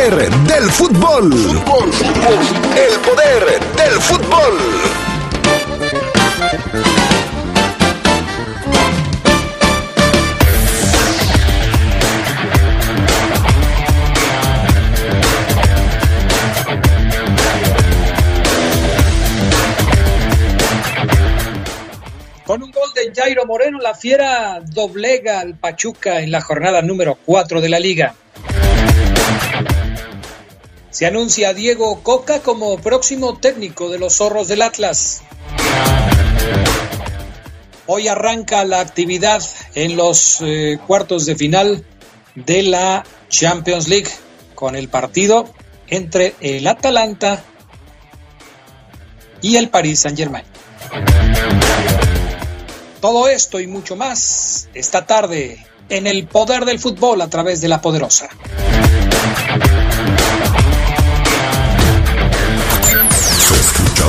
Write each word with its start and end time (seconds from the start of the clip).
del 0.00 0.70
fútbol. 0.70 1.30
El 1.30 3.00
poder 3.00 3.60
del 3.76 4.00
fútbol. 4.00 4.58
Con 22.46 22.62
un 22.62 22.70
gol 22.70 22.88
de 22.94 23.12
Jairo 23.14 23.44
Moreno, 23.44 23.78
la 23.80 23.94
Fiera 23.94 24.60
doblega 24.64 25.40
al 25.40 25.56
Pachuca 25.56 26.20
en 26.20 26.30
la 26.32 26.40
jornada 26.40 26.80
número 26.80 27.18
4 27.26 27.60
de 27.60 27.68
la 27.68 27.78
liga. 27.78 28.14
Se 31.00 31.06
anuncia 31.06 31.54
Diego 31.54 32.02
Coca 32.02 32.40
como 32.40 32.76
próximo 32.76 33.38
técnico 33.38 33.88
de 33.88 33.98
los 33.98 34.16
zorros 34.16 34.48
del 34.48 34.60
Atlas. 34.60 35.22
Hoy 37.86 38.06
arranca 38.06 38.66
la 38.66 38.80
actividad 38.80 39.42
en 39.74 39.96
los 39.96 40.42
eh, 40.42 40.78
cuartos 40.86 41.24
de 41.24 41.36
final 41.36 41.86
de 42.34 42.64
la 42.64 43.06
Champions 43.30 43.88
League 43.88 44.10
con 44.54 44.76
el 44.76 44.90
partido 44.90 45.48
entre 45.88 46.34
el 46.42 46.66
Atalanta 46.66 47.44
y 49.40 49.56
el 49.56 49.70
Paris 49.70 50.00
Saint 50.00 50.18
Germain. 50.18 50.44
Todo 53.00 53.26
esto 53.26 53.58
y 53.58 53.66
mucho 53.66 53.96
más 53.96 54.68
esta 54.74 55.06
tarde 55.06 55.64
en 55.88 56.06
el 56.06 56.26
poder 56.26 56.66
del 56.66 56.78
fútbol 56.78 57.22
a 57.22 57.30
través 57.30 57.62
de 57.62 57.68
la 57.68 57.80
poderosa. 57.80 58.28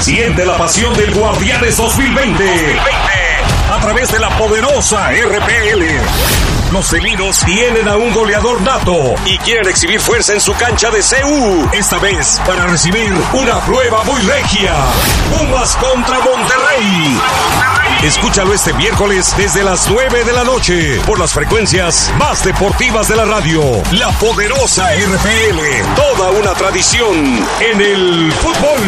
Siente 0.00 0.44
la 0.44 0.56
pasión 0.56 0.94
del 0.94 1.12
Guardianes 1.12 1.76
2020. 1.76 2.44
A 3.70 3.80
través 3.80 4.10
de 4.10 4.18
la 4.18 4.30
poderosa 4.38 5.10
RPL. 5.10 6.57
Los 6.72 6.88
felinos 6.88 7.40
tienen 7.46 7.88
a 7.88 7.96
un 7.96 8.12
goleador 8.12 8.60
nato 8.60 9.14
y 9.24 9.38
quieren 9.38 9.66
exhibir 9.68 10.00
fuerza 10.00 10.34
en 10.34 10.40
su 10.40 10.52
cancha 10.52 10.90
de 10.90 11.00
CU. 11.00 11.68
Esta 11.72 11.98
vez 11.98 12.38
para 12.46 12.66
recibir 12.66 13.10
una 13.32 13.58
prueba 13.60 14.04
muy 14.04 14.20
regia. 14.20 14.74
Pumas 15.30 15.74
contra 15.76 16.18
Monterrey. 16.18 17.18
Escúchalo 18.02 18.52
este 18.52 18.74
miércoles 18.74 19.34
desde 19.38 19.64
las 19.64 19.88
9 19.88 20.24
de 20.24 20.32
la 20.32 20.44
noche 20.44 21.00
por 21.06 21.18
las 21.18 21.32
frecuencias 21.32 22.12
más 22.18 22.44
deportivas 22.44 23.08
de 23.08 23.16
la 23.16 23.24
radio. 23.24 23.62
La 23.92 24.10
poderosa 24.18 24.90
RPL. 24.92 25.94
Toda 25.96 26.30
una 26.32 26.52
tradición 26.52 27.46
en 27.60 27.80
el 27.80 28.32
fútbol. 28.32 28.78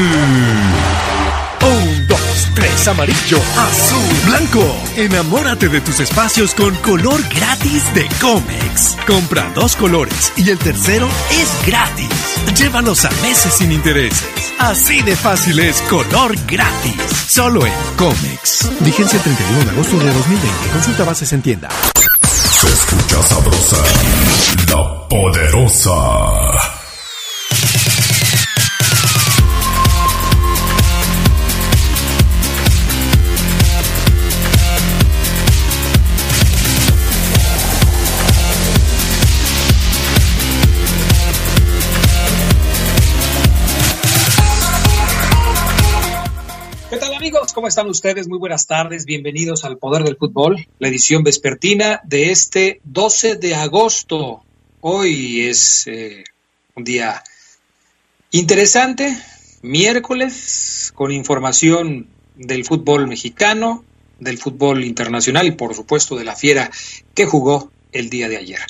Tres, 2.55 2.89
amarillo, 2.89 3.39
azul, 3.57 4.17
blanco. 4.27 4.77
Enamórate 4.97 5.69
de 5.69 5.81
tus 5.81 6.01
espacios 6.01 6.55
con 6.55 6.75
color 6.77 7.21
gratis 7.35 7.95
de 7.95 8.09
Comex. 8.21 8.97
Compra 9.07 9.51
dos 9.55 9.77
colores 9.77 10.33
y 10.37 10.51
el 10.51 10.59
tercero 10.59 11.09
es 11.31 11.67
gratis. 11.67 12.09
Llévalos 12.57 13.05
a 13.05 13.11
meses 13.23 13.55
sin 13.55 13.73
intereses. 13.73 14.29
Así 14.59 15.03
de 15.03 15.17
fácil 15.17 15.59
es 15.61 15.81
color 15.83 16.35
gratis. 16.47 17.01
Solo 17.29 17.67
en 17.67 17.73
Comex. 17.97 18.69
Vigencia 18.81 19.17
el 19.17 19.23
31 19.23 19.65
de 19.65 19.71
agosto 19.71 19.99
de 19.99 20.13
2020. 20.13 20.49
Consulta 20.73 21.05
bases 21.05 21.33
en 21.33 21.43
tienda. 21.43 21.69
Se 22.51 22.69
escucha 22.69 23.23
sabrosa, 23.23 23.77
la 24.69 25.09
poderosa. 25.09 26.70
¿Cómo 47.61 47.69
están 47.69 47.91
ustedes? 47.91 48.27
Muy 48.27 48.39
buenas 48.39 48.67
tardes. 48.67 49.05
Bienvenidos 49.05 49.67
al 49.67 49.77
Poder 49.77 50.03
del 50.03 50.17
Fútbol, 50.17 50.67
la 50.79 50.89
edición 50.89 51.23
vespertina 51.23 52.01
de 52.05 52.31
este 52.31 52.81
12 52.85 53.37
de 53.37 53.55
agosto. 53.55 54.43
Hoy 54.81 55.43
es 55.43 55.87
eh, 55.87 56.25
un 56.75 56.85
día 56.85 57.23
interesante, 58.31 59.15
miércoles, 59.61 60.91
con 60.95 61.13
información 61.13 62.07
del 62.35 62.65
fútbol 62.65 63.07
mexicano, 63.07 63.85
del 64.19 64.39
fútbol 64.39 64.83
internacional 64.83 65.47
y 65.47 65.51
por 65.51 65.75
supuesto 65.75 66.17
de 66.17 66.25
la 66.25 66.37
fiera 66.37 66.71
que 67.15 67.27
jugó 67.27 67.71
el 67.93 68.09
día 68.09 68.31
de 68.31 68.39
ayer. 68.39 68.61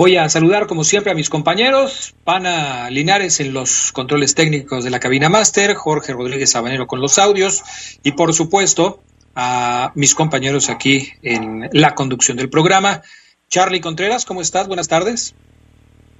Voy 0.00 0.16
a 0.16 0.30
saludar 0.30 0.66
como 0.66 0.82
siempre 0.82 1.12
a 1.12 1.14
mis 1.14 1.28
compañeros, 1.28 2.14
Pana 2.24 2.88
Linares 2.88 3.38
en 3.40 3.52
los 3.52 3.92
controles 3.92 4.34
técnicos 4.34 4.82
de 4.82 4.88
la 4.88 4.98
cabina 4.98 5.28
máster, 5.28 5.74
Jorge 5.74 6.14
Rodríguez 6.14 6.52
Sabanero 6.52 6.86
con 6.86 7.02
los 7.02 7.18
audios 7.18 7.62
y 8.02 8.12
por 8.12 8.32
supuesto 8.32 9.02
a 9.34 9.92
mis 9.96 10.14
compañeros 10.14 10.70
aquí 10.70 11.12
en 11.20 11.68
la 11.72 11.94
conducción 11.94 12.38
del 12.38 12.48
programa. 12.48 13.02
Charlie 13.50 13.82
Contreras, 13.82 14.24
¿cómo 14.24 14.40
estás? 14.40 14.68
Buenas 14.68 14.88
tardes. 14.88 15.34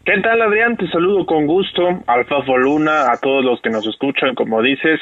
¿Qué 0.03 0.19
tal, 0.23 0.41
Adrián? 0.41 0.79
Te 0.79 0.89
saludo 0.89 1.27
con 1.27 1.47
gusto, 1.47 1.83
Alfafo 2.07 2.57
Luna, 2.57 3.13
a 3.13 3.19
todos 3.19 3.45
los 3.45 3.61
que 3.61 3.69
nos 3.69 3.87
escuchan, 3.87 4.35
como 4.35 4.63
dices, 4.63 4.99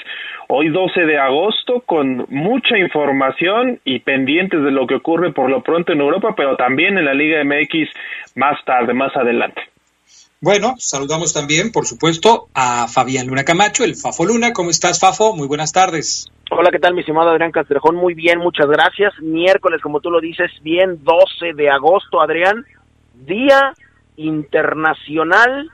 hoy 0.48 0.70
12 0.70 1.03
de 1.03 1.16
agosto, 1.16 1.82
con 1.86 2.26
mucha 2.31 2.76
información 2.76 3.78
y 3.84 4.00
pendientes 4.00 4.60
de 4.60 4.72
lo 4.72 4.88
que 4.88 4.97
ocurre 4.97 5.32
por 5.32 5.50
lo 5.50 5.62
pronto 5.62 5.92
en 5.92 6.00
Europa, 6.00 6.34
pero 6.37 6.56
también 6.56 6.98
en 6.98 7.04
la 7.04 7.14
Liga 7.14 7.44
MX 7.44 7.88
más 8.34 8.58
tarde, 8.64 8.92
más 8.92 9.16
adelante. 9.16 9.62
Bueno, 10.40 10.75
saludamos 10.78 11.32
también, 11.32 11.70
por 11.70 11.87
supuesto, 11.87 12.49
a 12.52 12.88
Fabián 12.88 13.28
Luna 13.28 13.44
Camacho, 13.44 13.84
el 13.84 13.94
Fafo 13.94 14.25
Luna. 14.25 14.52
¿Cómo 14.52 14.70
estás, 14.70 14.99
Fafo? 14.99 15.32
Muy 15.32 15.46
buenas 15.46 15.73
tardes. 15.73 16.26
Hola, 16.50 16.70
¿qué 16.73 16.81
tal, 16.81 16.94
mi 16.94 17.00
estimado 17.00 17.31
Adrián 17.31 17.52
Castrejón? 17.52 17.94
Muy 17.94 18.14
bien, 18.14 18.40
muchas 18.40 18.67
gracias. 18.67 19.12
Miércoles, 19.20 19.81
como 19.81 20.00
tú 20.00 20.11
lo 20.11 20.20
dices, 20.20 20.50
bien, 20.62 21.05
12 21.05 21.55
de 21.55 21.70
agosto, 21.70 22.20
Adrián, 22.20 22.64
Día 23.14 23.75
Internacional 24.19 25.70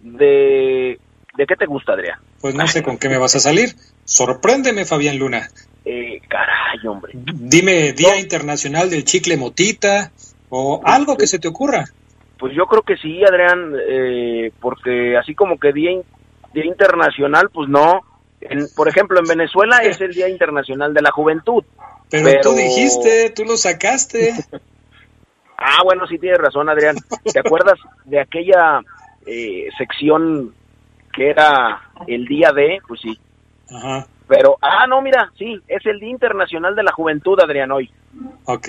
de... 0.00 1.00
¿De 1.36 1.46
qué 1.46 1.56
te 1.56 1.66
gusta, 1.66 1.94
Adrián? 1.94 2.20
Pues 2.40 2.54
no 2.54 2.66
sé 2.68 2.82
con 2.82 2.98
qué 2.98 3.08
me 3.08 3.18
vas 3.18 3.34
a 3.34 3.40
salir. 3.40 3.74
Sorpréndeme, 4.04 4.84
Fabián 4.84 5.18
Luna. 5.18 5.48
Eh, 5.84 6.20
caray, 6.28 6.86
hombre. 6.86 7.12
Dime, 7.14 7.92
Día 7.92 8.20
Internacional 8.20 8.88
del 8.88 9.04
Chicle 9.04 9.36
Motita 9.36 10.12
o 10.50 10.80
algo 10.84 11.16
que 11.16 11.26
se 11.26 11.38
te 11.38 11.48
ocurra. 11.48 11.86
Pues 12.38 12.54
yo 12.54 12.66
creo 12.66 12.82
que 12.82 12.96
sí, 12.96 13.22
Adrián, 13.24 13.74
eh, 13.88 14.52
porque 14.60 15.16
así 15.16 15.34
como 15.34 15.58
que 15.58 15.72
Día, 15.72 15.90
día 16.52 16.66
Internacional, 16.66 17.50
pues 17.52 17.68
no. 17.68 18.02
En, 18.40 18.66
por 18.76 18.88
ejemplo, 18.88 19.18
en 19.18 19.26
Venezuela 19.26 19.78
es 19.78 20.00
el 20.00 20.12
Día 20.12 20.28
Internacional 20.28 20.92
de 20.92 21.02
la 21.02 21.10
Juventud. 21.10 21.64
Pero, 22.10 22.24
pero... 22.24 22.40
tú 22.42 22.52
dijiste, 22.54 23.30
tú 23.30 23.44
lo 23.44 23.56
sacaste. 23.56 24.34
Ah, 25.56 25.82
bueno, 25.84 26.06
sí 26.06 26.18
tienes 26.18 26.38
razón, 26.38 26.68
Adrián. 26.68 26.96
¿Te 27.32 27.38
acuerdas 27.38 27.78
de 28.04 28.20
aquella 28.20 28.80
eh, 29.26 29.68
sección 29.78 30.54
que 31.12 31.30
era 31.30 31.82
el 32.06 32.26
día 32.26 32.52
de, 32.52 32.80
pues 32.86 33.00
sí. 33.00 33.18
Ajá. 33.70 34.06
Pero, 34.26 34.56
ah, 34.60 34.86
no, 34.88 35.00
mira, 35.02 35.30
sí, 35.38 35.60
es 35.68 35.84
el 35.86 36.00
Día 36.00 36.10
Internacional 36.10 36.74
de 36.74 36.82
la 36.82 36.92
Juventud, 36.92 37.38
Adrián, 37.40 37.70
hoy. 37.70 37.90
Ok. 38.46 38.68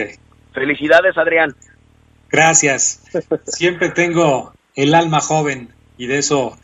Felicidades, 0.53 1.17
Adrián. 1.17 1.55
Gracias. 2.29 3.03
Siempre 3.45 3.89
tengo 3.89 4.53
el 4.75 4.93
alma 4.93 5.21
joven 5.21 5.69
y 5.97 6.07
de 6.07 6.17
eso 6.17 6.57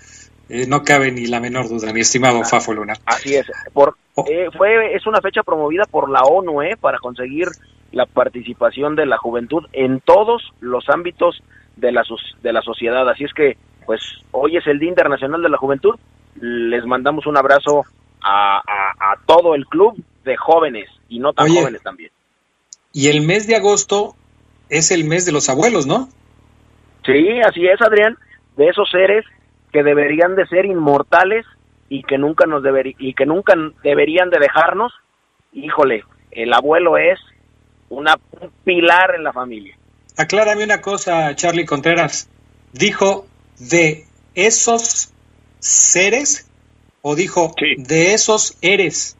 eh, 0.49 0.65
no 0.67 0.83
cabe 0.83 1.11
ni 1.11 1.27
la 1.27 1.39
menor 1.39 1.69
duda, 1.69 1.93
mi 1.93 2.01
estimado 2.01 2.43
Fafo 2.43 2.73
Luna. 2.73 2.93
Así 3.05 3.35
es. 3.35 3.45
Por, 3.71 3.95
eh, 4.29 4.49
fue, 4.57 4.95
es 4.95 5.07
una 5.07 5.21
fecha 5.21 5.43
promovida 5.43 5.85
por 5.89 6.09
la 6.09 6.23
ONU 6.23 6.61
eh, 6.61 6.77
para 6.79 6.99
conseguir 6.99 7.47
la 7.91 8.05
participación 8.05 8.95
de 8.95 9.05
la 9.05 9.17
juventud 9.17 9.65
en 9.73 9.99
todos 9.99 10.53
los 10.59 10.89
ámbitos 10.89 11.41
de 11.75 11.91
la, 11.91 12.03
de 12.41 12.53
la 12.53 12.61
sociedad. 12.61 13.07
Así 13.09 13.23
es 13.23 13.33
que, 13.33 13.57
pues, 13.85 14.01
hoy 14.31 14.57
es 14.57 14.67
el 14.67 14.79
Día 14.79 14.89
Internacional 14.89 15.41
de 15.41 15.49
la 15.49 15.57
Juventud. 15.57 15.95
Les 16.39 16.85
mandamos 16.85 17.27
un 17.27 17.37
abrazo 17.37 17.83
a, 18.23 18.59
a, 18.59 19.15
todo 19.25 19.55
el 19.55 19.65
club 19.65 20.01
de 20.23 20.37
jóvenes 20.37 20.89
y 21.09 21.19
no 21.19 21.33
tan 21.33 21.49
jóvenes 21.49 21.81
también. 21.81 22.11
Y 22.93 23.07
el 23.07 23.21
mes 23.21 23.47
de 23.47 23.55
agosto 23.55 24.15
es 24.69 24.91
el 24.91 25.03
mes 25.05 25.25
de 25.25 25.31
los 25.31 25.49
abuelos, 25.49 25.87
¿no? 25.87 26.07
Sí, 27.05 27.39
así 27.41 27.65
es, 27.65 27.81
Adrián. 27.81 28.17
De 28.55 28.67
esos 28.67 28.89
seres 28.89 29.25
que 29.71 29.83
deberían 29.83 30.35
de 30.35 30.45
ser 30.47 30.65
inmortales 30.65 31.45
y 31.89 32.03
que 32.03 32.17
nunca 32.17 32.45
nos 32.45 32.63
y 32.99 33.13
que 33.13 33.25
nunca 33.25 33.53
deberían 33.83 34.29
de 34.29 34.39
dejarnos. 34.39 34.93
Híjole, 35.51 36.03
el 36.31 36.53
abuelo 36.53 36.97
es 36.97 37.19
una, 37.91 38.15
un 38.39 38.51
pilar 38.63 39.15
en 39.15 39.23
la 39.23 39.33
familia. 39.33 39.75
Aclárame 40.17 40.63
una 40.63 40.81
cosa, 40.81 41.35
Charlie 41.35 41.65
Contreras. 41.65 42.29
¿Dijo 42.73 43.27
de 43.59 44.05
esos 44.33 45.13
seres 45.59 46.49
o 47.01 47.15
dijo 47.15 47.53
de 47.77 48.13
esos 48.13 48.57
eres? 48.61 49.17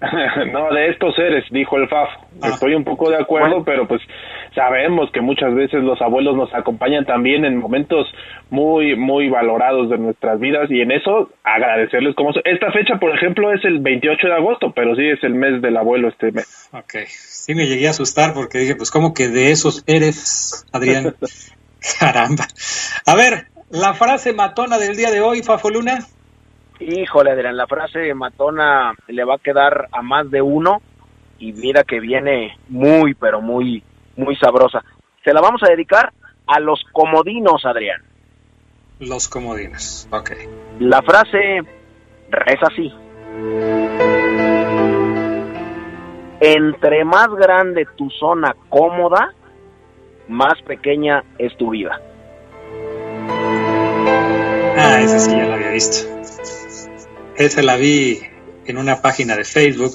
no, 0.52 0.72
de 0.72 0.88
estos 0.88 1.14
seres, 1.14 1.44
dijo 1.50 1.76
el 1.76 1.88
FAF. 1.88 2.08
Ah. 2.42 2.48
Estoy 2.48 2.74
un 2.74 2.84
poco 2.84 3.10
de 3.10 3.16
acuerdo, 3.16 3.62
pero 3.64 3.86
pues 3.86 4.00
sabemos 4.54 5.10
que 5.12 5.20
muchas 5.20 5.54
veces 5.54 5.82
los 5.82 6.00
abuelos 6.00 6.36
nos 6.36 6.52
acompañan 6.54 7.04
también 7.04 7.44
en 7.44 7.58
momentos 7.58 8.06
muy, 8.50 8.96
muy 8.96 9.28
valorados 9.28 9.90
de 9.90 9.98
nuestras 9.98 10.40
vidas 10.40 10.70
y 10.70 10.80
en 10.80 10.90
eso 10.90 11.30
agradecerles 11.44 12.14
como... 12.14 12.30
Esta 12.44 12.72
fecha, 12.72 12.98
por 12.98 13.14
ejemplo, 13.14 13.52
es 13.52 13.64
el 13.64 13.78
28 13.78 14.26
de 14.26 14.34
agosto, 14.34 14.72
pero 14.74 14.94
sí 14.96 15.08
es 15.08 15.22
el 15.22 15.34
mes 15.34 15.62
del 15.62 15.76
abuelo 15.76 16.08
este 16.08 16.32
mes. 16.32 16.68
Ok, 16.72 17.06
sí 17.06 17.54
me 17.54 17.66
llegué 17.66 17.86
a 17.86 17.90
asustar 17.90 18.34
porque 18.34 18.58
dije, 18.58 18.74
pues 18.74 18.90
como 18.90 19.14
que 19.14 19.28
de 19.28 19.50
esos 19.50 19.84
eres, 19.86 20.66
Adrián. 20.72 21.14
Caramba. 21.98 22.46
A 23.06 23.14
ver, 23.14 23.46
la 23.70 23.94
frase 23.94 24.32
matona 24.32 24.78
del 24.78 24.96
día 24.96 25.10
de 25.10 25.20
hoy, 25.20 25.42
Fafoluna. 25.42 26.00
Híjole, 26.80 27.30
Adrián, 27.30 27.56
la 27.56 27.66
frase 27.66 28.12
matona 28.14 28.94
le 29.06 29.24
va 29.24 29.36
a 29.36 29.38
quedar 29.38 29.88
a 29.92 30.02
más 30.02 30.30
de 30.30 30.42
uno 30.42 30.80
y 31.38 31.52
mira 31.52 31.84
que 31.84 32.00
viene 32.00 32.56
muy, 32.68 33.14
pero 33.14 33.40
muy, 33.40 33.82
muy 34.20 34.36
sabrosa. 34.36 34.84
Se 35.24 35.32
la 35.32 35.40
vamos 35.40 35.62
a 35.62 35.68
dedicar 35.68 36.12
a 36.46 36.60
los 36.60 36.82
comodinos, 36.92 37.64
Adrián. 37.64 38.02
Los 39.00 39.28
comodinos, 39.28 40.08
ok. 40.10 40.32
La 40.78 41.02
frase 41.02 41.58
es 42.46 42.62
así. 42.62 42.92
Entre 46.40 47.04
más 47.04 47.28
grande 47.30 47.86
tu 47.96 48.08
zona 48.10 48.54
cómoda, 48.68 49.34
más 50.28 50.60
pequeña 50.62 51.24
es 51.38 51.56
tu 51.56 51.70
vida. 51.70 52.00
Ah, 54.76 55.00
esa 55.02 55.18
sí 55.18 55.30
ya 55.30 55.46
la 55.46 55.54
había 55.54 55.70
visto. 55.70 56.08
Esa 57.36 57.62
la 57.62 57.76
vi 57.76 58.20
en 58.66 58.78
una 58.78 59.02
página 59.02 59.36
de 59.36 59.44
Facebook. 59.44 59.92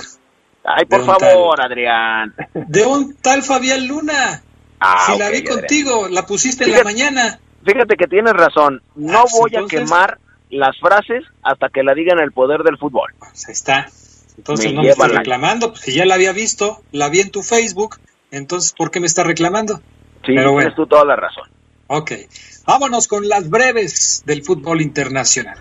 Ay, 0.66 0.86
por 0.86 1.06
favor, 1.06 1.62
Adrián. 1.62 2.34
De 2.54 2.86
un 2.86 3.16
tal 3.16 3.44
Fabián 3.44 3.88
Luna. 3.88 4.42
Ah, 4.80 5.06
si 5.06 5.18
la 5.18 5.30
vi 5.30 5.44
contigo, 5.44 6.08
la 6.10 6.26
pusiste 6.26 6.66
en 6.66 6.72
la 6.72 6.84
mañana. 6.84 7.40
Fíjate 7.64 7.96
que 7.96 8.08
tienes 8.08 8.34
razón. 8.34 8.82
No 8.96 9.20
ah, 9.20 9.26
voy 9.32 9.56
a 9.56 9.66
quemar 9.68 10.20
las 10.50 10.78
frases 10.80 11.24
hasta 11.44 11.70
que 11.70 11.84
la 11.84 11.94
digan 11.94 12.20
el 12.20 12.32
poder 12.32 12.62
del 12.64 12.78
fútbol. 12.78 13.14
Pues 13.20 13.48
ahí 13.48 13.54
está. 13.54 13.88
Entonces 14.38 14.74
no 14.74 14.82
me 14.82 14.90
estás 14.90 15.12
reclamando, 15.12 15.76
si 15.76 15.94
ya 15.94 16.06
la 16.06 16.16
había 16.16 16.34
visto, 16.34 16.82
la 16.92 17.10
vi 17.10 17.22
en 17.22 17.32
tu 17.32 17.42
Facebook, 17.42 18.00
entonces 18.32 18.74
¿por 18.74 18.92
qué 18.92 19.00
me 19.00 19.08
estás 19.08 19.26
reclamando? 19.26 19.78
Sí, 20.26 20.34
tienes 20.34 20.76
tú 20.76 20.86
toda 20.88 21.06
la 21.06 21.16
razón. 21.16 21.50
Ok, 21.88 22.12
vámonos 22.66 23.08
con 23.08 23.30
las 23.30 23.50
breves 23.50 24.24
del 24.26 24.44
fútbol 24.44 24.82
internacional. 24.82 25.58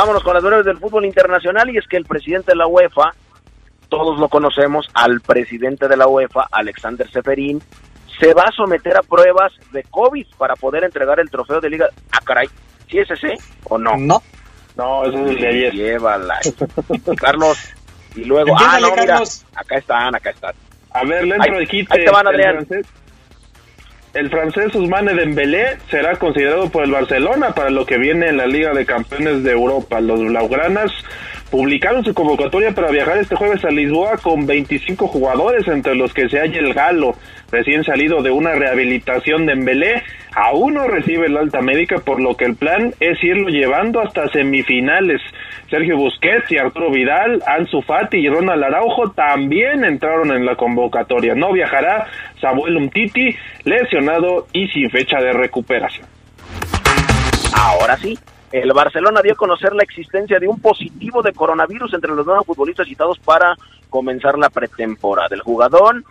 Vámonos 0.00 0.22
con 0.22 0.32
las 0.32 0.42
breves 0.42 0.64
del 0.64 0.78
fútbol 0.78 1.04
internacional 1.04 1.68
y 1.68 1.76
es 1.76 1.86
que 1.86 1.98
el 1.98 2.06
presidente 2.06 2.52
de 2.52 2.56
la 2.56 2.66
UEFA, 2.66 3.12
todos 3.90 4.18
lo 4.18 4.30
conocemos, 4.30 4.88
al 4.94 5.20
presidente 5.20 5.88
de 5.88 5.96
la 5.98 6.08
UEFA, 6.08 6.46
Alexander 6.50 7.06
Seferín, 7.10 7.62
se 8.18 8.32
va 8.32 8.44
a 8.44 8.50
someter 8.50 8.96
a 8.96 9.02
pruebas 9.02 9.52
de 9.72 9.82
COVID 9.90 10.26
para 10.38 10.56
poder 10.56 10.84
entregar 10.84 11.20
el 11.20 11.28
trofeo 11.28 11.60
de 11.60 11.68
liga. 11.68 11.86
Ah, 12.12 12.20
caray, 12.24 12.48
¿sí 12.88 12.98
es 12.98 13.10
ese 13.10 13.34
o 13.64 13.76
no? 13.76 13.94
No. 13.98 14.22
No, 14.74 15.04
eso 15.04 15.18
es 15.18 15.32
el 15.32 15.38
de 15.38 15.48
ayer. 15.48 15.74
Llévala. 15.74 16.40
Carlos, 17.18 17.58
y 18.16 18.24
luego, 18.24 18.56
ah, 18.58 18.78
no, 18.80 18.96
mira, 18.96 19.20
acá 19.54 19.76
están, 19.76 20.14
acá 20.14 20.30
están. 20.30 20.54
A 20.92 21.04
ver, 21.04 21.26
le 21.26 21.34
entro 21.34 21.58
de 21.58 21.66
quite. 21.66 21.92
Ahí 21.92 22.06
te 22.06 22.10
van, 22.10 22.26
Adrián. 22.26 22.66
El 24.12 24.28
francés 24.28 24.74
Ousmane 24.74 25.14
Dembélé 25.14 25.78
será 25.88 26.16
considerado 26.16 26.68
por 26.68 26.84
el 26.84 26.90
Barcelona 26.90 27.54
para 27.54 27.70
lo 27.70 27.86
que 27.86 27.96
viene 27.96 28.26
en 28.26 28.38
la 28.38 28.46
Liga 28.46 28.72
de 28.72 28.84
Campeones 28.84 29.44
de 29.44 29.52
Europa. 29.52 30.00
Los 30.00 30.18
blaugranas 30.20 30.90
publicaron 31.48 32.04
su 32.04 32.12
convocatoria 32.12 32.72
para 32.72 32.90
viajar 32.90 33.18
este 33.18 33.36
jueves 33.36 33.64
a 33.64 33.70
Lisboa 33.70 34.16
con 34.16 34.46
25 34.46 35.06
jugadores, 35.06 35.68
entre 35.68 35.94
los 35.94 36.12
que 36.12 36.28
se 36.28 36.40
halla 36.40 36.58
el 36.58 36.74
Galo, 36.74 37.14
recién 37.52 37.84
salido 37.84 38.20
de 38.20 38.32
una 38.32 38.52
rehabilitación 38.56 39.46
de 39.46 39.52
Embelé, 39.52 40.02
aún 40.34 40.74
no 40.74 40.86
recibe 40.86 41.28
la 41.28 41.40
alta 41.40 41.60
médica, 41.60 41.98
por 41.98 42.20
lo 42.20 42.36
que 42.36 42.44
el 42.44 42.56
plan 42.56 42.94
es 43.00 43.22
irlo 43.22 43.48
llevando 43.48 44.00
hasta 44.00 44.28
semifinales. 44.28 45.20
Sergio 45.68 45.96
Busquets 45.96 46.50
y 46.50 46.58
Arturo 46.58 46.90
Vidal, 46.90 47.42
Ansu 47.46 47.82
Fati 47.82 48.18
y 48.18 48.28
Ronald 48.28 48.64
Araujo 48.64 49.10
también 49.10 49.84
entraron 49.84 50.32
en 50.32 50.44
la 50.44 50.56
convocatoria. 50.56 51.34
No 51.34 51.52
viajará 51.52 52.06
Samuel 52.40 52.76
Umtiti, 52.76 53.36
lesionado 53.64 54.46
y 54.52 54.68
sin 54.68 54.90
fecha 54.90 55.20
de 55.20 55.32
recuperación. 55.32 56.06
Ahora 57.54 57.96
sí, 57.96 58.18
el 58.52 58.72
Barcelona 58.72 59.22
dio 59.22 59.34
a 59.34 59.36
conocer 59.36 59.72
la 59.74 59.82
existencia 59.82 60.38
de 60.40 60.48
un 60.48 60.60
positivo 60.60 61.22
de 61.22 61.32
coronavirus 61.32 61.94
entre 61.94 62.14
los 62.14 62.26
nuevos 62.26 62.46
futbolistas 62.46 62.88
citados 62.88 63.18
para 63.20 63.54
comenzar 63.88 64.38
la 64.38 64.50
pretemporada. 64.50 65.34
El 65.34 65.42
jugador 65.42 66.02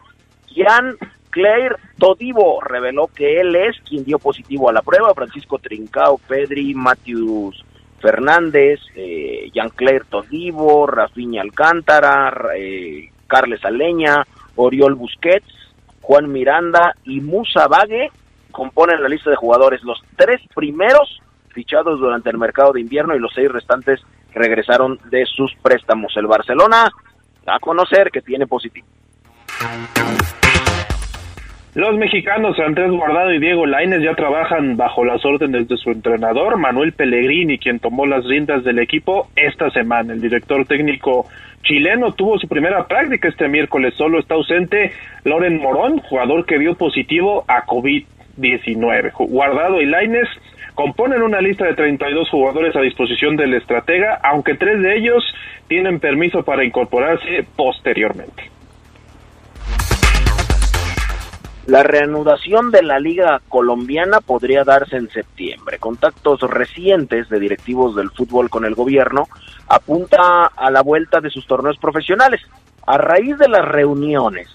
Jan 0.55 0.95
Claire 1.29 1.75
Todivo 1.97 2.61
reveló 2.61 3.07
que 3.07 3.39
él 3.39 3.55
es 3.55 3.79
quien 3.87 4.03
dio 4.03 4.19
positivo 4.19 4.69
a 4.69 4.73
la 4.73 4.81
prueba. 4.81 5.13
Francisco 5.13 5.59
Trincao, 5.59 6.17
Pedri, 6.17 6.73
Matius 6.73 7.63
Fernández, 7.99 8.79
eh, 8.95 9.49
Jean 9.53 9.69
Claire 9.69 10.05
Todivo, 10.09 10.87
Rafinha 10.87 11.41
Alcántara, 11.41 12.33
eh, 12.55 13.11
Carles 13.27 13.63
Aleña, 13.63 14.25
Oriol 14.55 14.95
Busquets, 14.95 15.53
Juan 16.01 16.31
Miranda 16.31 16.95
y 17.03 17.21
Musa 17.21 17.67
Vague 17.67 18.11
componen 18.51 19.01
la 19.01 19.09
lista 19.09 19.29
de 19.29 19.35
jugadores. 19.35 19.83
Los 19.83 20.01
tres 20.15 20.41
primeros 20.55 21.19
fichados 21.49 21.99
durante 21.99 22.29
el 22.29 22.37
mercado 22.37 22.73
de 22.73 22.81
invierno 22.81 23.15
y 23.15 23.19
los 23.19 23.31
seis 23.33 23.51
restantes 23.51 23.99
regresaron 24.33 24.99
de 25.09 25.25
sus 25.25 25.53
préstamos. 25.61 26.15
El 26.15 26.27
Barcelona 26.27 26.89
a 27.45 27.59
conocer 27.59 28.11
que 28.11 28.21
tiene 28.21 28.47
positivo. 28.47 28.87
Los 31.75 31.95
mexicanos 31.97 32.59
Andrés 32.59 32.89
Guardado 32.89 33.31
y 33.31 33.39
Diego 33.39 33.67
Laines 33.67 34.01
ya 34.01 34.15
trabajan 34.15 34.75
bajo 34.75 35.05
las 35.05 35.23
órdenes 35.23 35.67
de 35.67 35.77
su 35.77 35.91
entrenador 35.91 36.57
Manuel 36.57 36.93
Pellegrini, 36.93 37.59
quien 37.59 37.79
tomó 37.79 38.07
las 38.07 38.25
riendas 38.25 38.63
del 38.63 38.79
equipo 38.79 39.29
esta 39.35 39.69
semana. 39.69 40.13
El 40.13 40.19
director 40.19 40.65
técnico 40.65 41.27
chileno 41.61 42.13
tuvo 42.13 42.39
su 42.39 42.47
primera 42.47 42.87
práctica 42.87 43.27
este 43.27 43.47
miércoles. 43.47 43.93
Solo 43.95 44.19
está 44.19 44.33
ausente 44.33 44.93
Loren 45.25 45.61
Morón, 45.61 45.99
jugador 45.99 46.47
que 46.47 46.57
dio 46.57 46.73
positivo 46.73 47.45
a 47.47 47.63
COVID-19. 47.67 49.11
Guardado 49.29 49.79
y 49.79 49.85
Laines 49.85 50.27
componen 50.73 51.21
una 51.21 51.39
lista 51.39 51.65
de 51.65 51.75
32 51.75 52.31
jugadores 52.31 52.75
a 52.75 52.81
disposición 52.81 53.35
del 53.35 53.53
estratega, 53.53 54.19
aunque 54.23 54.55
tres 54.55 54.81
de 54.81 54.97
ellos 54.97 55.23
tienen 55.67 55.99
permiso 55.99 56.43
para 56.43 56.63
incorporarse 56.63 57.45
posteriormente. 57.55 58.58
La 61.69 61.83
reanudación 61.83 62.71
de 62.71 62.81
la 62.81 62.97
liga 62.97 63.41
colombiana 63.47 64.21
podría 64.21 64.63
darse 64.63 64.97
en 64.97 65.07
septiembre. 65.11 65.77
Contactos 65.77 66.41
recientes 66.41 67.29
de 67.29 67.39
directivos 67.39 67.95
del 67.95 68.09
fútbol 68.09 68.49
con 68.49 68.65
el 68.65 68.73
gobierno 68.73 69.27
apunta 69.67 70.47
a 70.47 70.71
la 70.71 70.81
vuelta 70.81 71.21
de 71.21 71.29
sus 71.29 71.45
torneos 71.45 71.77
profesionales. 71.77 72.41
A 72.87 72.97
raíz 72.97 73.37
de 73.37 73.47
las 73.47 73.63
reuniones 73.63 74.47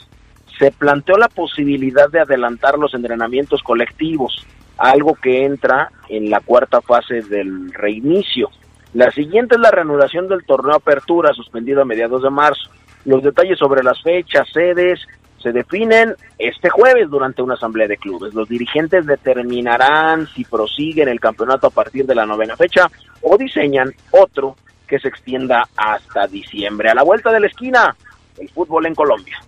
se 0.58 0.72
planteó 0.72 1.16
la 1.16 1.28
posibilidad 1.28 2.10
de 2.10 2.18
adelantar 2.18 2.80
los 2.80 2.94
entrenamientos 2.94 3.62
colectivos 3.62 4.44
algo 4.76 5.14
que 5.14 5.44
entra 5.44 5.92
en 6.08 6.30
la 6.30 6.40
cuarta 6.40 6.80
fase 6.80 7.22
del 7.22 7.72
reinicio. 7.74 8.50
La 8.92 9.12
siguiente 9.12 9.54
es 9.54 9.60
la 9.60 9.70
reanudación 9.70 10.26
del 10.26 10.44
torneo 10.44 10.74
Apertura, 10.74 11.32
suspendido 11.32 11.80
a 11.80 11.84
mediados 11.84 12.24
de 12.24 12.30
marzo. 12.30 12.70
Los 13.04 13.22
detalles 13.22 13.56
sobre 13.56 13.84
las 13.84 14.02
fechas, 14.02 14.48
sedes, 14.52 14.98
se 15.44 15.52
definen 15.52 16.14
este 16.38 16.70
jueves 16.70 17.08
durante 17.10 17.42
una 17.42 17.54
asamblea 17.54 17.86
de 17.86 17.98
clubes. 17.98 18.32
Los 18.32 18.48
dirigentes 18.48 19.04
determinarán 19.04 20.26
si 20.28 20.42
prosiguen 20.44 21.08
el 21.08 21.20
campeonato 21.20 21.66
a 21.66 21.70
partir 21.70 22.06
de 22.06 22.14
la 22.14 22.24
novena 22.24 22.56
fecha 22.56 22.90
o 23.20 23.36
diseñan 23.36 23.92
otro 24.10 24.56
que 24.88 24.98
se 24.98 25.08
extienda 25.08 25.68
hasta 25.76 26.26
diciembre. 26.26 26.88
A 26.88 26.94
la 26.94 27.02
vuelta 27.02 27.30
de 27.30 27.40
la 27.40 27.46
esquina, 27.46 27.94
el 28.38 28.48
fútbol 28.48 28.86
en 28.86 28.94
Colombia. 28.94 29.38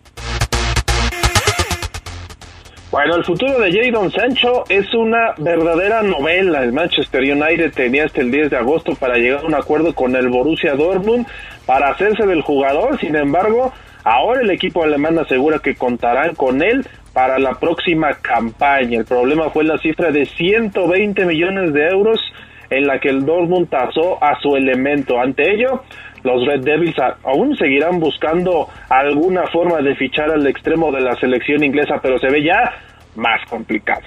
Bueno, 2.91 3.17
el 3.17 3.25
futuro 3.25 3.59
de 3.59 3.73
Jadon 3.73 4.13
Sancho 4.13 4.65
es 4.69 4.93
una 4.95 5.35
verdadera 5.39 6.03
novela. 6.03 6.63
El 6.63 6.73
Manchester 6.73 7.23
United 7.23 7.73
tenía 7.73 8.05
hasta 8.05 8.21
el 8.21 8.31
10 8.31 8.51
de 8.51 8.57
agosto 8.59 8.95
para 8.95 9.17
llegar 9.17 9.41
a 9.41 9.47
un 9.47 9.55
acuerdo 9.55 9.95
con 9.95 10.15
el 10.15 10.29
Borussia 10.29 10.75
Dortmund 10.75 11.27
para 11.67 11.89
hacerse 11.91 12.27
del 12.27 12.43
jugador. 12.43 12.99
Sin 13.01 13.17
embargo, 13.17 13.73
ahora 14.07 14.41
el 14.41 14.51
equipo 14.51 14.85
alemán 14.85 15.19
asegura 15.19 15.59
que 15.59 15.75
contarán 15.75 16.35
con 16.37 16.63
él 16.63 16.87
para 17.13 17.39
la 17.39 17.55
próxima 17.55 18.15
campaña. 18.15 19.01
El 19.01 19.05
problema 19.05 19.51
fue 19.51 19.65
la 19.65 19.79
cifra 19.79 20.13
de 20.13 20.25
120 20.25 21.25
millones 21.27 21.73
de 21.73 21.89
euros 21.89 22.21
en 22.71 22.87
la 22.87 23.01
que 23.01 23.09
el 23.09 23.27
Dortmund 23.27 23.69
tasó 23.69 24.23
a 24.23 24.39
su 24.41 24.55
elemento. 24.55 25.19
Ante 25.19 25.55
ello, 25.55 25.83
los 26.23 26.47
Red 26.47 26.63
Devils 26.63 26.95
aún 27.25 27.57
seguirán 27.57 27.99
buscando 27.99 28.69
alguna 28.89 29.47
forma 29.53 29.79
de 29.79 29.97
fichar 29.97 30.31
al 30.31 30.47
extremo 30.47 30.93
de 30.93 31.01
la 31.01 31.17
selección 31.17 31.65
inglesa, 31.65 31.97
pero 32.01 32.19
se 32.19 32.29
ve 32.29 32.45
ya 32.45 32.75
más 33.17 33.41
complicado. 33.49 34.03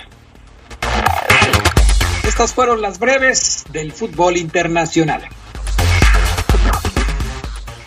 Estas 2.26 2.54
fueron 2.54 2.82
las 2.82 3.00
breves 3.00 3.66
del 3.72 3.92
fútbol 3.92 4.38
internacional. 4.38 5.24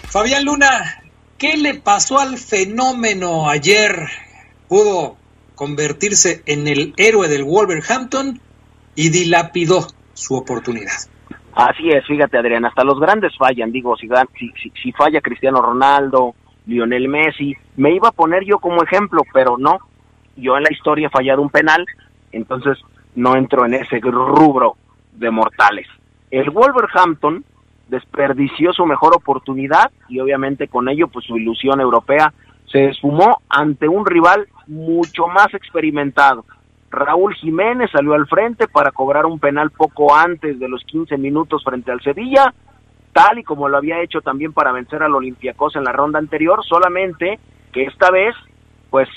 Fabián 0.08 0.44
Luna, 0.44 1.01
¿qué 1.42 1.56
le 1.56 1.74
pasó 1.74 2.20
al 2.20 2.38
fenómeno 2.38 3.48
ayer? 3.50 4.06
¿Pudo 4.68 5.16
convertirse 5.56 6.40
en 6.46 6.68
el 6.68 6.94
héroe 6.96 7.26
del 7.26 7.42
Wolverhampton 7.42 8.40
y 8.94 9.10
dilapidó 9.10 9.80
su 10.14 10.36
oportunidad? 10.36 11.10
Así 11.54 11.90
es, 11.90 12.06
fíjate 12.06 12.38
Adrián, 12.38 12.64
hasta 12.64 12.84
los 12.84 13.00
grandes 13.00 13.36
fallan, 13.36 13.72
digo, 13.72 13.96
si, 13.96 14.08
si, 14.38 14.70
si 14.80 14.92
falla 14.92 15.20
Cristiano 15.20 15.60
Ronaldo, 15.60 16.36
Lionel 16.66 17.08
Messi, 17.08 17.56
me 17.76 17.92
iba 17.92 18.10
a 18.10 18.12
poner 18.12 18.44
yo 18.44 18.60
como 18.60 18.84
ejemplo, 18.84 19.22
pero 19.34 19.58
no, 19.58 19.78
yo 20.36 20.56
en 20.56 20.62
la 20.62 20.72
historia 20.72 21.08
he 21.08 21.10
fallado 21.10 21.42
un 21.42 21.50
penal, 21.50 21.84
entonces 22.30 22.78
no 23.16 23.34
entro 23.34 23.66
en 23.66 23.74
ese 23.74 23.98
rubro 23.98 24.76
de 25.14 25.30
mortales. 25.32 25.88
El 26.30 26.50
Wolverhampton 26.50 27.44
desperdició 27.92 28.72
su 28.72 28.86
mejor 28.86 29.14
oportunidad 29.14 29.90
y 30.08 30.18
obviamente 30.18 30.66
con 30.66 30.88
ello 30.88 31.08
pues 31.08 31.26
su 31.26 31.36
ilusión 31.36 31.78
europea 31.78 32.32
se 32.64 32.86
esfumó 32.86 33.42
ante 33.50 33.86
un 33.86 34.06
rival 34.06 34.48
mucho 34.66 35.26
más 35.26 35.52
experimentado. 35.52 36.46
Raúl 36.90 37.34
Jiménez 37.34 37.90
salió 37.90 38.14
al 38.14 38.26
frente 38.26 38.66
para 38.66 38.92
cobrar 38.92 39.26
un 39.26 39.38
penal 39.38 39.70
poco 39.70 40.14
antes 40.14 40.58
de 40.58 40.68
los 40.68 40.82
15 40.84 41.18
minutos 41.18 41.62
frente 41.64 41.92
al 41.92 42.00
Sevilla, 42.00 42.54
tal 43.12 43.38
y 43.38 43.44
como 43.44 43.68
lo 43.68 43.76
había 43.76 44.00
hecho 44.00 44.22
también 44.22 44.54
para 44.54 44.72
vencer 44.72 45.02
al 45.02 45.14
Olympiacos 45.14 45.76
en 45.76 45.84
la 45.84 45.92
ronda 45.92 46.18
anterior, 46.18 46.64
solamente 46.66 47.38
que 47.72 47.84
esta 47.84 48.10
vez, 48.10 48.34
pues 48.88 49.08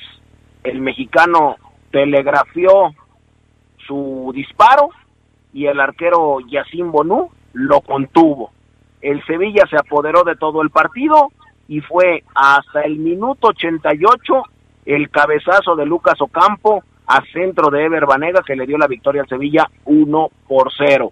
el 0.65 0.81
mexicano 0.81 1.55
telegrafió 1.91 2.93
su 3.87 4.33
disparo 4.35 4.89
y 5.53 5.67
el 5.67 5.79
arquero 5.79 6.39
Yacine 6.41 6.89
Bonú 6.89 7.29
lo 7.53 7.79
contuvo. 7.79 8.51
El 9.05 9.23
Sevilla 9.25 9.67
se 9.69 9.77
apoderó 9.77 10.23
de 10.23 10.35
todo 10.35 10.63
el 10.63 10.71
partido 10.71 11.31
y 11.67 11.79
fue 11.79 12.23
hasta 12.33 12.81
el 12.81 12.97
minuto 12.97 13.49
88 13.49 14.41
el 14.83 15.11
cabezazo 15.11 15.75
de 15.75 15.85
Lucas 15.85 16.19
Ocampo 16.19 16.83
a 17.05 17.21
centro 17.31 17.69
de 17.69 17.83
Ever 17.83 18.07
Banega 18.07 18.41
que 18.41 18.55
le 18.55 18.65
dio 18.65 18.79
la 18.79 18.87
victoria 18.87 19.21
al 19.21 19.29
Sevilla 19.29 19.69
1 19.85 20.29
por 20.47 20.71
0. 20.75 21.11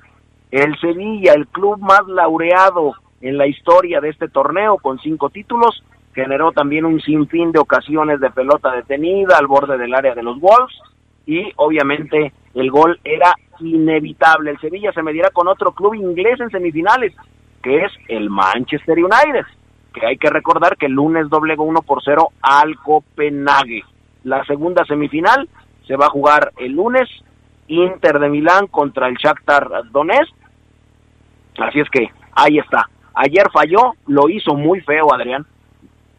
El 0.50 0.76
Sevilla, 0.80 1.34
el 1.34 1.46
club 1.46 1.78
más 1.82 2.02
laureado 2.08 2.96
en 3.22 3.38
la 3.38 3.46
historia 3.46 4.02
de 4.02 4.10
este 4.10 4.28
torneo 4.28 4.80
con 4.80 4.98
cinco 4.98 5.30
títulos, 5.30 5.84
generó 6.16 6.52
también 6.52 6.86
un 6.86 7.00
sinfín 7.00 7.52
de 7.52 7.60
ocasiones 7.60 8.20
de 8.20 8.32
pelota 8.32 8.72
detenida 8.72 9.38
al 9.38 9.46
borde 9.46 9.78
del 9.78 9.94
área 9.94 10.16
de 10.16 10.24
los 10.24 10.40
Wolves 10.40 10.80
y 11.28 11.52
obviamente 11.58 12.34
el 12.56 12.72
gol 12.72 13.00
era 13.04 13.36
inevitable. 13.60 14.50
El 14.50 14.60
Sevilla 14.60 14.92
se 14.94 15.04
medirá 15.04 15.30
con 15.30 15.48
otro 15.48 15.74
club 15.74 15.94
inglés 15.94 16.40
en 16.40 16.50
semifinales, 16.50 17.14
que 17.63 17.86
es 17.86 17.91
el 18.10 18.29
Manchester 18.29 18.98
United, 19.00 19.46
que 19.93 20.05
hay 20.05 20.17
que 20.17 20.29
recordar 20.29 20.77
que 20.77 20.86
el 20.86 20.91
lunes 20.91 21.29
doblegó 21.29 21.63
1 21.63 21.82
por 21.82 22.03
0 22.03 22.29
al 22.41 22.75
Copenhague. 22.77 23.84
La 24.24 24.43
segunda 24.46 24.86
semifinal 24.86 25.50
se 25.88 25.96
va 25.96 26.08
a 26.08 26.12
jugar 26.12 26.51
el 26.58 26.74
lunes, 26.74 27.10
Inter 27.67 28.20
de 28.20 28.29
Milán 28.29 28.67
contra 28.67 29.08
el 29.08 29.15
Shakhtar 29.15 29.70
Donetsk. 29.91 30.36
Así 31.58 31.79
es 31.79 31.89
que 31.89 32.10
ahí 32.34 32.60
está. 32.60 32.89
Ayer 33.15 33.50
falló, 33.51 33.93
lo 34.08 34.29
hizo 34.29 34.55
muy 34.55 34.82
feo 34.82 35.13
Adrián. 35.13 35.46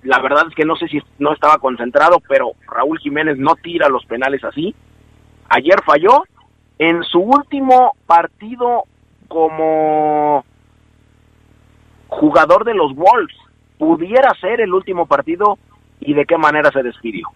La 0.03 0.21
verdad 0.21 0.45
es 0.49 0.55
que 0.55 0.65
no 0.65 0.77
sé 0.77 0.89
si 0.89 1.01
no 1.19 1.33
estaba 1.33 1.59
concentrado, 1.59 2.21
pero 2.29 2.53
Raúl 2.67 2.99
Jiménez 2.99 3.39
no 3.39 3.55
tira 3.57 3.89
los 3.89 4.05
penales 4.07 4.45
así. 4.45 4.75
Ayer 5.49 5.83
falló 5.85 6.25
en 6.79 7.03
su 7.05 7.21
último 7.21 7.97
partido 8.07 8.85
como 9.29 10.45
jugador 12.09 12.65
de 12.65 12.75
los 12.75 12.95
Wolves. 12.95 13.37
Pudiera 13.79 14.33
ser 14.41 14.61
el 14.61 14.73
último 14.73 15.07
partido 15.07 15.59
y 16.01 16.15
de 16.15 16.25
qué 16.27 16.39
manera 16.39 16.71
se 16.73 16.83
despidió. 16.83 17.29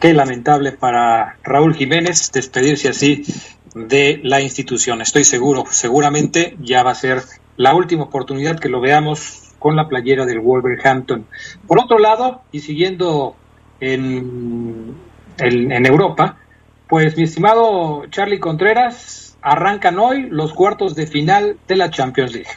Qué 0.00 0.14
lamentable 0.14 0.72
para 0.72 1.36
Raúl 1.42 1.74
Jiménez 1.74 2.32
despedirse 2.32 2.88
así 2.88 3.22
de 3.74 4.20
la 4.22 4.40
institución. 4.40 5.00
Estoy 5.00 5.24
seguro, 5.24 5.64
seguramente 5.68 6.56
ya 6.60 6.82
va 6.82 6.92
a 6.92 6.94
ser 6.94 7.22
la 7.56 7.74
última 7.74 8.04
oportunidad 8.04 8.58
que 8.58 8.70
lo 8.70 8.80
veamos 8.80 9.54
con 9.58 9.76
la 9.76 9.88
playera 9.88 10.24
del 10.24 10.40
Wolverhampton. 10.40 11.26
Por 11.66 11.78
otro 11.78 11.98
lado, 11.98 12.42
y 12.50 12.60
siguiendo 12.60 13.36
en, 13.80 14.94
en, 15.38 15.86
Europa, 15.86 16.38
pues 16.88 17.16
mi 17.16 17.24
estimado 17.24 18.06
Charlie 18.06 18.40
Contreras, 18.40 19.29
arrancan 19.42 19.98
hoy 19.98 20.28
los 20.30 20.52
cuartos 20.52 20.94
de 20.94 21.06
final 21.06 21.56
de 21.66 21.76
la 21.76 21.90
Champions 21.90 22.34
League. 22.34 22.50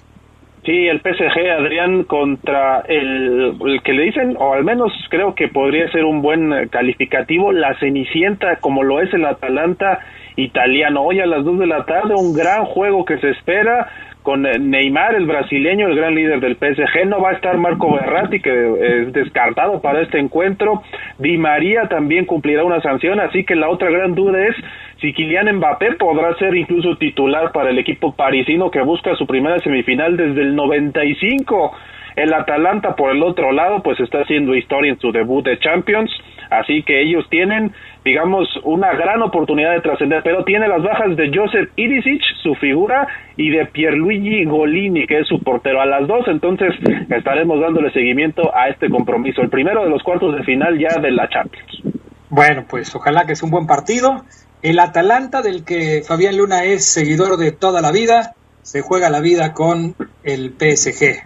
Sí, 0.66 0.88
el 0.88 1.02
PSG, 1.02 1.52
Adrián, 1.60 2.04
contra 2.06 2.82
el, 2.88 3.82
que 3.84 3.92
le 3.92 4.04
dicen, 4.04 4.38
o 4.40 4.54
al 4.54 4.64
menos 4.64 4.94
creo 5.10 5.36
que 5.36 5.50
podría 5.50 5.92
ser 5.92 6.06
un 6.06 6.22
buen 6.22 6.70
calificativo, 6.70 7.52
la 7.52 7.78
Cenicienta, 7.80 8.56
como 8.62 8.82
lo 8.82 9.02
es 9.02 9.14
el 9.14 9.26
Atalanta 9.26 10.00
italiano. 10.38 11.04
Hoy 11.04 11.20
a 11.20 11.26
las 11.26 11.44
dos 11.44 11.60
de 11.60 11.68
la 11.68 11.84
tarde, 11.84 12.16
un 12.16 12.34
gran 12.34 12.64
juego 12.64 13.04
que 13.04 13.18
se 13.18 13.32
espera 13.32 13.90
con 14.24 14.42
Neymar, 14.42 15.16
el 15.16 15.26
brasileño, 15.26 15.88
el 15.88 15.96
gran 15.96 16.16
líder 16.16 16.40
del 16.40 16.56
PSG. 16.56 17.06
No 17.06 17.22
va 17.22 17.32
a 17.32 17.34
estar 17.34 17.58
Marco 17.58 17.94
Berratti, 17.94 18.40
que 18.40 18.74
es 18.80 19.14
descartado 19.14 19.82
para 19.82 20.02
este 20.02 20.18
encuentro. 20.18 20.82
Di 21.20 21.38
María 21.38 21.88
también 21.90 22.26
cumplirá 22.26 22.64
una 22.64 22.82
sanción, 22.82 23.20
así 23.20 23.44
que 23.44 23.56
la 23.56 23.70
otra 23.70 23.90
gran 23.92 24.16
duda 24.16 24.48
es 24.48 24.56
si 25.02 25.12
Kylian 25.12 25.58
Mbappé 25.58 25.94
podrá 26.00 26.34
ser 26.36 26.56
incluso 26.56 26.96
titular 26.96 27.52
para 27.52 27.72
el 27.72 27.78
equipo 27.78 28.16
parisino 28.16 28.72
que 28.72 28.82
busca 28.82 29.16
su 29.16 29.28
primera 29.28 29.60
semifinal 29.60 30.16
desde 30.16 30.42
el 30.42 30.56
95. 30.56 31.74
El 32.16 32.34
Atalanta, 32.34 32.96
por 32.96 33.12
el 33.12 33.22
otro 33.24 33.52
lado, 33.52 33.82
pues 33.84 34.00
está 34.00 34.20
haciendo 34.20 34.56
historia 34.56 34.92
en 34.92 35.00
su 35.00 35.12
debut 35.12 35.44
de 35.44 35.58
Champions, 35.60 36.12
así 36.50 36.84
que 36.84 37.02
ellos 37.02 37.28
tienen, 37.30 37.74
digamos, 38.04 38.48
una 38.64 38.94
gran 38.94 39.22
oportunidad 39.22 39.74
de 39.74 39.82
trascender, 39.82 40.22
pero 40.24 40.44
tiene 40.44 40.68
las 40.68 40.84
bajas 40.84 41.16
de 41.16 41.32
Joseph 41.34 41.70
Irisic, 41.76 42.22
su 42.42 42.56
figura, 42.56 43.08
y 43.38 43.50
de 43.50 43.66
Pierluigi 43.66 44.46
Golini, 44.46 45.08
que 45.08 45.20
es 45.20 45.28
su 45.28 45.40
portero 45.40 45.82
a 45.82 45.86
las 45.86 46.08
dos, 46.08 46.28
entonces 46.28 46.74
estaremos 47.10 47.60
dándole 47.60 47.92
seguimiento 47.92 48.56
a 48.56 48.70
este 48.70 48.90
compromiso, 48.90 49.42
el 49.42 49.50
primero 49.50 49.84
de 49.84 49.90
los 49.90 50.04
cuartos 50.04 50.36
de 50.36 50.44
final 50.44 50.78
ya 50.78 51.00
de 51.00 51.12
la 51.12 51.30
Champions. 51.30 51.84
Bueno, 52.30 52.66
pues 52.68 52.94
ojalá 52.96 53.26
que 53.26 53.36
sea 53.36 53.46
un 53.46 53.52
buen 53.52 53.68
partido 53.68 54.24
el 54.64 54.80
Atalanta, 54.80 55.42
del 55.42 55.66
que 55.66 56.04
Fabián 56.08 56.38
Luna 56.38 56.64
es 56.64 56.86
seguidor 56.86 57.36
de 57.36 57.52
toda 57.52 57.82
la 57.82 57.92
vida, 57.92 58.34
se 58.62 58.80
juega 58.82 59.10
la 59.10 59.20
vida 59.20 59.54
con 59.54 59.94
el 60.24 60.54
PSG. 60.58 61.22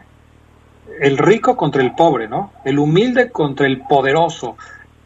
El 1.00 1.20
rico 1.20 1.56
contra 1.56 1.84
el 1.84 1.94
pobre, 1.94 2.28
¿no? 2.28 2.52
El 2.66 2.80
humilde 2.80 3.30
contra 3.30 3.68
el 3.68 3.82
poderoso 3.82 4.58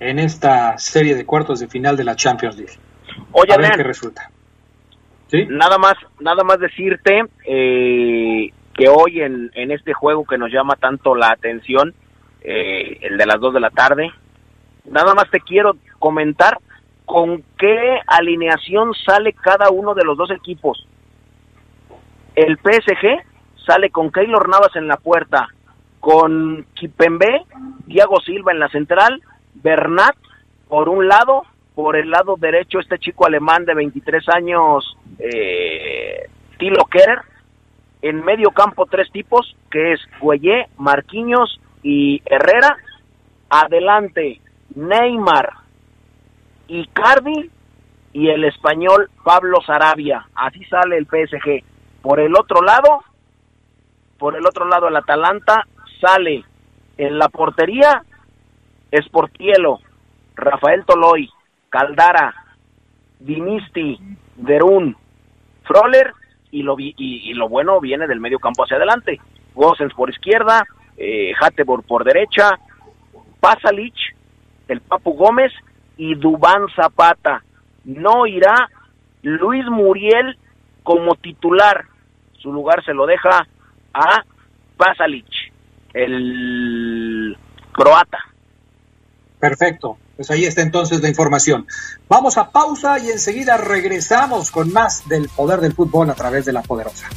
en 0.01 0.17
esta 0.17 0.79
serie 0.79 1.15
de 1.15 1.27
cuartos 1.27 1.59
de 1.59 1.67
final 1.67 1.95
de 1.95 2.03
la 2.03 2.15
Champions 2.15 2.57
League. 2.57 2.73
Oye, 3.33 3.53
A 3.53 3.57
ver 3.57 3.71
qué 3.75 3.83
resulta. 3.83 4.31
¿Sí? 5.27 5.45
Nada 5.47 5.77
más, 5.77 5.93
nada 6.19 6.43
más 6.43 6.59
decirte 6.59 7.23
eh, 7.45 8.51
que 8.73 8.89
hoy 8.89 9.21
en, 9.21 9.51
en, 9.53 9.71
este 9.71 9.93
juego 9.93 10.25
que 10.25 10.39
nos 10.39 10.51
llama 10.51 10.75
tanto 10.75 11.13
la 11.13 11.29
atención, 11.29 11.93
eh, 12.41 12.97
el 13.01 13.17
de 13.17 13.25
las 13.27 13.39
dos 13.39 13.53
de 13.53 13.59
la 13.59 13.69
tarde, 13.69 14.11
nada 14.89 15.13
más 15.13 15.29
te 15.29 15.39
quiero 15.39 15.77
comentar 15.99 16.57
con 17.05 17.43
qué 17.59 17.99
alineación 18.07 18.93
sale 19.05 19.33
cada 19.33 19.69
uno 19.69 19.93
de 19.93 20.03
los 20.03 20.17
dos 20.17 20.31
equipos. 20.31 20.87
El 22.35 22.57
PSG 22.57 23.23
sale 23.67 23.91
con 23.91 24.11
Keylor 24.11 24.49
Navas 24.49 24.75
en 24.75 24.87
la 24.87 24.97
puerta, 24.97 25.47
con 25.99 26.65
Kipembe, 26.73 27.45
Thiago 27.87 28.19
Silva 28.21 28.51
en 28.51 28.59
la 28.59 28.69
central, 28.69 29.21
Bernat 29.55 30.15
por 30.67 30.87
un 30.87 31.07
lado, 31.07 31.43
por 31.75 31.97
el 31.97 32.09
lado 32.09 32.35
derecho 32.37 32.79
este 32.79 32.97
chico 32.97 33.25
alemán 33.25 33.65
de 33.65 33.75
23 33.75 34.23
años, 34.29 34.97
eh, 35.19 36.29
Tilo 36.57 36.85
Kerer, 36.85 37.19
en 38.01 38.23
medio 38.23 38.51
campo 38.51 38.85
tres 38.85 39.11
tipos, 39.11 39.55
que 39.69 39.91
es 39.93 39.99
Gueye, 40.21 40.67
Marquinhos 40.77 41.59
y 41.83 42.21
Herrera, 42.25 42.77
adelante 43.49 44.39
Neymar, 44.75 45.49
Icardi 46.69 47.49
y 48.13 48.29
el 48.29 48.45
español 48.45 49.09
Pablo 49.23 49.57
Sarabia, 49.65 50.25
así 50.35 50.63
sale 50.65 50.97
el 50.97 51.05
PSG. 51.05 51.63
Por 52.01 52.21
el 52.21 52.33
otro 52.35 52.61
lado, 52.61 53.03
por 54.17 54.37
el 54.37 54.45
otro 54.45 54.65
lado 54.69 54.87
el 54.87 54.95
Atalanta 54.95 55.67
sale 55.99 56.45
en 56.97 57.19
la 57.19 57.27
portería 57.27 58.03
Esportielo, 58.91 59.79
Rafael 60.35 60.83
Toloy, 60.85 61.29
Caldara, 61.69 62.33
Dinisti, 63.19 63.97
Derún, 64.35 64.95
Froller 65.63 66.13
y 66.51 66.63
lo, 66.63 66.75
y, 66.77 67.33
lo 67.33 67.47
bueno 67.47 67.79
viene 67.79 68.07
del 68.07 68.19
medio 68.19 68.39
campo 68.39 68.63
hacia 68.63 68.77
adelante. 68.77 69.19
Gosens 69.53 69.93
por 69.93 70.09
izquierda, 70.09 70.65
eh, 70.97 71.31
por 71.87 72.03
derecha, 72.03 72.59
Pasalic, 73.39 73.95
el 74.67 74.81
Papu 74.81 75.13
Gómez 75.13 75.51
y 75.97 76.15
Dubán 76.15 76.67
Zapata. 76.75 77.43
No 77.85 78.27
irá 78.27 78.69
Luis 79.21 79.65
Muriel 79.65 80.37
como 80.83 81.15
titular. 81.15 81.85
Su 82.39 82.51
lugar 82.51 82.83
se 82.83 82.93
lo 82.93 83.05
deja 83.05 83.47
a 83.93 84.23
Pasalic, 84.77 85.27
el 85.93 87.37
croata. 87.71 88.30
Perfecto. 89.41 89.97
Pues 90.15 90.29
ahí 90.31 90.45
está 90.45 90.61
entonces 90.61 91.01
la 91.01 91.09
información. 91.09 91.65
Vamos 92.07 92.37
a 92.37 92.51
pausa 92.51 92.99
y 92.99 93.09
enseguida 93.09 93.57
regresamos 93.57 94.51
con 94.51 94.71
más 94.71 95.09
del 95.09 95.27
poder 95.29 95.59
del 95.59 95.73
fútbol 95.73 96.09
a 96.11 96.13
través 96.13 96.45
de 96.45 96.53
la 96.53 96.61
poderosa. 96.61 97.09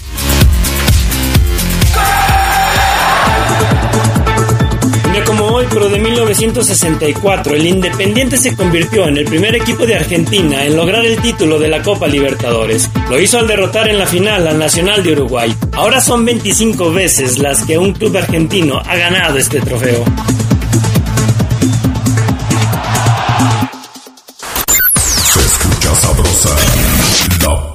como 5.24 5.46
hoy, 5.46 5.66
pero 5.70 5.88
de 5.88 5.98
1964, 5.98 7.54
el 7.54 7.66
Independiente 7.66 8.36
se 8.36 8.54
convirtió 8.54 9.08
en 9.08 9.16
el 9.16 9.24
primer 9.24 9.54
equipo 9.54 9.86
de 9.86 9.96
Argentina 9.96 10.64
en 10.64 10.76
lograr 10.76 11.04
el 11.04 11.20
título 11.20 11.58
de 11.58 11.68
la 11.68 11.82
Copa 11.82 12.06
Libertadores. 12.06 12.90
Lo 13.08 13.20
hizo 13.20 13.38
al 13.38 13.48
derrotar 13.48 13.88
en 13.88 13.98
la 13.98 14.06
final 14.06 14.46
al 14.46 14.58
Nacional 14.58 15.02
de 15.02 15.12
Uruguay. 15.12 15.54
Ahora 15.72 16.00
son 16.00 16.24
25 16.24 16.92
veces 16.92 17.38
las 17.38 17.64
que 17.64 17.78
un 17.78 17.92
club 17.92 18.16
argentino 18.16 18.80
ha 18.84 18.96
ganado 18.96 19.38
este 19.38 19.60
trofeo. 19.60 20.04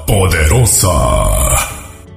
Poderosa. 0.10 0.90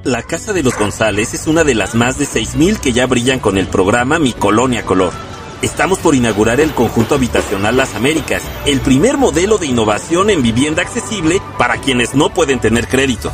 La 0.05 0.23
Casa 0.23 0.55
de 0.55 0.63
los 0.63 0.75
González 0.79 1.35
es 1.35 1.47
una 1.47 1.63
de 1.63 1.75
las 1.75 1.95
más 1.95 2.19
de 2.19 2.25
6.000 2.25 2.79
que 2.79 2.95
ya 2.95 3.07
brillan 3.07 3.39
con 3.39 3.59
el 3.59 3.69
programa 3.69 4.19
Mi 4.19 4.33
Colonia 4.33 4.83
Color. 4.83 5.13
Estamos 5.61 5.99
por 5.99 6.15
inaugurar 6.15 6.59
el 6.61 6.73
conjunto 6.73 7.17
habitacional 7.17 7.77
Las 7.77 7.95
Américas, 7.95 8.45
el 8.65 8.81
primer 8.81 9.19
modelo 9.19 9.59
de 9.59 9.67
innovación 9.67 10.31
en 10.31 10.43
vivienda 10.43 10.81
accesible 10.81 11.43
para 11.59 11.83
quienes 11.83 12.15
no 12.15 12.33
pueden 12.33 12.61
tener 12.61 12.89
crédito. 12.89 13.31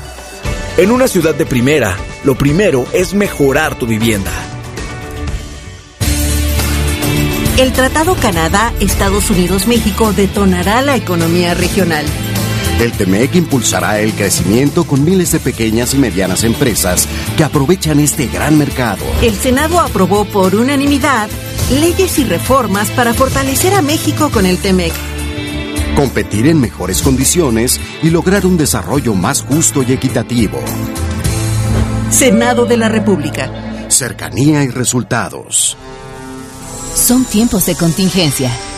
En 0.77 0.91
una 0.91 1.07
ciudad 1.07 1.37
de 1.37 1.47
primera, 1.47 1.97
lo 2.25 2.35
primero 2.35 2.85
es 2.93 3.15
mejorar 3.15 3.77
tu 3.79 3.87
vivienda. 3.87 4.33
El 7.59 7.73
Tratado 7.73 8.17
Canadá-Estados 8.17 9.31
Unidos-México 9.31 10.13
detonará 10.13 10.83
la 10.83 10.97
economía 10.97 11.55
regional 11.55 12.05
el 12.81 12.93
TEMEC 12.93 13.35
impulsará 13.35 14.01
el 14.01 14.13
crecimiento 14.13 14.85
con 14.85 15.05
miles 15.05 15.33
de 15.33 15.41
pequeñas 15.41 15.95
y 15.95 15.99
medianas 15.99 16.45
empresas 16.45 17.09
que 17.37 17.45
aprovechan 17.45 17.99
este 17.99 18.29
gran 18.29 18.57
mercado. 18.57 19.05
El 19.21 19.35
Senado 19.35 19.81
aprobó 19.81 20.25
por 20.25 20.55
unanimidad 20.55 21.29
leyes 21.71 22.19
y 22.19 22.25
reformas 22.25 22.91
para 22.91 23.13
fortalecer 23.13 23.75
a 23.75 23.83
México 23.83 24.31
con 24.31 24.47
el 24.47 24.59
TEMEC. 24.59 24.93
Competir 25.97 26.47
en 26.47 26.61
mejores 26.61 27.03
condiciones 27.03 27.81
y 28.03 28.11
lograr 28.11 28.47
un 28.47 28.57
desarrollo 28.57 29.15
más 29.15 29.43
justo 29.43 29.83
y 29.83 29.93
equitativo. 29.93 30.61
Senado 32.11 32.65
de 32.65 32.77
la 32.77 32.89
República. 32.89 33.51
Cercanía 33.89 34.63
y 34.63 34.69
resultados. 34.69 35.77
Son 36.95 37.25
tiempos 37.25 37.67
de 37.67 37.75
contingencia. 37.75 38.51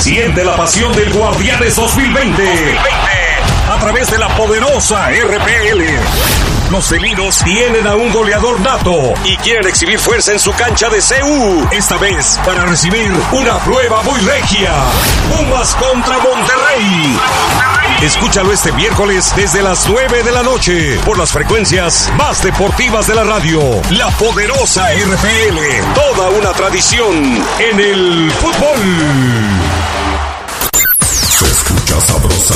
Siente 0.00 0.42
la 0.44 0.56
pasión 0.56 0.94
del 0.94 1.12
Guardianes 1.12 1.76
2020. 1.76 2.42
2020. 2.42 2.80
A 3.70 3.78
través 3.78 4.10
de 4.10 4.16
la 4.16 4.34
poderosa 4.34 5.10
RPL. 5.10 6.59
Los 6.70 6.86
felinos 6.86 7.42
tienen 7.44 7.84
a 7.84 7.96
un 7.96 8.12
goleador 8.12 8.60
nato 8.60 9.12
y 9.24 9.36
quieren 9.38 9.66
exhibir 9.66 9.98
fuerza 9.98 10.32
en 10.32 10.38
su 10.38 10.52
cancha 10.52 10.88
de 10.88 11.00
CU. 11.00 11.68
Esta 11.72 11.96
vez 11.98 12.38
para 12.46 12.64
recibir 12.64 13.12
una 13.32 13.58
prueba 13.58 14.00
muy 14.04 14.20
regia. 14.20 14.72
Pumas 15.36 15.74
contra 15.74 16.16
Monterrey. 16.18 17.18
Escúchalo 18.02 18.52
este 18.52 18.70
miércoles 18.72 19.32
desde 19.34 19.62
las 19.62 19.88
9 19.88 20.22
de 20.22 20.30
la 20.30 20.44
noche 20.44 20.96
por 21.04 21.18
las 21.18 21.32
frecuencias 21.32 22.08
más 22.16 22.40
deportivas 22.44 23.08
de 23.08 23.16
la 23.16 23.24
radio. 23.24 23.60
La 23.90 24.08
poderosa 24.10 24.90
RPL. 24.92 25.58
Toda 25.94 26.30
una 26.30 26.52
tradición 26.52 27.44
en 27.58 27.80
el 27.80 28.30
fútbol. 28.30 28.80
Se 31.02 31.44
escucha 31.46 32.00
sabrosa, 32.00 32.54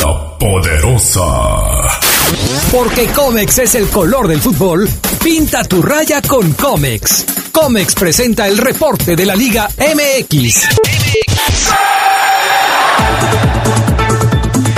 la 0.00 0.38
poderosa. 0.38 2.01
Porque 2.72 3.06
Comex 3.08 3.58
es 3.58 3.74
el 3.74 3.88
color 3.88 4.28
del 4.28 4.40
fútbol, 4.40 4.88
pinta 5.22 5.62
tu 5.62 5.82
raya 5.82 6.22
con 6.22 6.52
Comex. 6.52 7.26
Comex 7.52 7.94
presenta 7.94 8.48
el 8.48 8.56
reporte 8.56 9.14
de 9.14 9.26
la 9.26 9.36
Liga 9.36 9.68
MX. 9.78 10.68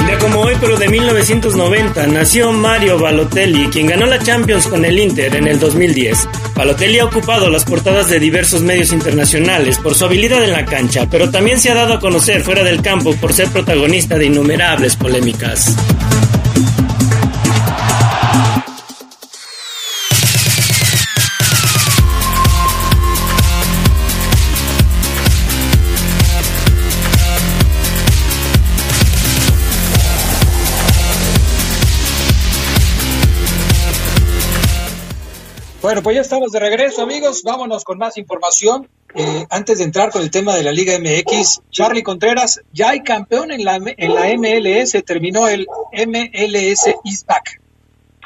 Ya 0.08 0.18
como 0.18 0.40
hoy, 0.40 0.54
pero 0.60 0.76
de 0.76 0.88
1990, 0.88 2.06
nació 2.08 2.52
Mario 2.52 2.98
Balotelli, 2.98 3.68
quien 3.68 3.86
ganó 3.86 4.06
la 4.06 4.18
Champions 4.18 4.66
con 4.66 4.84
el 4.84 4.98
Inter 4.98 5.36
en 5.36 5.46
el 5.46 5.60
2010. 5.60 6.28
Balotelli 6.56 6.98
ha 6.98 7.04
ocupado 7.04 7.48
las 7.48 7.64
portadas 7.64 8.08
de 8.08 8.18
diversos 8.18 8.62
medios 8.62 8.92
internacionales 8.92 9.78
por 9.78 9.94
su 9.94 10.04
habilidad 10.04 10.42
en 10.42 10.52
la 10.52 10.64
cancha, 10.64 11.06
pero 11.10 11.30
también 11.30 11.60
se 11.60 11.70
ha 11.70 11.74
dado 11.74 11.94
a 11.94 12.00
conocer 12.00 12.42
fuera 12.42 12.64
del 12.64 12.82
campo 12.82 13.14
por 13.16 13.32
ser 13.32 13.48
protagonista 13.50 14.18
de 14.18 14.26
innumerables 14.26 14.96
polémicas. 14.96 15.74
Bueno, 35.94 36.02
pues 36.02 36.16
ya 36.16 36.22
estamos 36.22 36.50
de 36.50 36.58
regreso, 36.58 37.02
amigos. 37.02 37.44
Vámonos 37.44 37.84
con 37.84 37.98
más 37.98 38.18
información. 38.18 38.88
Eh, 39.14 39.46
antes 39.48 39.78
de 39.78 39.84
entrar 39.84 40.10
con 40.10 40.22
el 40.22 40.30
tema 40.32 40.56
de 40.56 40.64
la 40.64 40.72
Liga 40.72 40.98
MX, 40.98 41.60
Charlie 41.70 42.02
Contreras, 42.02 42.62
ya 42.72 42.90
hay 42.90 43.04
campeón 43.04 43.52
en 43.52 43.64
la, 43.64 43.76
en 43.76 44.12
la 44.12 44.26
MLS, 44.36 45.04
terminó 45.04 45.46
el 45.46 45.68
MLS 45.92 46.88
East 47.04 47.28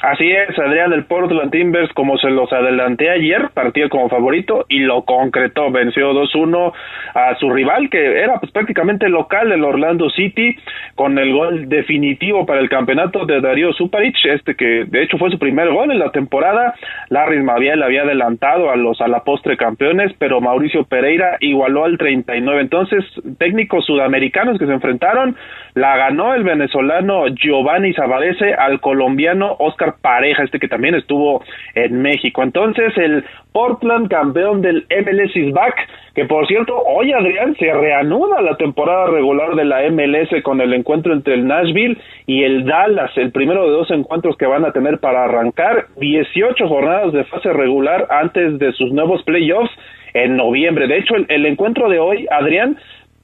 Así 0.03 0.31
es, 0.31 0.57
Adrián, 0.57 0.93
el 0.93 1.07
Portland 1.07 1.51
Timbers, 1.51 1.93
como 1.93 2.19
se 2.19 2.31
los 2.31 2.53
adelanté 2.53 3.11
ayer, 3.11 3.51
partió 3.53 3.89
como 3.89 4.09
favorito 4.09 4.65
y 4.69 4.79
lo 4.81 5.03
concretó, 5.03 5.73
venció 5.73 6.13
2-1 6.13 6.73
a 7.15 7.35
su 7.37 7.51
rival, 7.51 7.91
que 7.91 8.23
era 8.23 8.39
pues 8.39 8.53
prácticamente 8.53 9.09
local, 9.09 9.51
el 9.51 9.65
Orlando 9.65 10.09
City, 10.11 10.57
con 10.95 11.19
el 11.19 11.33
gol 11.33 11.69
definitivo 11.69 12.47
para 12.47 12.61
el 12.61 12.69
campeonato 12.69 13.27
de 13.27 13.41
Darío 13.41 13.73
Suparic, 13.73 14.15
este 14.25 14.55
que 14.55 14.85
de 14.87 15.03
hecho 15.03 15.19
fue 15.19 15.31
su 15.31 15.39
primer 15.39 15.69
gol 15.71 15.91
en 15.91 15.99
la 15.99 16.13
temporada, 16.13 16.75
Larry 17.09 17.43
Maviel 17.43 17.83
había 17.83 18.03
adelantado 18.03 18.71
a 18.71 18.77
los 18.77 19.01
a 19.01 19.09
la 19.09 19.25
postre 19.25 19.57
campeones, 19.57 20.13
pero 20.19 20.41
Mauricio 20.41 20.85
Pereira 20.85 21.39
igualó 21.41 21.85
al 21.85 21.99
39, 21.99 22.61
entonces 22.61 23.05
técnicos 23.39 23.85
sudamericanos 23.85 24.59
que 24.61 24.67
se 24.67 24.73
enfrentaron, 24.73 25.37
la 25.75 25.97
ganó 25.97 26.35
el 26.35 26.45
venezolano 26.45 27.27
Giovanni 27.29 27.93
Zabadese 27.95 28.55
al 28.55 28.81
colombiano 28.81 29.57
Oscar 29.59 29.88
Pareja, 30.01 30.45
este 30.45 30.59
que 30.59 30.69
también 30.69 30.95
estuvo 30.95 31.43
en 31.75 32.01
México. 32.03 32.43
Entonces, 32.43 32.97
el 32.97 33.25
Portland, 33.53 34.09
campeón 34.09 34.63
del 34.63 34.87
MLS 34.91 35.35
is 35.37 35.53
back, 35.53 35.75
que 36.15 36.25
por 36.25 36.47
cierto, 36.47 36.77
hoy 36.87 37.13
Adrián 37.13 37.55
se 37.57 37.73
reanuda 37.73 38.41
la 38.43 38.57
temporada 38.57 39.07
regular 39.07 39.55
de 39.55 39.65
la 39.65 39.89
MLS 39.91 40.43
con 40.43 40.61
el 40.61 40.73
encuentro 40.75 41.13
entre 41.13 41.35
el 41.35 41.47
Nashville 41.47 41.99
y 42.27 42.45
el 42.45 42.65
Dallas, 42.65 43.11
el 43.17 43.33
primero 43.33 43.65
de 43.65 43.71
dos 43.71 43.91
encuentros 43.91 44.37
que 44.37 44.47
van 44.47 44.65
a 44.65 44.73
tener 44.73 44.99
para 44.99 45.25
arrancar 45.25 45.87
18 45.97 46.69
jornadas 46.69 47.13
de 47.13 47.25
fase 47.25 47.53
regular 47.53 48.07
antes 48.11 48.59
de 48.59 48.73
sus 48.73 48.93
nuevos 48.93 49.23
playoffs 49.25 49.71
en 50.15 50.37
noviembre. 50.37 50.87
De 50.87 50.99
hecho, 50.99 51.17
el, 51.17 51.27
el 51.29 51.47
encuentro 51.47 51.89
de 51.89 51.99
hoy, 51.99 52.27
Adrián, 52.31 52.77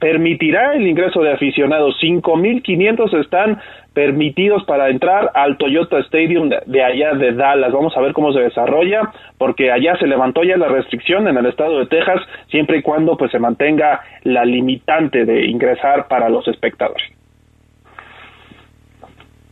permitirá 0.05 0.75
el 0.75 0.87
ingreso 0.87 1.23
de 1.23 1.33
aficionados. 1.33 1.97
5.500 2.03 3.23
están 3.23 3.59
permitidos 3.95 4.63
para 4.65 4.91
entrar 4.91 5.31
al 5.33 5.57
Toyota 5.57 5.99
Stadium 6.01 6.51
de 6.51 6.85
allá 6.85 7.15
de 7.15 7.33
Dallas. 7.33 7.73
Vamos 7.73 7.97
a 7.97 8.03
ver 8.03 8.13
cómo 8.13 8.31
se 8.35 8.41
desarrolla, 8.41 9.01
porque 9.39 9.73
allá 9.73 9.97
se 9.99 10.07
levantó 10.07 10.43
ya 10.45 10.59
la 10.59 10.69
restricción 10.69 11.27
en 11.27 11.39
el 11.39 11.47
estado 11.47 11.79
de 11.79 11.87
Texas, 11.87 12.21
siempre 12.51 12.77
y 12.77 12.83
cuando 12.83 13.17
pues 13.17 13.31
se 13.33 13.39
mantenga 13.39 14.03
la 14.25 14.45
limitante 14.45 15.25
de 15.25 15.47
ingresar 15.47 16.07
para 16.07 16.29
los 16.29 16.47
espectadores. 16.49 17.09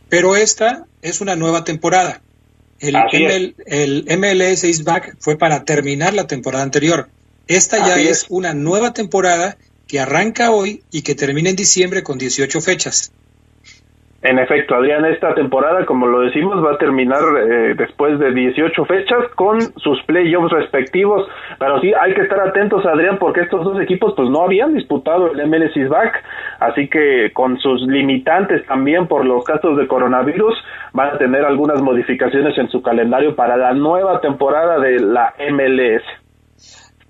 Pero 0.07 0.35
esta 0.35 0.85
es 1.01 1.19
una 1.19 1.35
nueva 1.35 1.63
temporada. 1.63 2.21
El, 2.79 3.55
el 3.65 4.05
MLS 4.19 4.65
is 4.65 4.83
back 4.83 5.15
fue 5.17 5.35
para 5.35 5.65
terminar 5.65 6.13
la 6.13 6.27
temporada 6.27 6.63
anterior. 6.63 7.07
Esta 7.47 7.79
ya 7.79 7.95
es. 7.95 8.09
es 8.09 8.25
una 8.29 8.53
nueva 8.53 8.93
temporada 8.93 9.57
que 9.87 9.99
arranca 9.99 10.51
hoy 10.51 10.81
y 10.91 11.03
que 11.03 11.15
termina 11.15 11.49
en 11.49 11.55
diciembre 11.55 12.03
con 12.03 12.17
18 12.17 12.61
fechas. 12.61 13.11
En 14.23 14.39
efecto, 14.39 14.75
Adrián, 14.75 15.03
esta 15.03 15.35
temporada, 15.35 15.85
como 15.85 16.07
lo 16.07 16.21
decimos, 16.21 16.63
va 16.63 16.75
a 16.75 16.77
terminar 16.77 17.19
eh, 17.45 17.73
después 17.77 18.17
de 18.19 18.33
18 18.33 18.85
fechas 18.85 19.27
con 19.35 19.59
sus 19.75 20.01
playoffs 20.03 20.49
respectivos. 20.49 21.27
Pero 21.59 21.81
sí, 21.81 21.91
hay 21.93 22.13
que 22.13 22.21
estar 22.21 22.39
atentos, 22.39 22.85
Adrián, 22.85 23.17
porque 23.19 23.41
estos 23.41 23.65
dos 23.65 23.81
equipos 23.81 24.13
pues 24.15 24.29
no 24.29 24.43
habían 24.43 24.75
disputado 24.75 25.29
el 25.29 25.45
MLS 25.45 25.89
back, 25.89 26.23
así 26.61 26.87
que 26.87 27.31
con 27.33 27.59
sus 27.59 27.81
limitantes 27.81 28.65
también 28.65 29.07
por 29.07 29.25
los 29.25 29.43
casos 29.43 29.75
de 29.77 29.87
coronavirus, 29.87 30.55
van 30.93 31.15
a 31.15 31.17
tener 31.17 31.43
algunas 31.43 31.81
modificaciones 31.81 32.57
en 32.57 32.69
su 32.69 32.81
calendario 32.81 33.35
para 33.35 33.57
la 33.57 33.73
nueva 33.73 34.21
temporada 34.21 34.79
de 34.79 35.01
la 35.01 35.33
MLS. 35.51 36.22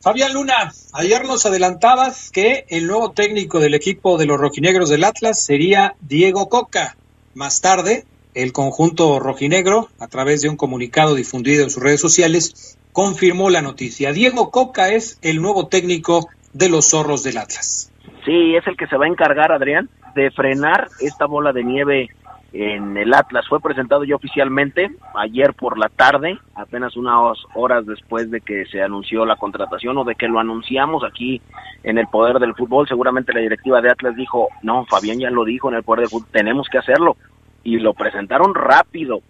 Fabián 0.04 0.34
Luna, 0.34 0.74
ayer 0.92 1.24
nos 1.24 1.46
adelantabas 1.46 2.30
que 2.30 2.66
el 2.68 2.88
nuevo 2.88 3.14
técnico 3.14 3.62
del 3.62 3.74
equipo 3.74 4.18
de 4.18 4.26
los 4.26 4.38
rojinegros 4.38 4.90
del 4.90 5.06
Atlas 5.06 5.46
sería 5.46 5.96
Diego 6.02 6.50
Coca. 6.50 6.98
Más 7.36 7.62
tarde, 7.62 8.04
el 8.34 8.52
conjunto 8.52 9.18
rojinegro, 9.20 9.88
a 10.02 10.10
través 10.10 10.42
de 10.42 10.50
un 10.50 10.58
comunicado 10.58 11.16
difundido 11.16 11.64
en 11.64 11.70
sus 11.70 11.82
redes 11.82 12.02
sociales, 12.02 12.78
confirmó 12.92 13.50
la 13.50 13.62
noticia. 13.62 14.12
Diego 14.12 14.52
Coca 14.52 14.90
es 14.90 15.20
el 15.22 15.42
nuevo 15.42 15.68
técnico 15.68 16.28
de 16.52 16.68
los 16.68 16.90
zorros 16.90 17.24
del 17.24 17.38
Atlas. 17.38 17.90
Sí, 18.26 18.58
es 18.58 18.68
el 18.68 18.76
que 18.76 18.88
se 18.88 18.98
va 18.98 19.06
a 19.06 19.08
encargar, 19.08 19.54
Adrián, 19.54 19.90
de 20.16 20.32
frenar 20.32 20.90
esta 21.00 21.28
bola 21.28 21.54
de 21.54 21.64
nieve 21.64 22.10
en 22.54 22.96
el 22.96 23.14
Atlas. 23.14 23.48
Fue 23.48 23.60
presentado 23.60 24.04
ya 24.04 24.16
oficialmente 24.16 24.92
ayer 25.16 25.54
por 25.56 25.78
la 25.78 25.90
tarde, 25.90 26.38
apenas 26.56 26.96
unas 26.96 27.38
horas 27.56 27.86
después 27.86 28.30
de 28.30 28.42
que 28.42 28.66
se 28.68 28.82
anunció 28.82 29.26
la 29.26 29.36
contratación 29.36 29.98
o 29.98 30.04
de 30.04 30.16
que 30.16 30.28
lo 30.28 30.40
anunciamos 30.40 31.04
aquí 31.04 31.42
en 31.84 31.98
el 31.98 32.08
Poder 32.08 32.40
del 32.40 32.54
Fútbol. 32.54 32.88
Seguramente 32.88 33.34
la 33.34 33.42
directiva 33.42 33.82
de 33.82 33.90
Atlas 33.90 34.16
dijo, 34.16 34.50
no, 34.62 34.86
Fabián 34.86 35.20
ya 35.20 35.32
lo 35.32 35.44
dijo 35.44 35.70
en 35.70 35.76
el 35.76 35.84
Poder 35.84 36.02
del 36.02 36.10
Fútbol, 36.10 36.30
tenemos 36.32 36.68
que 36.70 36.78
hacerlo. 36.78 37.18
Y 37.64 37.80
lo 37.80 37.94
presentaron 37.94 38.54
rápido. 38.54 39.22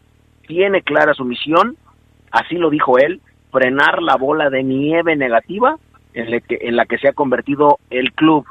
Tiene 0.46 0.82
clara 0.82 1.14
su 1.14 1.24
misión, 1.24 1.78
así 2.32 2.56
lo 2.56 2.70
dijo 2.70 2.98
él, 2.98 3.22
frenar 3.52 4.02
la 4.02 4.18
bola 4.18 4.50
de 4.50 4.64
nieve 4.64 5.16
negativa 5.16 5.78
en 6.14 6.42
que, 6.42 6.58
en 6.62 6.76
la 6.76 6.86
que 6.86 6.98
se 6.98 7.08
ha 7.08 7.14
convertido 7.14 7.80
el 7.90 8.12
club 8.12 8.46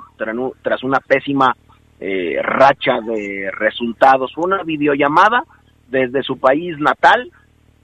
tras 0.63 0.83
una 0.83 1.01
pésima 1.01 1.57
eh, 2.05 2.43
racha 2.43 3.01
de 3.01 3.49
resultados. 3.53 4.33
Una 4.37 4.65
videollamada 4.65 5.45
desde 5.89 6.25
su 6.25 6.37
país 6.37 6.77
natal 6.79 7.31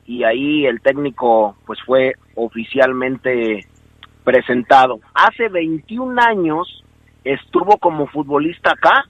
y 0.07 0.25
ahí 0.25 0.67
el 0.67 0.81
técnico 0.81 1.57
pues 1.65 1.79
fue 1.87 2.15
oficialmente 2.35 3.65
presentado. 4.25 4.99
Hace 5.15 5.49
21 5.49 6.21
años 6.21 6.83
estuvo 7.23 7.79
como 7.79 8.09
futbolista 8.09 8.73
acá, 8.73 9.05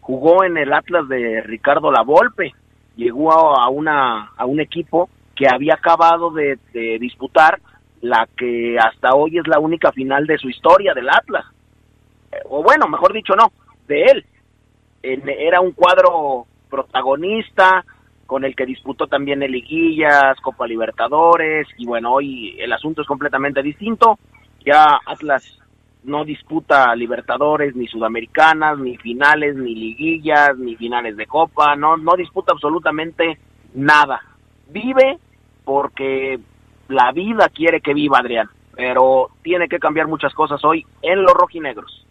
jugó 0.00 0.42
en 0.42 0.58
el 0.58 0.72
Atlas 0.72 1.06
de 1.08 1.40
Ricardo 1.42 1.92
Lavolpe, 1.92 2.52
llegó 2.96 3.30
a, 3.56 3.68
una, 3.68 4.32
a 4.36 4.44
un 4.44 4.58
equipo 4.58 5.08
que 5.36 5.46
había 5.46 5.74
acabado 5.74 6.32
de, 6.32 6.58
de 6.72 6.98
disputar 6.98 7.60
la 8.00 8.28
que 8.36 8.76
hasta 8.76 9.10
hoy 9.14 9.38
es 9.38 9.46
la 9.46 9.60
única 9.60 9.92
final 9.92 10.26
de 10.26 10.38
su 10.38 10.48
historia 10.48 10.94
del 10.94 11.08
Atlas. 11.08 11.44
Eh, 12.32 12.38
o 12.48 12.64
bueno, 12.64 12.88
mejor 12.88 13.12
dicho, 13.12 13.34
no, 13.36 13.52
de 13.86 14.02
él, 14.02 14.26
era 15.14 15.60
un 15.60 15.72
cuadro 15.72 16.46
protagonista 16.68 17.84
con 18.26 18.44
el 18.44 18.54
que 18.54 18.66
disputó 18.66 19.06
también 19.06 19.42
el 19.42 19.52
Liguillas, 19.52 20.38
Copa 20.42 20.66
Libertadores 20.66 21.66
y 21.78 21.86
bueno, 21.86 22.12
hoy 22.12 22.56
el 22.58 22.72
asunto 22.72 23.02
es 23.02 23.08
completamente 23.08 23.62
distinto. 23.62 24.18
Ya 24.64 25.00
Atlas 25.06 25.58
no 26.04 26.24
disputa 26.24 26.94
Libertadores, 26.94 27.74
ni 27.74 27.86
Sudamericanas, 27.86 28.78
ni 28.78 28.96
finales, 28.96 29.56
ni 29.56 29.74
liguillas, 29.74 30.56
ni 30.58 30.76
finales 30.76 31.16
de 31.16 31.26
Copa, 31.26 31.74
no, 31.76 31.96
no 31.96 32.16
disputa 32.16 32.52
absolutamente 32.52 33.38
nada. 33.74 34.20
Vive 34.68 35.18
porque 35.64 36.38
la 36.88 37.12
vida 37.12 37.48
quiere 37.48 37.80
que 37.80 37.94
viva 37.94 38.18
Adrián, 38.18 38.48
pero 38.74 39.30
tiene 39.42 39.68
que 39.68 39.78
cambiar 39.78 40.06
muchas 40.06 40.34
cosas 40.34 40.64
hoy 40.64 40.84
en 41.02 41.22
los 41.22 41.32
rojinegros. 41.32 42.06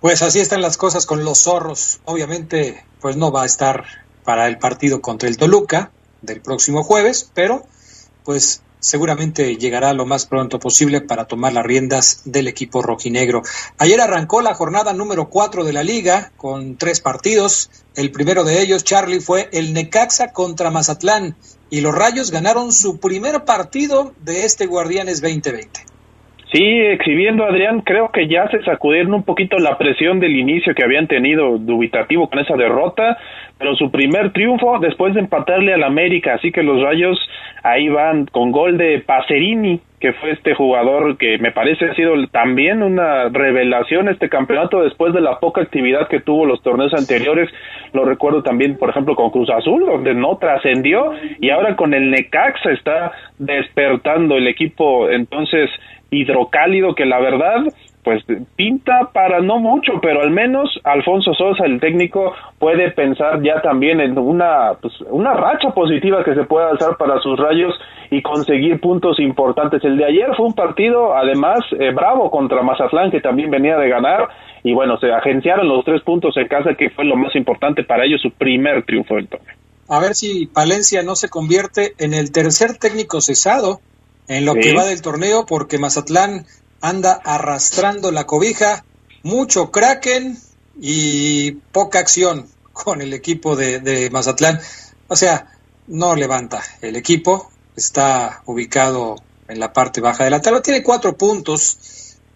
Pues 0.00 0.22
así 0.22 0.38
están 0.38 0.62
las 0.62 0.76
cosas 0.76 1.06
con 1.06 1.24
los 1.24 1.40
zorros. 1.42 1.98
Obviamente, 2.04 2.84
pues 3.00 3.16
no 3.16 3.32
va 3.32 3.42
a 3.42 3.46
estar 3.46 3.84
para 4.24 4.46
el 4.46 4.58
partido 4.58 5.00
contra 5.00 5.28
el 5.28 5.36
Toluca 5.36 5.90
del 6.22 6.40
próximo 6.40 6.84
jueves, 6.84 7.28
pero 7.34 7.66
pues 8.24 8.62
seguramente 8.78 9.56
llegará 9.56 9.92
lo 9.94 10.06
más 10.06 10.26
pronto 10.26 10.60
posible 10.60 11.00
para 11.00 11.26
tomar 11.26 11.52
las 11.52 11.64
riendas 11.64 12.22
del 12.24 12.46
equipo 12.46 12.80
rojinegro. 12.80 13.42
Ayer 13.78 14.00
arrancó 14.00 14.40
la 14.40 14.54
jornada 14.54 14.92
número 14.92 15.30
cuatro 15.30 15.64
de 15.64 15.72
la 15.72 15.82
liga 15.82 16.30
con 16.36 16.76
tres 16.76 17.00
partidos. 17.00 17.68
El 17.96 18.12
primero 18.12 18.44
de 18.44 18.62
ellos, 18.62 18.84
Charlie, 18.84 19.20
fue 19.20 19.48
el 19.52 19.74
Necaxa 19.74 20.32
contra 20.32 20.70
Mazatlán 20.70 21.36
y 21.70 21.80
los 21.80 21.92
Rayos 21.92 22.30
ganaron 22.30 22.72
su 22.72 22.98
primer 23.00 23.44
partido 23.44 24.14
de 24.20 24.44
este 24.44 24.66
Guardianes 24.66 25.20
2020. 25.20 25.97
Sí, 26.52 26.62
exhibiendo 26.62 27.44
Adrián, 27.44 27.82
creo 27.82 28.10
que 28.10 28.26
ya 28.26 28.48
se 28.48 28.62
sacudieron 28.62 29.12
un 29.12 29.22
poquito 29.22 29.58
la 29.58 29.76
presión 29.76 30.18
del 30.18 30.34
inicio 30.34 30.74
que 30.74 30.82
habían 30.82 31.06
tenido 31.06 31.58
dubitativo 31.58 32.30
con 32.30 32.38
esa 32.38 32.56
derrota, 32.56 33.18
pero 33.58 33.74
su 33.76 33.90
primer 33.90 34.32
triunfo 34.32 34.78
después 34.78 35.12
de 35.12 35.20
empatarle 35.20 35.74
al 35.74 35.84
América, 35.84 36.34
así 36.34 36.50
que 36.50 36.62
los 36.62 36.82
Rayos 36.82 37.18
ahí 37.62 37.90
van 37.90 38.24
con 38.26 38.50
gol 38.50 38.78
de 38.78 39.00
Pacerini, 39.00 39.80
que 40.00 40.12
fue 40.14 40.30
este 40.30 40.54
jugador 40.54 41.18
que 41.18 41.38
me 41.38 41.50
parece 41.50 41.86
ha 41.86 41.94
sido 41.94 42.14
también 42.28 42.82
una 42.82 43.28
revelación 43.28 44.08
este 44.08 44.28
campeonato 44.28 44.82
después 44.82 45.12
de 45.12 45.20
la 45.20 45.40
poca 45.40 45.60
actividad 45.60 46.08
que 46.08 46.20
tuvo 46.20 46.46
los 46.46 46.62
torneos 46.62 46.94
anteriores. 46.94 47.50
Lo 47.92 48.04
recuerdo 48.04 48.42
también, 48.42 48.78
por 48.78 48.90
ejemplo, 48.90 49.16
con 49.16 49.30
Cruz 49.30 49.50
Azul, 49.50 49.84
donde 49.84 50.14
no 50.14 50.36
trascendió 50.38 51.12
y 51.40 51.50
ahora 51.50 51.74
con 51.74 51.94
el 51.94 52.10
Necaxa 52.10 52.70
está 52.70 53.12
despertando 53.38 54.36
el 54.36 54.46
equipo. 54.46 55.10
Entonces, 55.10 55.68
hidrocálido 56.10 56.94
que 56.94 57.06
la 57.06 57.18
verdad 57.20 57.64
pues 58.08 58.24
pinta 58.56 59.10
para 59.12 59.40
no 59.40 59.58
mucho, 59.58 60.00
pero 60.00 60.22
al 60.22 60.30
menos 60.30 60.80
Alfonso 60.84 61.34
Sosa, 61.34 61.66
el 61.66 61.78
técnico, 61.78 62.32
puede 62.58 62.90
pensar 62.92 63.42
ya 63.42 63.60
también 63.60 64.00
en 64.00 64.16
una, 64.16 64.78
pues, 64.80 64.94
una 65.10 65.34
racha 65.34 65.72
positiva 65.72 66.24
que 66.24 66.34
se 66.34 66.44
pueda 66.44 66.70
alzar 66.70 66.96
para 66.96 67.20
sus 67.20 67.38
rayos 67.38 67.74
y 68.10 68.22
conseguir 68.22 68.80
puntos 68.80 69.20
importantes. 69.20 69.84
El 69.84 69.98
de 69.98 70.06
ayer 70.06 70.28
fue 70.38 70.46
un 70.46 70.54
partido, 70.54 71.14
además, 71.14 71.58
eh, 71.78 71.90
bravo 71.92 72.30
contra 72.30 72.62
Mazatlán, 72.62 73.10
que 73.10 73.20
también 73.20 73.50
venía 73.50 73.76
de 73.76 73.90
ganar, 73.90 74.28
y 74.62 74.72
bueno, 74.72 74.96
se 74.98 75.12
agenciaron 75.12 75.68
los 75.68 75.84
tres 75.84 76.00
puntos 76.02 76.34
en 76.38 76.48
casa, 76.48 76.74
que 76.78 76.88
fue 76.88 77.04
lo 77.04 77.14
más 77.14 77.36
importante 77.36 77.84
para 77.84 78.06
ellos, 78.06 78.22
su 78.22 78.30
primer 78.30 78.84
triunfo 78.84 79.16
del 79.16 79.28
torneo. 79.28 79.54
a 79.90 80.00
ver 80.00 80.14
si 80.14 80.46
Palencia 80.46 81.02
no 81.02 81.14
se 81.14 81.28
convierte 81.28 81.92
en 81.98 82.14
el 82.14 82.32
tercer 82.32 82.78
técnico 82.78 83.20
cesado 83.20 83.80
en 84.28 84.44
lo 84.44 84.54
que 84.54 84.74
va 84.74 84.84
del 84.84 85.02
torneo, 85.02 85.46
porque 85.46 85.78
Mazatlán 85.78 86.46
anda 86.80 87.20
arrastrando 87.24 88.12
la 88.12 88.26
cobija, 88.26 88.84
mucho 89.22 89.70
kraken 89.70 90.38
y 90.80 91.52
poca 91.72 91.98
acción 91.98 92.48
con 92.72 93.02
el 93.02 93.12
equipo 93.12 93.56
de, 93.56 93.80
de 93.80 94.10
Mazatlán. 94.10 94.60
O 95.08 95.16
sea, 95.16 95.58
no 95.88 96.14
levanta 96.14 96.62
el 96.82 96.96
equipo, 96.96 97.50
está 97.74 98.42
ubicado 98.46 99.16
en 99.48 99.58
la 99.58 99.72
parte 99.72 100.00
baja 100.00 100.24
de 100.24 100.30
la 100.30 100.42
tabla, 100.42 100.62
tiene 100.62 100.82
cuatro 100.82 101.16
puntos, 101.16 101.78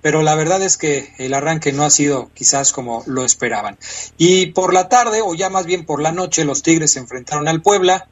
pero 0.00 0.22
la 0.22 0.34
verdad 0.34 0.62
es 0.62 0.76
que 0.76 1.12
el 1.18 1.34
arranque 1.34 1.72
no 1.72 1.84
ha 1.84 1.90
sido 1.90 2.30
quizás 2.34 2.72
como 2.72 3.04
lo 3.06 3.24
esperaban. 3.24 3.78
Y 4.18 4.46
por 4.46 4.72
la 4.72 4.88
tarde, 4.88 5.20
o 5.22 5.34
ya 5.34 5.50
más 5.50 5.66
bien 5.66 5.86
por 5.86 6.02
la 6.02 6.10
noche, 6.10 6.44
los 6.44 6.62
Tigres 6.62 6.92
se 6.92 6.98
enfrentaron 6.98 7.46
al 7.46 7.62
Puebla. 7.62 8.08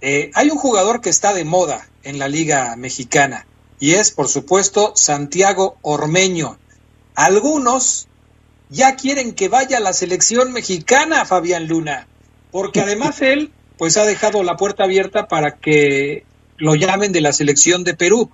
Eh, 0.00 0.30
hay 0.34 0.50
un 0.50 0.58
jugador 0.58 1.00
que 1.00 1.10
está 1.10 1.32
de 1.32 1.44
moda 1.44 1.88
en 2.02 2.18
la 2.18 2.28
Liga 2.28 2.76
Mexicana 2.76 3.46
y 3.78 3.94
es, 3.94 4.10
por 4.10 4.28
supuesto, 4.28 4.92
Santiago 4.94 5.76
Ormeño. 5.82 6.58
Algunos 7.14 8.08
ya 8.68 8.96
quieren 8.96 9.32
que 9.32 9.48
vaya 9.48 9.78
a 9.78 9.80
la 9.80 9.92
selección 9.92 10.52
mexicana, 10.52 11.24
Fabián 11.24 11.66
Luna, 11.66 12.06
porque 12.50 12.80
además 12.80 13.22
él 13.22 13.52
pues 13.78 13.96
ha 13.96 14.04
dejado 14.04 14.42
la 14.42 14.56
puerta 14.56 14.84
abierta 14.84 15.28
para 15.28 15.56
que 15.56 16.24
lo 16.56 16.74
llamen 16.74 17.12
de 17.12 17.20
la 17.20 17.32
selección 17.32 17.84
de 17.84 17.94
Perú. 17.94 18.30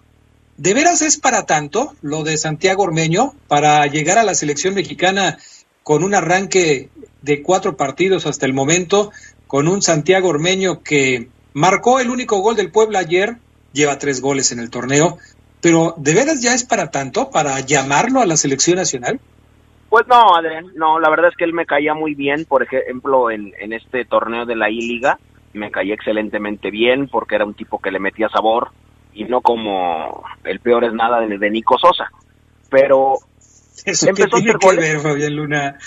¿De 0.56 0.74
veras 0.74 1.02
es 1.02 1.16
para 1.16 1.46
tanto 1.46 1.94
lo 2.02 2.22
de 2.22 2.36
Santiago 2.38 2.84
Ormeño, 2.84 3.34
para 3.48 3.86
llegar 3.86 4.18
a 4.18 4.24
la 4.24 4.34
selección 4.34 4.74
mexicana 4.74 5.38
con 5.82 6.04
un 6.04 6.14
arranque 6.14 6.90
de 7.22 7.42
cuatro 7.42 7.76
partidos 7.76 8.26
hasta 8.26 8.46
el 8.46 8.52
momento, 8.52 9.10
con 9.46 9.66
un 9.66 9.82
Santiago 9.82 10.28
Ormeño 10.28 10.82
que 10.82 11.28
marcó 11.54 12.00
el 12.00 12.10
único 12.10 12.40
gol 12.40 12.56
del 12.56 12.70
Puebla 12.70 13.00
ayer, 13.00 13.36
lleva 13.72 13.98
tres 13.98 14.20
goles 14.20 14.52
en 14.52 14.58
el 14.58 14.70
torneo, 14.70 15.18
pero 15.60 15.94
¿de 15.96 16.14
veras 16.14 16.42
ya 16.42 16.54
es 16.54 16.64
para 16.64 16.90
tanto, 16.90 17.30
para 17.30 17.60
llamarlo 17.60 18.20
a 18.20 18.26
la 18.26 18.36
selección 18.36 18.76
nacional? 18.76 19.20
Pues 19.88 20.06
no, 20.08 20.34
Adrián, 20.34 20.66
no, 20.74 20.98
la 20.98 21.10
verdad 21.10 21.28
es 21.30 21.36
que 21.36 21.44
él 21.44 21.52
me 21.52 21.66
caía 21.66 21.94
muy 21.94 22.14
bien, 22.14 22.46
por 22.46 22.62
ejemplo, 22.62 23.30
en, 23.30 23.52
en 23.60 23.72
este 23.72 24.04
torneo 24.04 24.46
de 24.46 24.56
la 24.56 24.70
I-Liga, 24.70 25.18
me 25.52 25.70
caía 25.70 25.94
excelentemente 25.94 26.70
bien 26.70 27.08
porque 27.08 27.34
era 27.34 27.44
un 27.44 27.54
tipo 27.54 27.78
que 27.78 27.90
le 27.90 28.00
metía 28.00 28.28
sabor 28.28 28.70
y 29.12 29.24
no 29.24 29.40
como 29.42 30.24
el 30.44 30.60
peor 30.60 30.84
es 30.84 30.94
nada 30.94 31.20
de, 31.20 31.38
de 31.38 31.50
Nico 31.50 31.76
Sosa. 31.78 32.10
Pero 32.70 33.16
¿Eso 33.84 34.08
empezó 34.08 34.36
qué 34.36 34.42
tiene 34.42 34.58
que 34.58 34.76
ver, 34.76 35.00
Fabián 35.00 35.36
Luna? 35.36 35.78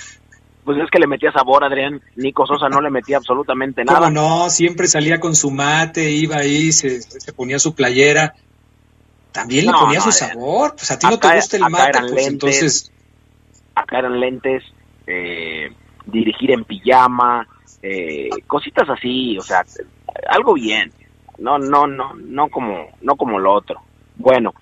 Pues 0.65 0.79
es 0.79 0.89
que 0.89 0.99
le 0.99 1.05
metía 1.07 1.31
sabor, 1.31 1.63
Adrián. 1.63 2.01
Nico 2.15 2.45
Sosa 2.47 2.67
no 2.69 2.81
le 2.81 2.89
metía 2.89 3.17
absolutamente 3.17 3.85
nada. 3.85 3.99
¿Cómo 3.99 4.09
no? 4.11 4.49
Siempre 4.49 4.87
salía 4.87 5.19
con 5.19 5.35
su 5.35 5.51
mate, 5.51 6.09
iba 6.11 6.37
ahí, 6.37 6.71
se, 6.71 7.01
se 7.03 7.33
ponía 7.33 7.59
su 7.59 7.75
playera. 7.75 8.33
También 9.31 9.67
le 9.67 9.71
No, 9.71 9.81
ponía 9.81 9.99
no, 9.99 10.05
su 10.05 10.09
Adrián. 10.09 10.29
sabor. 10.33 10.71
Pues 10.75 10.89
a 10.91 10.97
ti 10.97 11.05
no 11.07 11.19
te 11.19 11.35
gusta 11.35 11.57
el 11.57 11.63
mate, 11.69 11.99
pues 11.99 12.11
lentes. 12.11 12.27
entonces... 12.27 12.91
Acá 13.75 13.99
eran 13.99 14.19
lentes, 14.19 14.63
eh, 15.05 15.69
dirigir 16.05 16.49
en 16.51 16.63
pijama, 16.63 17.45
eh, 17.83 18.29
cositas 18.47 18.89
así, 18.89 19.37
o 19.37 19.41
sea, 19.41 19.63
algo 20.29 20.53
bien. 20.53 20.91
No, 21.37 21.59
no, 21.59 21.85
no, 21.85 22.13
no 22.15 22.47
como, 22.47 22.87
no 23.01 23.15
como 23.17 23.37
lo 23.37 23.53
otro. 23.53 23.81
Bueno, 24.15 24.53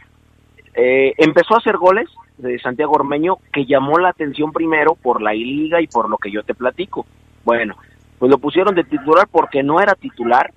eh, 0.74 1.14
empezó 1.18 1.54
a 1.54 1.60
hacer 1.60 1.78
goles 1.78 2.10
de 2.44 2.60
Santiago 2.60 2.94
Ormeño 2.94 3.38
que 3.52 3.66
llamó 3.66 3.98
la 3.98 4.10
atención 4.10 4.52
primero 4.52 4.96
por 4.96 5.22
la 5.22 5.34
liga 5.34 5.82
y 5.82 5.88
por 5.88 6.10
lo 6.10 6.18
que 6.18 6.32
yo 6.32 6.44
te 6.44 6.54
platico. 6.54 7.06
Bueno, 7.44 7.76
pues 8.20 8.30
lo 8.30 8.38
pusieron 8.38 8.76
de 8.76 8.84
titular 8.84 9.28
porque 9.32 9.64
no 9.64 9.80
era 9.82 9.96
titular 9.96 10.54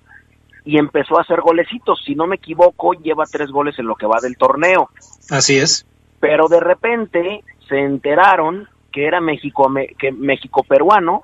y 0.65 0.79
empezó 0.79 1.19
a 1.19 1.23
hacer 1.23 1.41
golecitos. 1.41 2.03
Si 2.05 2.15
no 2.15 2.27
me 2.27 2.37
equivoco, 2.37 2.93
lleva 2.93 3.25
tres 3.31 3.51
goles 3.51 3.79
en 3.79 3.87
lo 3.87 3.95
que 3.95 4.07
va 4.07 4.19
del 4.21 4.37
torneo 4.37 4.91
Así 5.31 5.57
es. 5.57 5.87
pero 6.21 6.49
de 6.49 6.61
repente 6.61 7.43
se 7.69 7.79
enteraron 7.79 8.69
que 8.93 9.07
era 9.07 9.21
México 9.21 9.73
que 9.99 10.13
México 10.13 10.63
peruano 10.63 11.23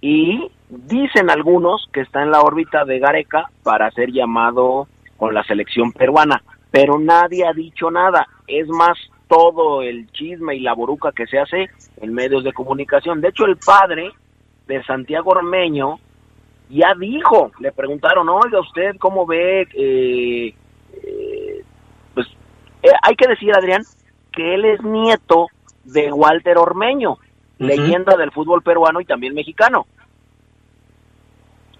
y 0.00 0.50
dicen 0.68 1.30
algunos 1.30 1.88
que 1.92 2.00
está 2.00 2.22
en 2.22 2.30
la 2.30 2.40
órbita 2.40 2.84
de 2.84 2.98
Gareca 2.98 3.50
para 3.62 3.90
ser 3.90 4.10
llamado 4.12 4.86
con 5.16 5.34
la 5.34 5.44
selección 5.44 5.92
peruana, 5.92 6.42
pero 6.70 6.98
nadie 6.98 7.46
ha 7.46 7.52
dicho 7.52 7.90
nada. 7.90 8.26
Es 8.46 8.68
más 8.68 8.98
todo 9.28 9.82
el 9.82 10.10
chisme 10.12 10.56
y 10.56 10.60
la 10.60 10.74
boruca 10.74 11.12
que 11.12 11.26
se 11.26 11.38
hace 11.38 11.70
en 11.96 12.12
medios 12.12 12.44
de 12.44 12.52
comunicación. 12.52 13.20
De 13.20 13.28
hecho, 13.28 13.46
el 13.46 13.56
padre 13.56 14.12
de 14.66 14.82
Santiago 14.84 15.30
Ormeño 15.30 15.98
ya 16.70 16.94
dijo, 16.98 17.50
le 17.60 17.72
preguntaron, 17.72 18.28
oiga, 18.28 18.60
¿usted 18.60 18.96
cómo 18.98 19.26
ve? 19.26 19.62
Eh, 19.74 20.54
eh, 21.02 21.64
pues 22.14 22.26
eh, 22.82 22.90
hay 23.02 23.14
que 23.16 23.28
decir, 23.28 23.52
Adrián, 23.54 23.82
que 24.32 24.54
él 24.54 24.64
es 24.64 24.82
nieto 24.82 25.48
de 25.84 26.12
Walter 26.12 26.58
Ormeño, 26.58 27.18
leyenda 27.58 28.16
del 28.16 28.32
fútbol 28.32 28.62
peruano 28.62 29.00
y 29.00 29.04
también 29.04 29.34
mexicano. 29.34 29.86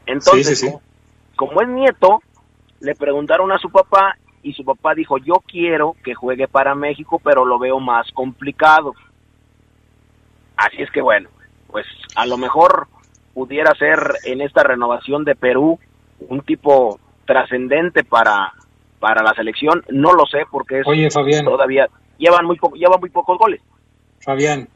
Entonces, 0.07 0.46
Sí, 0.46 0.57
sí, 0.57 0.68
sí. 0.68 0.76
como 1.37 1.62
es 1.62 1.68
nieto, 1.68 2.20
le 2.80 2.94
preguntaron 2.94 3.50
a 3.52 3.59
su 3.59 3.70
papá 3.70 4.16
y 4.44 4.52
su 4.52 4.64
papá 4.64 4.94
dijo, 4.94 5.16
yo 5.18 5.42
quiero 5.46 5.96
que 6.04 6.14
juegue 6.14 6.46
para 6.46 6.74
México, 6.74 7.20
pero 7.24 7.44
lo 7.46 7.59
veo 7.59 7.80
más 7.80 8.12
complicado. 8.12 8.94
Así 10.57 10.83
es 10.83 10.90
que 10.90 11.00
bueno, 11.00 11.30
pues 11.66 11.87
a 12.14 12.26
lo 12.26 12.37
mejor 12.37 12.87
pudiera 13.33 13.74
ser 13.74 13.98
en 14.24 14.42
esta 14.42 14.62
renovación 14.62 15.24
de 15.24 15.35
Perú 15.35 15.80
un 16.28 16.42
tipo 16.42 17.00
trascendente 17.24 18.04
para 18.04 18.52
para 19.00 19.22
la 19.22 19.35
selección, 19.35 19.83
no 19.90 20.14
lo 20.14 20.24
sé 20.24 20.44
porque 20.50 20.80
es 20.80 20.87
Oye, 20.87 21.11
Fabián. 21.11 21.44
todavía 21.44 21.88
llevan 22.16 22.46
muy 22.46 22.57
poco, 22.57 22.76
llevan 22.76 23.00
muy 23.00 23.11
pocos 23.11 23.38
goles. 23.38 23.61
Fabián, 24.20 24.68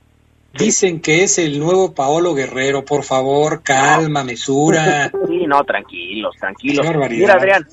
dicen 0.53 1.01
que 1.01 1.23
es 1.23 1.39
el 1.39 1.59
nuevo 1.59 1.95
Paolo 1.95 2.35
Guerrero. 2.35 2.85
Por 2.85 3.05
favor, 3.05 3.63
calma, 3.63 4.25
mesura. 4.25 5.11
Sí, 5.27 5.47
no, 5.47 5.65
tranquilos, 5.65 6.37
tranquilos. 6.39 6.81
Qué 6.81 6.93
barbaridad. 6.93 7.21
Mira, 7.21 7.35
Adrián, 7.35 7.67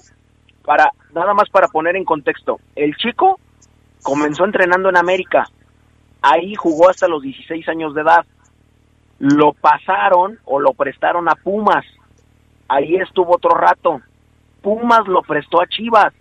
para 0.66 0.92
nada 1.14 1.34
más 1.34 1.50
para 1.50 1.68
poner 1.68 1.96
en 1.96 2.06
contexto, 2.06 2.60
el 2.76 2.96
chico 2.98 3.40
comenzó 4.04 4.46
entrenando 4.46 4.90
en 4.90 4.98
América. 4.98 5.48
Ahí 6.22 6.56
jugó 6.56 6.90
hasta 6.90 7.08
los 7.08 7.22
16 7.22 7.68
años 7.70 7.94
de 7.94 8.02
edad. 8.02 8.26
Lo 9.20 9.54
pasaron 9.54 10.40
o 10.46 10.60
lo 10.60 10.74
prestaron 10.74 11.30
a 11.30 11.36
Pumas. 11.36 11.86
Ahí 12.68 12.96
estuvo 12.96 13.36
otro 13.36 13.52
rato. 13.52 14.02
Pumas 14.62 15.08
lo 15.08 15.22
prestó 15.22 15.62
a 15.62 15.68
Chivas. 15.68 16.14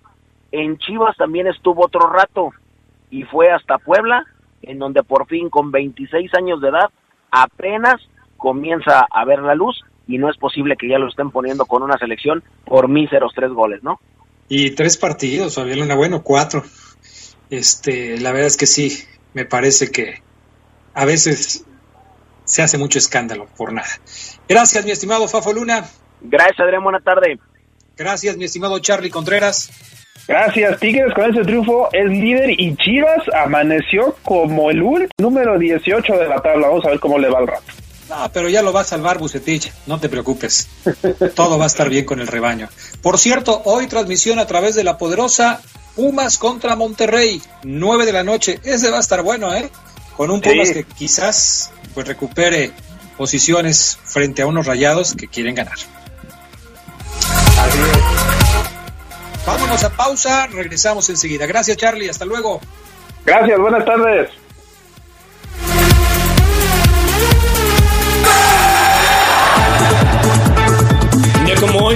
En 0.52 0.78
Chivas 0.78 1.16
también 1.16 1.46
estuvo 1.46 1.86
otro 1.86 2.08
rato. 2.08 2.52
Y 3.10 3.22
fue 3.24 3.50
hasta 3.50 3.78
Puebla, 3.78 4.24
en 4.62 4.78
donde 4.78 5.02
por 5.02 5.26
fin 5.26 5.48
con 5.50 5.70
26 5.70 6.32
años 6.34 6.60
de 6.60 6.68
edad 6.68 6.90
apenas 7.30 7.96
comienza 8.36 9.06
a 9.10 9.24
ver 9.24 9.40
la 9.40 9.54
luz 9.54 9.80
y 10.06 10.18
no 10.18 10.28
es 10.30 10.36
posible 10.36 10.76
que 10.76 10.88
ya 10.88 10.98
lo 10.98 11.08
estén 11.08 11.30
poniendo 11.30 11.66
con 11.66 11.82
una 11.82 11.98
selección 11.98 12.42
por 12.64 12.88
míseros 12.88 13.32
tres 13.34 13.50
goles, 13.50 13.82
¿no? 13.82 14.00
Y 14.48 14.72
tres 14.72 14.96
partidos, 14.96 15.54
Fabián 15.54 15.80
Luna, 15.80 15.94
bueno, 15.94 16.22
cuatro. 16.22 16.64
Este, 17.50 18.18
la 18.18 18.32
verdad 18.32 18.48
es 18.48 18.56
que 18.56 18.66
sí, 18.66 19.04
me 19.32 19.44
parece 19.44 19.90
que 19.90 20.22
a 20.94 21.04
veces 21.04 21.64
se 22.44 22.62
hace 22.62 22.78
mucho 22.78 22.98
escándalo 22.98 23.46
por 23.56 23.72
nada. 23.72 23.88
Gracias, 24.48 24.84
mi 24.84 24.90
estimado 24.90 25.28
Fafo 25.28 25.52
Luna. 25.52 25.84
Gracias, 26.20 26.60
Adrián, 26.60 26.82
buena 26.82 27.00
tarde. 27.00 27.38
Gracias, 27.96 28.36
mi 28.36 28.44
estimado 28.44 28.78
Charlie 28.78 29.10
Contreras. 29.10 29.70
Gracias, 30.26 30.80
Tigres 30.80 31.12
con 31.14 31.30
ese 31.30 31.44
triunfo 31.44 31.90
es 31.92 32.06
líder 32.06 32.58
y 32.58 32.74
Chivas 32.76 33.22
amaneció 33.34 34.16
como 34.22 34.70
el 34.70 34.82
último 34.82 35.10
número 35.18 35.58
18 35.58 36.18
de 36.18 36.28
la 36.28 36.40
tabla. 36.40 36.68
Vamos 36.68 36.84
a 36.86 36.90
ver 36.90 37.00
cómo 37.00 37.18
le 37.18 37.28
va 37.28 37.40
al 37.40 37.46
rato. 37.46 37.83
No, 38.08 38.30
pero 38.32 38.48
ya 38.48 38.62
lo 38.62 38.72
va 38.72 38.82
a 38.82 38.84
salvar 38.84 39.18
Bucetich, 39.18 39.72
no 39.86 39.98
te 39.98 40.08
preocupes. 40.08 40.68
Todo 41.34 41.58
va 41.58 41.64
a 41.64 41.66
estar 41.68 41.88
bien 41.88 42.04
con 42.04 42.20
el 42.20 42.26
rebaño. 42.26 42.68
Por 43.02 43.18
cierto, 43.18 43.62
hoy 43.64 43.86
transmisión 43.86 44.38
a 44.38 44.46
través 44.46 44.74
de 44.74 44.84
la 44.84 44.98
poderosa 44.98 45.60
Pumas 45.96 46.38
contra 46.38 46.76
Monterrey, 46.76 47.40
9 47.62 48.04
de 48.04 48.12
la 48.12 48.24
noche. 48.24 48.60
Ese 48.64 48.90
va 48.90 48.96
a 48.96 49.00
estar 49.00 49.22
bueno, 49.22 49.54
¿eh? 49.54 49.70
Con 50.16 50.30
un 50.30 50.42
Sí. 50.42 50.50
Pumas 50.50 50.70
que 50.72 50.84
quizás 50.84 51.70
pues 51.94 52.06
recupere 52.08 52.72
posiciones 53.16 53.98
frente 54.04 54.42
a 54.42 54.46
unos 54.46 54.66
rayados 54.66 55.14
que 55.14 55.28
quieren 55.28 55.54
ganar. 55.54 55.78
Vámonos 59.46 59.84
a 59.84 59.90
pausa, 59.90 60.46
regresamos 60.48 61.08
enseguida. 61.10 61.46
Gracias, 61.46 61.76
Charlie, 61.76 62.08
hasta 62.08 62.24
luego. 62.24 62.60
Gracias, 63.24 63.58
buenas 63.58 63.84
tardes. 63.84 64.30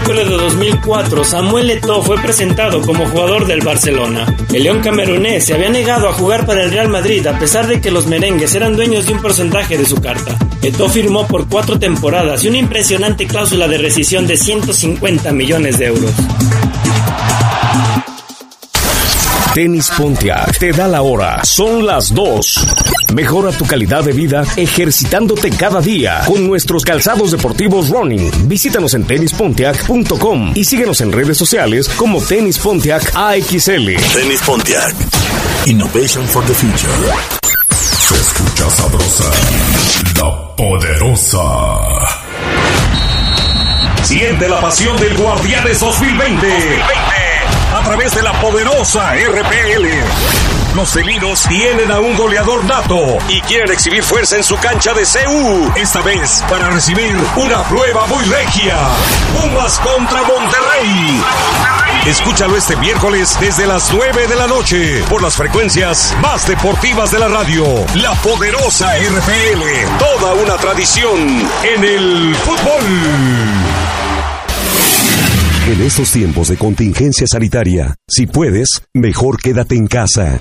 Pero 0.06 0.24
de 0.24 0.36
2004, 0.36 1.24
Samuel 1.24 1.70
Eto'o 1.70 2.02
fue 2.02 2.16
presentado 2.18 2.80
como 2.82 3.06
jugador 3.06 3.46
del 3.46 3.60
Barcelona. 3.60 4.26
El 4.52 4.62
león 4.64 4.80
camerunés 4.80 5.44
se 5.44 5.54
había 5.54 5.68
negado 5.68 6.08
a 6.08 6.12
jugar 6.12 6.46
para 6.46 6.62
el 6.62 6.70
Real 6.70 6.88
Madrid 6.88 7.26
a 7.26 7.38
pesar 7.38 7.66
de 7.66 7.80
que 7.80 7.90
los 7.90 8.06
merengues 8.06 8.54
eran 8.54 8.76
dueños 8.76 9.06
de 9.06 9.12
un 9.12 9.22
porcentaje 9.22 9.76
de 9.76 9.84
su 9.84 10.00
carta. 10.00 10.38
Eto'o 10.62 10.88
firmó 10.88 11.26
por 11.26 11.48
cuatro 11.48 11.78
temporadas 11.78 12.42
y 12.44 12.48
una 12.48 12.58
impresionante 12.58 13.26
cláusula 13.26 13.68
de 13.68 13.78
rescisión 13.78 14.26
de 14.26 14.36
150 14.36 15.32
millones 15.32 15.78
de 15.78 15.86
euros. 15.86 16.12
Tenis 19.58 19.90
Pontiac 19.90 20.56
te 20.56 20.70
da 20.70 20.86
la 20.86 21.02
hora. 21.02 21.44
Son 21.44 21.84
las 21.84 22.14
2. 22.14 22.66
Mejora 23.12 23.50
tu 23.50 23.66
calidad 23.66 24.04
de 24.04 24.12
vida 24.12 24.44
ejercitándote 24.56 25.50
cada 25.50 25.80
día 25.80 26.22
con 26.28 26.46
nuestros 26.46 26.84
calzados 26.84 27.32
deportivos 27.32 27.88
running. 27.88 28.30
Visítanos 28.46 28.94
en 28.94 29.02
tenispontiac.com 29.02 30.52
y 30.54 30.62
síguenos 30.62 31.00
en 31.00 31.10
redes 31.10 31.36
sociales 31.36 31.88
como 31.88 32.22
Tenis 32.22 32.56
Pontiac 32.58 33.02
AXL. 33.16 33.96
Tenis 34.14 34.42
Pontiac. 34.46 34.94
Innovation 35.66 36.24
for 36.28 36.44
the 36.46 36.54
future. 36.54 36.92
Se 37.98 38.14
escucha 38.14 38.70
sabrosa, 38.70 39.24
la 40.20 40.54
poderosa. 40.54 41.38
Siente 44.04 44.48
la 44.48 44.60
pasión 44.60 44.96
del 44.98 45.16
Guardianes 45.16 45.80
2020. 45.80 46.46
2020. 46.46 47.17
A 47.88 47.92
través 47.92 48.14
de 48.14 48.22
la 48.22 48.38
poderosa 48.38 49.14
RPL. 49.14 50.76
Los 50.76 50.90
felinos 50.90 51.44
tienen 51.48 51.90
a 51.90 52.00
un 52.00 52.14
goleador 52.18 52.62
nato 52.66 53.16
y 53.30 53.40
quieren 53.40 53.72
exhibir 53.72 54.02
fuerza 54.02 54.36
en 54.36 54.44
su 54.44 54.58
cancha 54.58 54.92
de 54.92 55.04
CU. 55.04 55.72
Esta 55.74 56.02
vez 56.02 56.44
para 56.50 56.68
recibir 56.68 57.16
una 57.36 57.62
prueba 57.62 58.06
muy 58.08 58.22
regia. 58.26 58.76
Pumas 59.40 59.78
contra 59.78 60.20
Monterrey. 60.22 61.22
Escúchalo 62.04 62.58
este 62.58 62.76
miércoles 62.76 63.38
desde 63.40 63.66
las 63.66 63.90
9 63.90 64.26
de 64.26 64.36
la 64.36 64.46
noche 64.46 65.02
por 65.08 65.22
las 65.22 65.34
frecuencias 65.34 66.14
más 66.20 66.46
deportivas 66.46 67.10
de 67.10 67.20
la 67.20 67.28
radio. 67.28 67.64
La 67.94 68.14
poderosa 68.16 68.92
RPL. 68.98 69.98
Toda 69.98 70.34
una 70.34 70.58
tradición 70.58 71.48
en 71.64 71.84
el 71.84 72.36
fútbol. 72.36 73.97
En 75.68 75.82
estos 75.82 76.10
tiempos 76.12 76.48
de 76.48 76.56
contingencia 76.56 77.26
sanitaria, 77.26 77.94
si 78.08 78.26
puedes, 78.26 78.84
mejor 78.94 79.36
quédate 79.38 79.74
en 79.74 79.86
casa. 79.86 80.40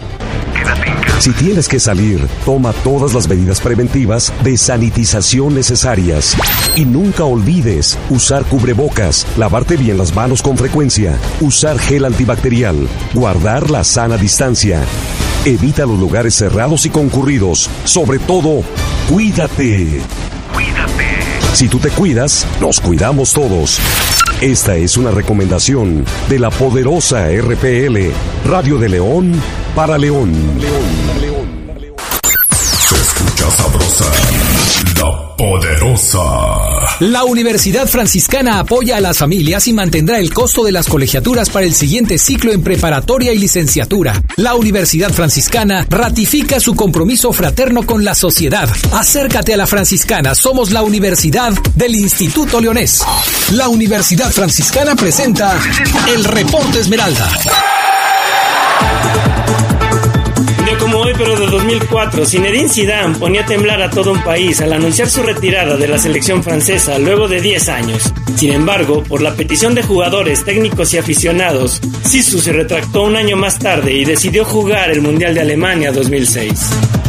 Quédate 0.53 0.87
en 0.87 1.01
casa. 1.01 1.19
Si 1.19 1.31
tienes 1.31 1.67
que 1.67 1.81
salir, 1.81 2.25
toma 2.45 2.71
todas 2.71 3.13
las 3.13 3.27
medidas 3.27 3.59
preventivas 3.59 4.31
de 4.45 4.55
sanitización 4.55 5.53
necesarias. 5.53 6.37
Y 6.77 6.85
nunca 6.85 7.25
olvides 7.25 7.97
usar 8.09 8.45
cubrebocas, 8.45 9.27
lavarte 9.37 9.75
bien 9.75 9.97
las 9.97 10.15
manos 10.15 10.41
con 10.41 10.57
frecuencia, 10.57 11.17
usar 11.41 11.77
gel 11.77 12.05
antibacterial, 12.05 12.87
guardar 13.13 13.69
la 13.69 13.83
sana 13.83 14.15
distancia. 14.15 14.81
Evita 15.43 15.85
los 15.85 15.99
lugares 15.99 16.35
cerrados 16.35 16.85
y 16.85 16.89
concurridos. 16.89 17.69
Sobre 17.83 18.19
todo, 18.19 18.63
cuídate. 19.09 19.99
Si 21.57 21.67
tú 21.67 21.79
te 21.79 21.89
cuidas, 21.89 22.45
nos 22.61 22.79
cuidamos 22.79 23.33
todos. 23.33 23.79
Esta 24.41 24.75
es 24.75 24.95
una 24.95 25.09
recomendación 25.09 26.05
de 26.29 26.37
la 26.37 26.51
poderosa 26.51 27.29
RPL, 27.31 28.11
Radio 28.45 28.77
de 28.77 28.89
León 28.89 29.41
para 29.73 29.97
León. 29.97 30.31
Se 32.51 32.95
escucha 32.95 33.49
sabrosa, 33.49 34.05
la 34.99 35.35
poderosa. 35.35 36.19
La 36.99 37.23
Universidad 37.23 37.87
Franciscana 37.87 38.59
apoya 38.59 38.97
a 38.97 39.01
las 39.01 39.17
familias 39.17 39.67
y 39.67 39.73
mantendrá 39.73 40.19
el 40.19 40.33
costo 40.33 40.63
de 40.63 40.71
las 40.71 40.87
colegiaturas 40.87 41.49
para 41.49 41.65
el 41.65 41.73
siguiente 41.73 42.17
ciclo 42.17 42.51
en 42.51 42.63
preparatoria 42.63 43.33
y 43.33 43.37
licenciatura. 43.37 44.21
La 44.37 44.55
Universidad 44.55 45.11
Franciscana 45.11 45.85
ratifica 45.89 46.59
su 46.59 46.75
compromiso 46.75 47.31
fraterno 47.33 47.85
con 47.85 48.03
la 48.03 48.15
sociedad. 48.15 48.69
Acércate 48.93 49.53
a 49.53 49.57
la 49.57 49.67
Franciscana, 49.67 50.35
somos 50.35 50.71
la 50.71 50.81
Universidad 50.81 51.53
del 51.75 51.95
Instituto 51.95 52.59
Leonés. 52.59 53.03
La 53.51 53.69
Universidad 53.69 54.31
Franciscana 54.31 54.95
presenta 54.95 55.59
el 56.07 56.23
Reporte 56.23 56.79
Esmeralda. 56.79 57.29
Como 60.75 60.99
hoy, 60.99 61.13
pero 61.17 61.35
de 61.39 61.47
2004, 61.47 62.25
Zinedine 62.25 62.69
Zidane 62.69 63.15
ponía 63.17 63.41
a 63.41 63.45
temblar 63.45 63.81
a 63.81 63.89
todo 63.89 64.11
un 64.11 64.21
país 64.23 64.61
al 64.61 64.73
anunciar 64.73 65.09
su 65.09 65.23
retirada 65.23 65.75
de 65.75 65.87
la 65.87 65.97
selección 65.97 66.43
francesa 66.43 66.99
luego 66.99 67.27
de 67.27 67.41
10 67.41 67.69
años. 67.69 68.13
Sin 68.35 68.51
embargo, 68.51 69.01
por 69.03 69.21
la 69.21 69.33
petición 69.33 69.73
de 69.73 69.81
jugadores, 69.81 70.43
técnicos 70.43 70.93
y 70.93 70.97
aficionados, 70.97 71.81
Sisu 72.03 72.39
se 72.39 72.53
retractó 72.53 73.03
un 73.03 73.15
año 73.15 73.37
más 73.37 73.57
tarde 73.57 73.93
y 73.93 74.05
decidió 74.05 74.45
jugar 74.45 74.91
el 74.91 75.01
Mundial 75.01 75.33
de 75.33 75.41
Alemania 75.41 75.91
2006. 75.91 77.06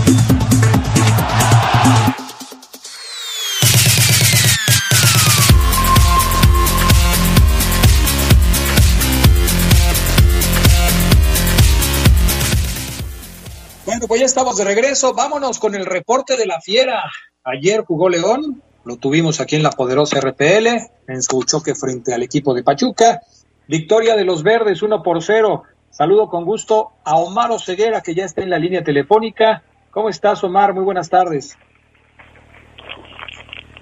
Estamos 14.29 14.59
de 14.59 14.65
regreso. 14.65 15.15
Vámonos 15.15 15.59
con 15.59 15.75
el 15.75 15.87
reporte 15.87 16.37
de 16.37 16.47
la 16.47 16.61
fiera. 16.61 17.03
Ayer 17.45 17.83
jugó 17.85 18.11
León, 18.11 18.63
lo 18.85 18.97
tuvimos 18.97 19.41
aquí 19.41 19.57
en 19.57 19.63
la 19.63 19.71
poderosa 19.71 20.21
RPL, 20.21 20.67
en 21.09 21.23
su 21.23 21.43
choque 21.45 21.75
frente 21.75 22.13
al 22.13 22.23
equipo 22.23 22.53
de 22.53 22.63
Pachuca. 22.63 23.23
Victoria 23.67 24.17
de 24.17 24.27
los 24.27 24.43
verdes, 24.43 24.83
1 24.83 25.03
por 25.03 25.23
0. 25.23 25.63
Saludo 25.89 26.29
con 26.29 26.45
gusto 26.45 26.93
a 27.05 27.17
Omar 27.17 27.51
Oseguera, 27.51 28.03
que 28.03 28.15
ya 28.15 28.27
está 28.27 28.43
en 28.43 28.51
la 28.51 28.59
línea 28.59 28.85
telefónica. 28.85 29.63
¿Cómo 29.91 30.11
estás, 30.11 30.45
Omar? 30.45 30.75
Muy 30.75 30.85
buenas 30.85 31.09
tardes. 31.09 31.57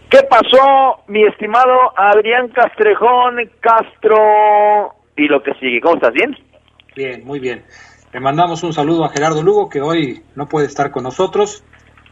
¿Qué 0.08 0.22
pasó, 0.30 1.02
mi 1.08 1.26
estimado 1.26 1.92
Adrián 1.96 2.48
Castrejón 2.50 3.50
Castro? 3.58 4.94
Y 5.16 5.26
lo 5.26 5.42
que 5.42 5.54
sigue, 5.54 5.80
¿cómo 5.80 5.96
estás? 5.96 6.12
¿Bien? 6.12 6.36
Bien, 6.94 7.24
muy 7.26 7.40
bien. 7.40 7.64
Le 8.16 8.20
mandamos 8.20 8.62
un 8.62 8.72
saludo 8.72 9.04
a 9.04 9.10
Gerardo 9.10 9.42
Lugo, 9.42 9.68
que 9.68 9.82
hoy 9.82 10.22
no 10.36 10.48
puede 10.48 10.66
estar 10.66 10.90
con 10.90 11.02
nosotros. 11.02 11.62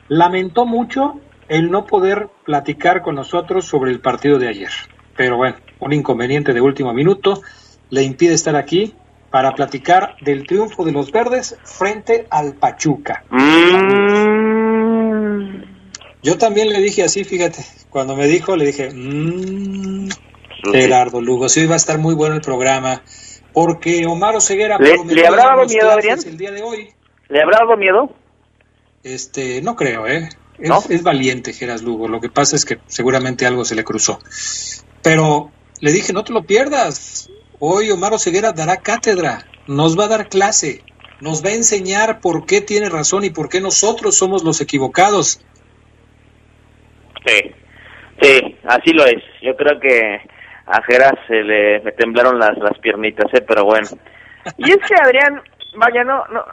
Lamentó 0.08 0.66
mucho 0.66 1.18
el 1.48 1.70
no 1.70 1.86
poder 1.86 2.28
platicar 2.44 3.00
con 3.00 3.14
nosotros 3.14 3.64
sobre 3.64 3.90
el 3.90 4.00
partido 4.00 4.38
de 4.38 4.48
ayer. 4.48 4.68
Pero 5.16 5.38
bueno, 5.38 5.56
un 5.80 5.94
inconveniente 5.94 6.52
de 6.52 6.60
último 6.60 6.92
minuto 6.92 7.40
le 7.88 8.02
impide 8.02 8.34
estar 8.34 8.54
aquí 8.54 8.92
para 9.30 9.52
platicar 9.52 10.16
del 10.20 10.46
triunfo 10.46 10.84
de 10.84 10.92
los 10.92 11.10
verdes 11.10 11.56
frente 11.64 12.26
al 12.28 12.52
Pachuca. 12.52 13.24
Mm. 13.30 14.44
Yo 16.22 16.36
también 16.36 16.68
le 16.68 16.82
dije 16.82 17.02
así, 17.02 17.24
fíjate, 17.24 17.64
cuando 17.88 18.14
me 18.14 18.26
dijo, 18.26 18.56
le 18.56 18.66
dije, 18.66 18.90
mmm, 18.92 20.10
Gerardo 20.70 21.22
Lugo, 21.22 21.48
sí 21.48 21.64
va 21.64 21.72
a 21.72 21.76
estar 21.76 21.96
muy 21.96 22.14
bueno 22.14 22.34
el 22.34 22.42
programa, 22.42 23.00
porque 23.54 24.04
Omar 24.06 24.34
Oseguera 24.34 24.76
¿Le, 24.78 24.96
¿le 25.06 25.26
habrá 25.26 25.44
dado 25.44 25.64
miedo, 25.64 25.90
Adrián? 25.90 26.18
el 26.26 26.36
día 26.36 26.50
de 26.50 26.62
hoy. 26.62 26.92
¿Le 27.28 27.40
habrá 27.40 27.58
dado 27.60 27.76
miedo? 27.76 28.12
Este, 29.04 29.62
no 29.62 29.76
creo, 29.76 30.06
¿eh? 30.06 30.28
Es, 30.58 30.68
¿No? 30.68 30.82
es 30.88 31.02
valiente 31.02 31.52
Geras 31.52 31.82
Lugo, 31.82 32.08
lo 32.08 32.20
que 32.20 32.28
pasa 32.28 32.56
es 32.56 32.64
que 32.64 32.78
seguramente 32.86 33.46
algo 33.46 33.64
se 33.64 33.76
le 33.76 33.84
cruzó. 33.84 34.18
Pero 35.02 35.50
le 35.80 35.92
dije, 35.92 36.12
no 36.12 36.24
te 36.24 36.32
lo 36.32 36.42
pierdas, 36.42 37.30
hoy 37.60 37.90
Omar 37.90 38.12
Oseguera 38.12 38.52
dará 38.52 38.78
cátedra, 38.78 39.46
nos 39.68 39.98
va 39.98 40.04
a 40.04 40.08
dar 40.08 40.28
clase, 40.28 40.82
nos 41.20 41.44
va 41.44 41.50
a 41.50 41.54
enseñar 41.54 42.20
por 42.20 42.46
qué 42.46 42.60
tiene 42.60 42.88
razón 42.88 43.24
y 43.24 43.30
por 43.30 43.48
qué 43.48 43.60
nosotros 43.60 44.16
somos 44.16 44.42
los 44.42 44.60
equivocados. 44.60 45.40
Sí, 47.24 47.52
sí, 48.20 48.56
así 48.64 48.92
lo 48.92 49.06
es. 49.06 49.22
Yo 49.42 49.56
creo 49.56 49.78
que 49.78 50.20
a 50.66 50.82
Geras 50.82 51.14
se 51.26 51.42
le 51.42 51.80
me 51.80 51.92
temblaron 51.92 52.38
las, 52.38 52.56
las 52.58 52.78
piernitas, 52.78 53.32
¿eh? 53.34 53.42
pero 53.46 53.64
bueno. 53.64 53.86
Y 54.58 54.70
es 54.70 54.78
que 54.78 54.94
Adrián, 55.02 55.40
vaya, 55.76 56.04
no, 56.04 56.24
no, 56.32 56.44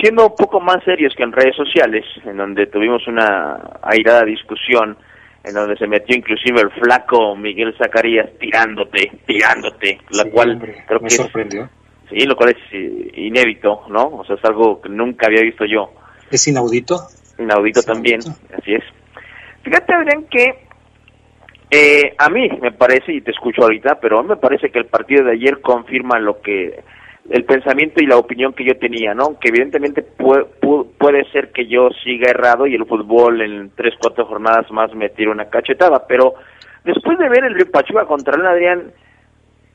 siendo 0.00 0.28
un 0.28 0.36
poco 0.36 0.60
más 0.60 0.82
serios 0.84 1.14
que 1.16 1.22
en 1.22 1.32
redes 1.32 1.56
sociales, 1.56 2.04
en 2.24 2.36
donde 2.36 2.66
tuvimos 2.66 3.06
una 3.06 3.58
airada 3.82 4.24
discusión, 4.24 4.96
en 5.44 5.54
donde 5.54 5.76
se 5.76 5.86
metió 5.86 6.16
inclusive 6.16 6.60
el 6.60 6.70
flaco 6.70 7.34
Miguel 7.36 7.74
Zacarías 7.76 8.28
tirándote, 8.38 9.10
tirándote, 9.26 9.98
la 10.10 10.22
Sí, 10.24 10.30
cual 10.30 10.52
hombre, 10.52 10.84
creo 10.86 11.00
me 11.00 11.08
que 11.08 11.14
es- 11.14 11.20
sorprendió. 11.20 11.68
sí, 12.08 12.24
lo 12.26 12.36
cual 12.36 12.50
es 12.50 12.72
inédito, 13.16 13.82
¿no? 13.88 14.06
O 14.18 14.24
sea, 14.24 14.36
es 14.36 14.44
algo 14.44 14.80
que 14.80 14.88
nunca 14.88 15.26
había 15.26 15.42
visto 15.42 15.64
yo. 15.64 15.92
¿Es 16.30 16.46
inaudito? 16.48 16.96
Inaudito 17.38 17.82
también, 17.82 18.20
así 18.20 18.74
es. 18.74 18.84
Fíjate, 19.62 19.92
Adrián, 19.94 20.24
que 20.30 20.64
eh, 21.72 22.14
a 22.18 22.28
mí 22.28 22.48
me 22.60 22.70
parece, 22.72 23.12
y 23.14 23.22
te 23.22 23.30
escucho 23.30 23.62
ahorita, 23.62 23.98
pero 24.00 24.18
a 24.18 24.22
mí 24.22 24.28
me 24.28 24.36
parece 24.36 24.70
que 24.70 24.78
el 24.78 24.86
partido 24.86 25.24
de 25.24 25.32
ayer 25.32 25.60
confirma 25.62 26.18
lo 26.20 26.40
que 26.42 26.80
el 27.30 27.44
pensamiento 27.44 28.02
y 28.02 28.06
la 28.06 28.18
opinión 28.18 28.52
que 28.52 28.64
yo 28.64 28.76
tenía, 28.78 29.14
¿no? 29.14 29.38
Que 29.40 29.48
evidentemente 29.48 30.02
puede, 30.02 30.44
puede 30.98 31.24
ser 31.30 31.50
que 31.52 31.66
yo 31.66 31.88
siga 32.04 32.28
errado 32.30 32.66
y 32.66 32.74
el 32.74 32.84
fútbol 32.84 33.40
en 33.40 33.70
tres, 33.76 33.94
cuatro 34.00 34.26
jornadas 34.26 34.70
más 34.70 34.92
me 34.94 35.08
tire 35.08 35.30
una 35.30 35.48
cachetada, 35.48 36.04
pero 36.06 36.34
después 36.84 37.16
de 37.18 37.28
ver 37.28 37.44
el 37.44 37.54
Río 37.54 37.70
Pachuca 37.70 38.04
contra 38.06 38.34
el 38.34 38.44
Adrián, 38.46 38.92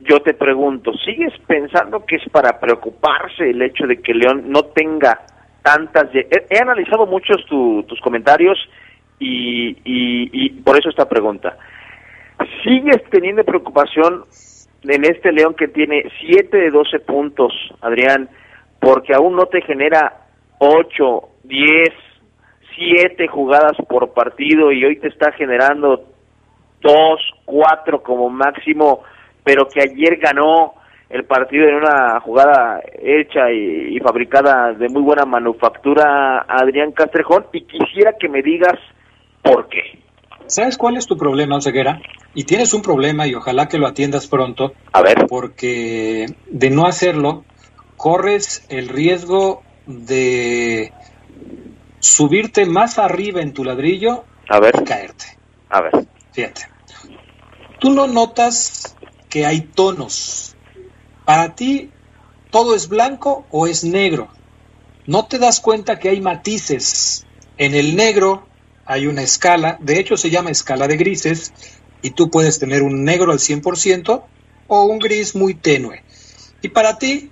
yo 0.01 0.19
te 0.19 0.33
pregunto, 0.35 0.91
¿sigues 1.03 1.33
pensando 1.47 2.05
que 2.05 2.17
es 2.17 2.29
para 2.29 2.59
preocuparse 2.59 3.49
el 3.49 3.61
hecho 3.61 3.87
de 3.87 4.01
que 4.01 4.13
León 4.13 4.43
no 4.47 4.63
tenga 4.65 5.21
tantas... 5.63 6.09
he 6.13 6.59
analizado 6.61 7.07
muchos 7.07 7.43
tu- 7.47 7.81
tus 7.87 7.99
comentarios 8.01 8.57
y, 9.19 9.69
y, 9.85 10.29
y 10.33 10.49
por 10.61 10.77
eso 10.77 10.89
esta 10.89 11.09
pregunta. 11.09 11.57
¿Sigues 12.63 13.03
teniendo 13.09 13.43
preocupación 13.43 14.25
en 14.83 15.03
este 15.05 15.31
León 15.31 15.55
que 15.55 15.67
tiene 15.67 16.03
7 16.19 16.55
de 16.55 16.69
12 16.69 16.99
puntos, 16.99 17.53
Adrián, 17.81 18.29
porque 18.79 19.13
aún 19.13 19.35
no 19.35 19.45
te 19.45 19.61
genera 19.61 20.27
8, 20.59 21.29
10, 21.43 21.89
7 22.75 23.27
jugadas 23.27 23.73
por 23.89 24.13
partido 24.13 24.71
y 24.71 24.85
hoy 24.85 24.97
te 24.97 25.07
está 25.07 25.31
generando 25.31 26.05
2, 26.81 27.19
4 27.45 28.03
como 28.03 28.29
máximo, 28.29 29.03
pero 29.43 29.67
que 29.67 29.81
ayer 29.81 30.17
ganó 30.17 30.73
el 31.09 31.23
partido 31.23 31.67
en 31.67 31.75
una 31.75 32.19
jugada 32.19 32.81
hecha 33.01 33.49
y, 33.51 33.97
fabricada 33.99 34.73
de 34.73 34.89
muy 34.89 35.01
buena 35.01 35.25
manufactura, 35.25 36.45
Adrián 36.47 36.91
Castrejón, 36.91 37.45
y 37.53 37.61
quisiera 37.61 38.13
que 38.19 38.29
me 38.29 38.41
digas 38.41 38.77
por 39.41 39.69
qué. 39.69 39.99
¿Sabes 40.47 40.77
cuál 40.77 40.97
es 40.97 41.05
tu 41.07 41.17
problema, 41.17 41.57
Oseguera? 41.57 42.01
Y 42.33 42.45
tienes 42.45 42.73
un 42.73 42.81
problema 42.81 43.27
y 43.27 43.35
ojalá 43.35 43.67
que 43.67 43.77
lo 43.77 43.87
atiendas 43.87 44.27
pronto. 44.27 44.73
A 44.93 45.01
ver. 45.01 45.27
Porque 45.27 46.25
de 46.49 46.69
no 46.69 46.85
hacerlo, 46.85 47.43
corres 47.97 48.63
el 48.69 48.87
riesgo 48.89 49.63
de 49.85 50.93
subirte 51.99 52.65
más 52.65 52.99
arriba 52.99 53.41
en 53.41 53.53
tu 53.53 53.63
ladrillo 53.63 54.23
a 54.49 54.59
ver. 54.59 54.75
y 54.81 54.83
caerte. 54.85 55.25
A 55.69 55.81
ver. 55.81 56.07
Fíjate. 56.31 56.61
Tú 57.79 57.91
no 57.91 58.07
notas 58.07 58.95
que 59.29 59.45
hay 59.45 59.61
tonos. 59.61 60.55
Para 61.25 61.55
ti, 61.55 61.91
todo 62.51 62.75
es 62.75 62.87
blanco 62.87 63.45
o 63.51 63.67
es 63.67 63.83
negro. 63.83 64.29
No 65.05 65.25
te 65.25 65.39
das 65.39 65.59
cuenta 65.59 65.99
que 65.99 66.09
hay 66.09 66.21
matices. 66.21 67.25
En 67.57 67.75
el 67.75 67.95
negro 67.95 68.46
hay 68.87 69.07
una 69.07 69.21
escala, 69.21 69.77
de 69.81 69.99
hecho 69.99 70.17
se 70.17 70.29
llama 70.29 70.49
escala 70.49 70.87
de 70.87 70.97
grises, 70.97 71.53
y 72.01 72.11
tú 72.11 72.29
puedes 72.29 72.59
tener 72.59 72.83
un 72.83 73.03
negro 73.03 73.31
al 73.31 73.39
100% 73.39 74.23
o 74.67 74.83
un 74.83 74.99
gris 74.99 75.35
muy 75.35 75.53
tenue. 75.53 76.03
Y 76.61 76.69
para 76.69 76.97
ti 76.97 77.31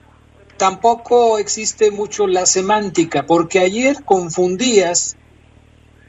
tampoco 0.58 1.38
existe 1.38 1.92
mucho 1.92 2.28
la 2.28 2.46
semántica, 2.46 3.26
porque 3.26 3.60
ayer 3.60 4.04
confundías 4.04 5.16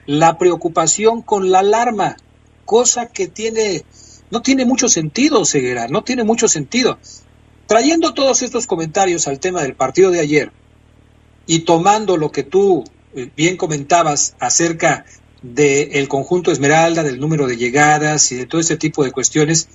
la 0.07 0.39
preocupación 0.39 1.23
con 1.23 1.51
la 1.51 1.61
alarma, 1.61 2.17
cosa 2.65 3.07
que 3.07 3.29
tiene 3.29 3.85
no 4.31 4.43
tiene 4.43 4.65
mucho 4.65 4.89
sentido, 4.89 5.45
Ceguera, 5.45 5.87
no 5.87 6.03
tiene 6.03 6.25
mucho 6.25 6.49
sentido. 6.49 6.99
Trayendo 7.67 8.13
todos 8.13 8.43
estos 8.43 8.67
comentarios 8.67 9.29
al 9.29 9.39
tema 9.39 9.63
del 9.63 9.77
partido 9.77 10.11
de 10.11 10.21
ayer 10.21 10.53
y 11.47 11.61
tomando 11.61 12.17
lo 12.17 12.33
que 12.33 12.43
tú 12.43 12.85
bien 13.37 13.57
comentabas 13.57 14.35
acerca 14.41 15.05
del 15.55 16.09
conjunto 16.09 16.51
Esmeralda, 16.51 17.03
del 17.03 17.21
número 17.21 17.47
de 17.47 17.57
llegadas 17.57 18.33
y 18.33 18.37
de 18.37 18.47
todo 18.47 18.61
ese 18.61 18.77
tipo 18.77 19.05
de 19.05 19.13
cuestiones, 19.13 19.69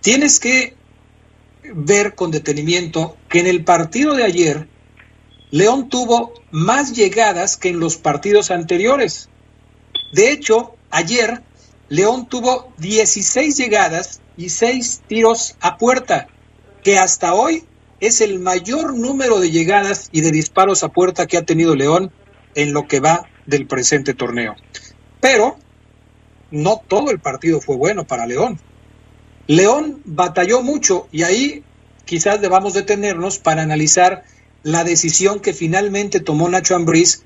tienes 0.00 0.40
que 0.40 0.74
ver 1.74 2.14
con 2.14 2.30
detenimiento 2.30 3.16
que 3.28 3.40
en 3.40 3.46
el 3.46 3.64
partido 3.64 4.14
de 4.14 4.24
ayer 4.24 4.68
León 5.50 5.88
tuvo 5.88 6.34
más 6.50 6.94
llegadas 6.94 7.56
que 7.56 7.70
en 7.70 7.80
los 7.80 7.96
partidos 7.96 8.50
anteriores. 8.50 9.28
De 10.12 10.30
hecho, 10.30 10.74
ayer 10.90 11.42
León 11.88 12.28
tuvo 12.28 12.72
16 12.78 13.56
llegadas 13.56 14.20
y 14.36 14.50
6 14.50 15.02
tiros 15.06 15.56
a 15.60 15.78
puerta, 15.78 16.28
que 16.82 16.98
hasta 16.98 17.34
hoy 17.34 17.64
es 18.00 18.20
el 18.20 18.38
mayor 18.38 18.96
número 18.96 19.40
de 19.40 19.50
llegadas 19.50 20.08
y 20.12 20.20
de 20.20 20.30
disparos 20.30 20.82
a 20.82 20.90
puerta 20.90 21.26
que 21.26 21.38
ha 21.38 21.44
tenido 21.44 21.74
León 21.74 22.12
en 22.54 22.72
lo 22.72 22.86
que 22.86 23.00
va 23.00 23.28
del 23.46 23.66
presente 23.66 24.14
torneo. 24.14 24.54
Pero 25.20 25.58
no 26.50 26.82
todo 26.86 27.10
el 27.10 27.20
partido 27.20 27.60
fue 27.60 27.76
bueno 27.76 28.06
para 28.06 28.26
León. 28.26 28.58
León 29.46 30.02
batalló 30.04 30.62
mucho 30.62 31.08
y 31.10 31.22
ahí 31.22 31.64
quizás 32.04 32.40
debamos 32.40 32.74
detenernos 32.74 33.38
para 33.38 33.62
analizar 33.62 34.24
la 34.62 34.84
decisión 34.84 35.40
que 35.40 35.54
finalmente 35.54 36.20
tomó 36.20 36.48
Nacho 36.48 36.74
Ambriz 36.74 37.22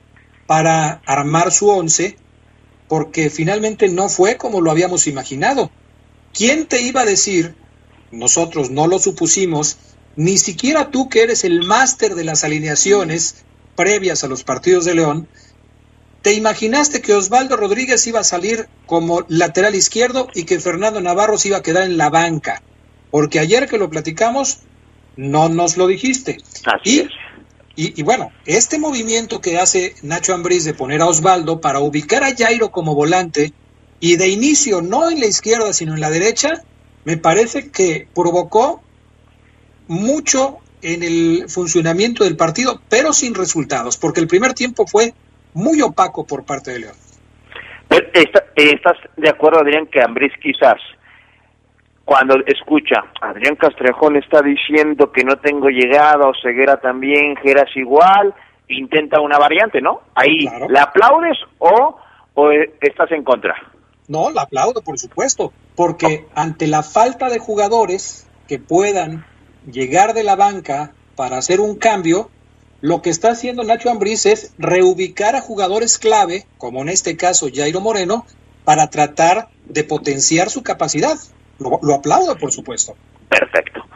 para 0.46 1.02
armar 1.06 1.52
su 1.52 1.68
once, 1.68 2.16
porque 2.88 3.30
finalmente 3.30 3.88
no 3.88 4.08
fue 4.08 4.36
como 4.36 4.60
lo 4.60 4.70
habíamos 4.70 5.06
imaginado. 5.06 5.70
¿Quién 6.32 6.66
te 6.66 6.82
iba 6.82 7.02
a 7.02 7.06
decir? 7.06 7.54
Nosotros 8.10 8.70
no 8.70 8.86
lo 8.86 8.98
supusimos, 8.98 9.78
ni 10.16 10.38
siquiera 10.38 10.90
tú 10.90 11.08
que 11.08 11.22
eres 11.22 11.44
el 11.44 11.62
máster 11.62 12.14
de 12.14 12.24
las 12.24 12.44
alineaciones 12.44 13.44
previas 13.76 14.24
a 14.24 14.28
los 14.28 14.44
partidos 14.44 14.84
de 14.84 14.94
León, 14.94 15.28
¿Te 16.22 16.34
imaginaste 16.34 17.02
que 17.02 17.14
Osvaldo 17.14 17.56
Rodríguez 17.56 18.06
iba 18.06 18.20
a 18.20 18.24
salir 18.24 18.68
como 18.86 19.24
lateral 19.28 19.74
izquierdo 19.74 20.28
y 20.34 20.44
que 20.44 20.60
Fernando 20.60 21.00
Navarro 21.00 21.36
se 21.36 21.48
iba 21.48 21.58
a 21.58 21.62
quedar 21.62 21.82
en 21.82 21.96
la 21.96 22.10
banca? 22.10 22.62
Porque 23.10 23.40
ayer 23.40 23.68
que 23.68 23.76
lo 23.76 23.90
platicamos, 23.90 24.60
no 25.16 25.48
nos 25.48 25.76
lo 25.76 25.88
dijiste. 25.88 26.38
Así 26.64 26.96
y, 26.96 26.98
es. 27.00 27.08
y, 27.74 28.00
y, 28.00 28.02
bueno, 28.04 28.30
este 28.46 28.78
movimiento 28.78 29.40
que 29.40 29.58
hace 29.58 29.96
Nacho 30.02 30.32
Ambriz 30.32 30.64
de 30.64 30.74
poner 30.74 31.02
a 31.02 31.06
Osvaldo 31.06 31.60
para 31.60 31.80
ubicar 31.80 32.22
a 32.22 32.34
Jairo 32.34 32.70
como 32.70 32.94
volante 32.94 33.52
y 33.98 34.16
de 34.16 34.28
inicio 34.28 34.80
no 34.80 35.10
en 35.10 35.18
la 35.18 35.26
izquierda 35.26 35.72
sino 35.72 35.94
en 35.94 36.00
la 36.00 36.10
derecha, 36.10 36.62
me 37.04 37.16
parece 37.16 37.70
que 37.70 38.06
provocó 38.14 38.80
mucho 39.88 40.58
en 40.82 41.02
el 41.02 41.46
funcionamiento 41.48 42.24
del 42.24 42.36
partido, 42.36 42.80
pero 42.88 43.12
sin 43.12 43.34
resultados, 43.34 43.96
porque 43.96 44.20
el 44.20 44.28
primer 44.28 44.54
tiempo 44.54 44.86
fue 44.86 45.14
muy 45.54 45.80
opaco 45.82 46.26
por 46.26 46.44
parte 46.44 46.72
de 46.72 46.78
León. 46.80 46.96
Pero 47.88 48.06
está, 48.14 48.44
¿Estás 48.56 48.96
de 49.16 49.28
acuerdo, 49.28 49.60
Adrián, 49.60 49.86
que 49.86 50.02
Ambriz 50.02 50.32
quizás 50.42 50.78
cuando 52.04 52.34
escucha, 52.46 52.96
Adrián 53.20 53.56
Castrejón 53.56 54.16
está 54.16 54.42
diciendo 54.42 55.12
que 55.12 55.24
no 55.24 55.36
tengo 55.36 55.68
llegada, 55.68 56.26
o 56.28 56.32
Ceguera 56.42 56.78
también, 56.78 57.36
Geras 57.36 57.70
igual, 57.76 58.34
intenta 58.68 59.20
una 59.20 59.38
variante, 59.38 59.80
¿no? 59.80 60.00
Ahí, 60.14 60.40
Claro. 60.46 60.66
¿la 60.68 60.82
aplaudes 60.82 61.38
o, 61.58 61.96
o 62.34 62.50
estás 62.80 63.10
en 63.12 63.22
contra? 63.22 63.54
No, 64.08 64.30
la 64.30 64.42
aplaudo, 64.42 64.82
por 64.82 64.98
supuesto, 64.98 65.52
porque 65.76 66.26
ante 66.34 66.66
la 66.66 66.82
falta 66.82 67.28
de 67.28 67.38
jugadores 67.38 68.28
que 68.48 68.58
puedan 68.58 69.24
llegar 69.70 70.12
de 70.12 70.24
la 70.24 70.34
banca 70.34 70.92
para 71.16 71.38
hacer 71.38 71.60
un 71.60 71.76
cambio, 71.76 72.30
lo 72.82 73.00
que 73.00 73.10
está 73.10 73.30
haciendo 73.30 73.62
Nacho 73.62 73.90
Ambriz 73.90 74.26
es 74.26 74.54
reubicar 74.58 75.36
a 75.36 75.40
jugadores 75.40 75.98
clave, 75.98 76.42
como 76.58 76.82
en 76.82 76.88
este 76.88 77.16
caso 77.16 77.46
Jairo 77.52 77.80
Moreno, 77.80 78.26
para 78.64 78.90
tratar 78.90 79.46
de 79.66 79.84
potenciar 79.84 80.50
su 80.50 80.64
capacidad. 80.64 81.16
Lo, 81.60 81.94
aplaudo, 81.94 82.36
por 82.36 82.50
supuesto. 82.50 82.96
Perfecto. 83.28 83.86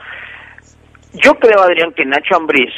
Yo 1.14 1.34
creo, 1.34 1.62
Adrián, 1.62 1.92
que 1.94 2.04
Nacho 2.04 2.36
Ambriz 2.36 2.72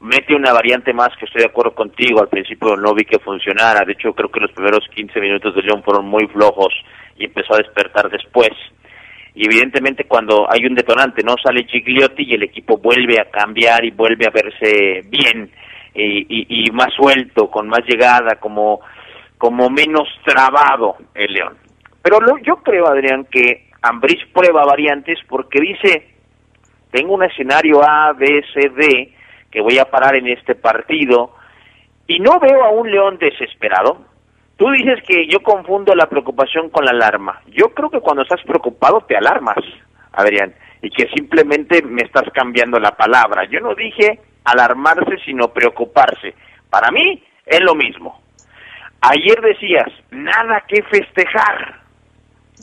mete 0.00 0.34
una 0.34 0.54
variante 0.54 0.94
más 0.94 1.10
que 1.18 1.26
estoy 1.26 1.42
de 1.42 1.48
acuerdo 1.48 1.74
contigo. 1.74 2.20
Al 2.20 2.28
principio 2.28 2.74
no 2.76 2.94
vi 2.94 3.04
que 3.04 3.18
funcionara. 3.18 3.84
De 3.84 3.92
hecho, 3.92 4.14
creo 4.14 4.30
que 4.30 4.40
los 4.40 4.52
primeros 4.52 4.88
15 4.94 5.20
minutos 5.20 5.54
de 5.54 5.62
León 5.62 5.82
fueron 5.82 6.06
muy 6.06 6.26
flojos 6.28 6.72
y 7.18 7.26
empezó 7.26 7.54
a 7.54 7.58
despertar 7.58 8.08
después. 8.08 8.52
Y 9.36 9.44
evidentemente 9.44 10.04
cuando 10.04 10.50
hay 10.50 10.64
un 10.64 10.74
detonante, 10.74 11.22
no 11.22 11.34
sale 11.36 11.64
Gigliotti 11.64 12.24
y 12.24 12.34
el 12.34 12.44
equipo 12.44 12.78
vuelve 12.78 13.20
a 13.20 13.30
cambiar 13.30 13.84
y 13.84 13.90
vuelve 13.90 14.26
a 14.26 14.30
verse 14.30 15.02
bien 15.10 15.50
y, 15.94 16.70
más 16.72 16.88
suelto, 16.94 17.50
con 17.50 17.68
más 17.68 17.80
llegada, 17.86 18.36
como, 18.40 18.80
como 19.36 19.68
menos 19.68 20.08
trabado 20.24 20.96
el 21.14 21.34
León. 21.34 21.54
Pero 22.02 22.18
lo, 22.20 22.38
yo 22.38 22.56
creo, 22.56 22.86
Adrián, 22.86 23.26
que 23.30 23.68
Ambriz 23.82 24.24
prueba 24.32 24.64
variantes 24.64 25.18
porque 25.28 25.60
dice, 25.60 26.14
tengo 26.90 27.14
un 27.14 27.24
escenario 27.24 27.82
A, 27.82 28.14
B, 28.14 28.42
C, 28.54 28.70
D 28.70 29.12
que 29.50 29.60
voy 29.60 29.78
a 29.78 29.84
parar 29.84 30.16
en 30.16 30.28
este 30.28 30.54
partido 30.54 31.34
y 32.06 32.20
no 32.20 32.40
veo 32.40 32.64
a 32.64 32.70
un 32.70 32.90
León 32.90 33.18
desesperado. 33.18 33.98
Tú 34.56 34.70
dices 34.70 35.02
que 35.06 35.26
yo 35.26 35.40
confundo 35.40 35.94
la 35.94 36.06
preocupación 36.06 36.70
con 36.70 36.84
la 36.84 36.92
alarma. 36.92 37.42
Yo 37.48 37.68
creo 37.74 37.90
que 37.90 38.00
cuando 38.00 38.22
estás 38.22 38.42
preocupado 38.42 39.02
te 39.02 39.16
alarmas, 39.16 39.58
Adrián, 40.12 40.54
y 40.80 40.90
que 40.90 41.08
simplemente 41.14 41.82
me 41.82 42.02
estás 42.02 42.24
cambiando 42.32 42.78
la 42.78 42.96
palabra. 42.96 43.44
Yo 43.50 43.60
no 43.60 43.74
dije 43.74 44.18
alarmarse, 44.44 45.18
sino 45.24 45.48
preocuparse. 45.48 46.34
Para 46.70 46.90
mí 46.90 47.22
es 47.44 47.60
lo 47.60 47.74
mismo. 47.74 48.22
Ayer 49.02 49.40
decías, 49.42 49.88
nada 50.10 50.64
que 50.66 50.82
festejar. 50.84 51.80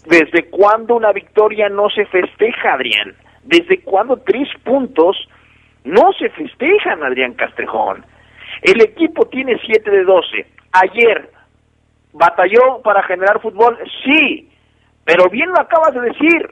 ¿Desde 0.08 0.50
cuándo 0.50 0.96
una 0.96 1.12
victoria 1.12 1.70
no 1.70 1.90
se 1.90 2.06
festeja, 2.08 2.74
Adrián? 2.74 3.16
¿Desde 3.44 3.82
cuándo 3.82 4.18
tres 4.18 4.50
puntos 4.64 5.16
no 5.84 6.12
se 6.14 6.30
festejan, 6.30 7.04
Adrián 7.04 7.34
Castrejón? 7.34 8.04
El 8.64 8.82
equipo 8.82 9.28
tiene 9.28 9.60
7 9.64 9.90
de 9.90 10.04
12. 10.04 10.48
Ayer 10.72 11.30
batalló 12.14 12.82
para 12.84 13.04
generar 13.04 13.42
fútbol, 13.42 13.78
sí, 14.06 14.50
pero 15.04 15.30
bien 15.30 15.50
lo 15.50 15.60
acabas 15.60 15.94
de 15.94 16.02
decir. 16.02 16.50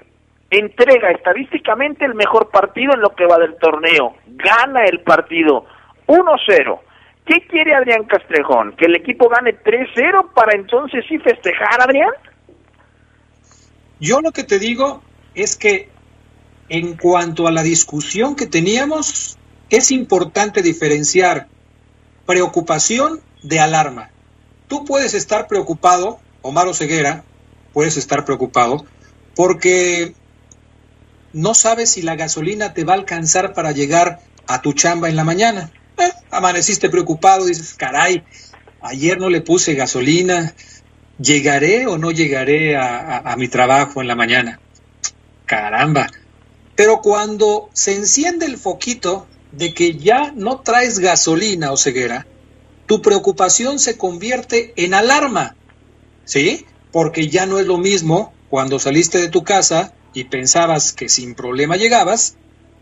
Entrega 0.50 1.12
estadísticamente 1.12 2.04
el 2.04 2.14
mejor 2.14 2.50
partido 2.50 2.94
en 2.94 3.00
lo 3.00 3.16
que 3.16 3.26
va 3.26 3.38
del 3.38 3.56
torneo. 3.56 4.16
Gana 4.28 4.84
el 4.84 5.00
partido 5.00 5.66
1-0. 6.08 6.80
¿Qué 7.26 7.48
quiere 7.48 7.74
Adrián 7.74 8.04
Castrejón? 8.04 8.76
¿Que 8.76 8.88
el 8.88 8.96
equipo 8.96 9.30
gane 9.30 9.54
3-0 9.54 10.34
para 10.34 10.58
entonces 10.58 11.06
sí 11.08 11.18
festejar, 11.20 11.82
Adrián? 11.82 12.12
Yo 14.02 14.20
lo 14.20 14.32
que 14.32 14.44
te 14.44 14.60
digo 14.60 15.02
es 15.36 15.56
que 15.56 15.88
en 16.68 16.98
cuanto 16.98 17.48
a 17.48 17.52
la 17.52 17.64
discusión 17.64 18.36
que 18.36 18.48
teníamos, 18.48 19.38
es 19.70 19.92
importante 19.92 20.62
diferenciar 20.62 21.48
preocupación 22.26 23.20
de 23.44 23.60
alarma. 23.60 24.11
Tú 24.72 24.86
puedes 24.86 25.14
estar 25.16 25.50
preocupado, 25.50 26.22
Omar 26.42 26.74
Ceguera, 26.74 27.26
puedes 27.74 27.98
estar 27.98 28.24
preocupado, 28.24 28.86
porque 29.36 30.14
no 31.34 31.54
sabes 31.54 31.90
si 31.90 32.02
la 32.02 32.16
gasolina 32.16 32.74
te 32.74 32.86
va 32.86 32.94
a 32.94 32.96
alcanzar 32.96 33.54
para 33.54 33.74
llegar 33.74 34.22
a 34.48 34.62
tu 34.62 34.72
chamba 34.72 35.10
en 35.10 35.18
la 35.18 35.26
mañana. 35.26 35.74
Eh, 35.98 36.10
amaneciste 36.30 36.90
preocupado, 36.90 37.48
dices, 37.48 37.74
caray, 37.74 38.24
ayer 38.80 39.20
no 39.20 39.30
le 39.30 39.42
puse 39.42 39.74
gasolina, 39.74 40.56
¿llegaré 41.20 41.86
o 41.86 41.98
no 41.98 42.12
llegaré 42.12 42.78
a, 42.78 43.18
a 43.18 43.36
mi 43.36 43.50
trabajo 43.50 44.00
en 44.00 44.08
la 44.08 44.16
mañana? 44.16 44.62
Caramba. 45.46 46.08
Pero 46.78 47.02
cuando 47.02 47.70
se 47.74 47.94
enciende 47.94 48.46
el 48.46 48.56
foquito 48.56 49.28
de 49.52 49.74
que 49.74 49.98
ya 49.98 50.32
no 50.34 50.62
traes 50.62 51.00
gasolina 51.00 51.74
o 51.74 51.78
ceguera, 51.78 52.26
tu 52.92 53.02
preocupación 53.02 53.80
se 53.80 53.98
convierte 53.98 54.74
en 54.76 54.94
alarma, 54.94 55.56
¿sí? 56.26 56.66
Porque 56.92 57.30
ya 57.30 57.46
no 57.46 57.58
es 57.58 57.66
lo 57.66 57.78
mismo 57.78 58.34
cuando 58.50 58.80
saliste 58.80 59.20
de 59.20 59.30
tu 59.30 59.46
casa 59.46 59.94
y 60.14 60.26
pensabas 60.26 60.92
que 60.92 61.08
sin 61.08 61.34
problema 61.34 61.78
llegabas, 61.78 62.36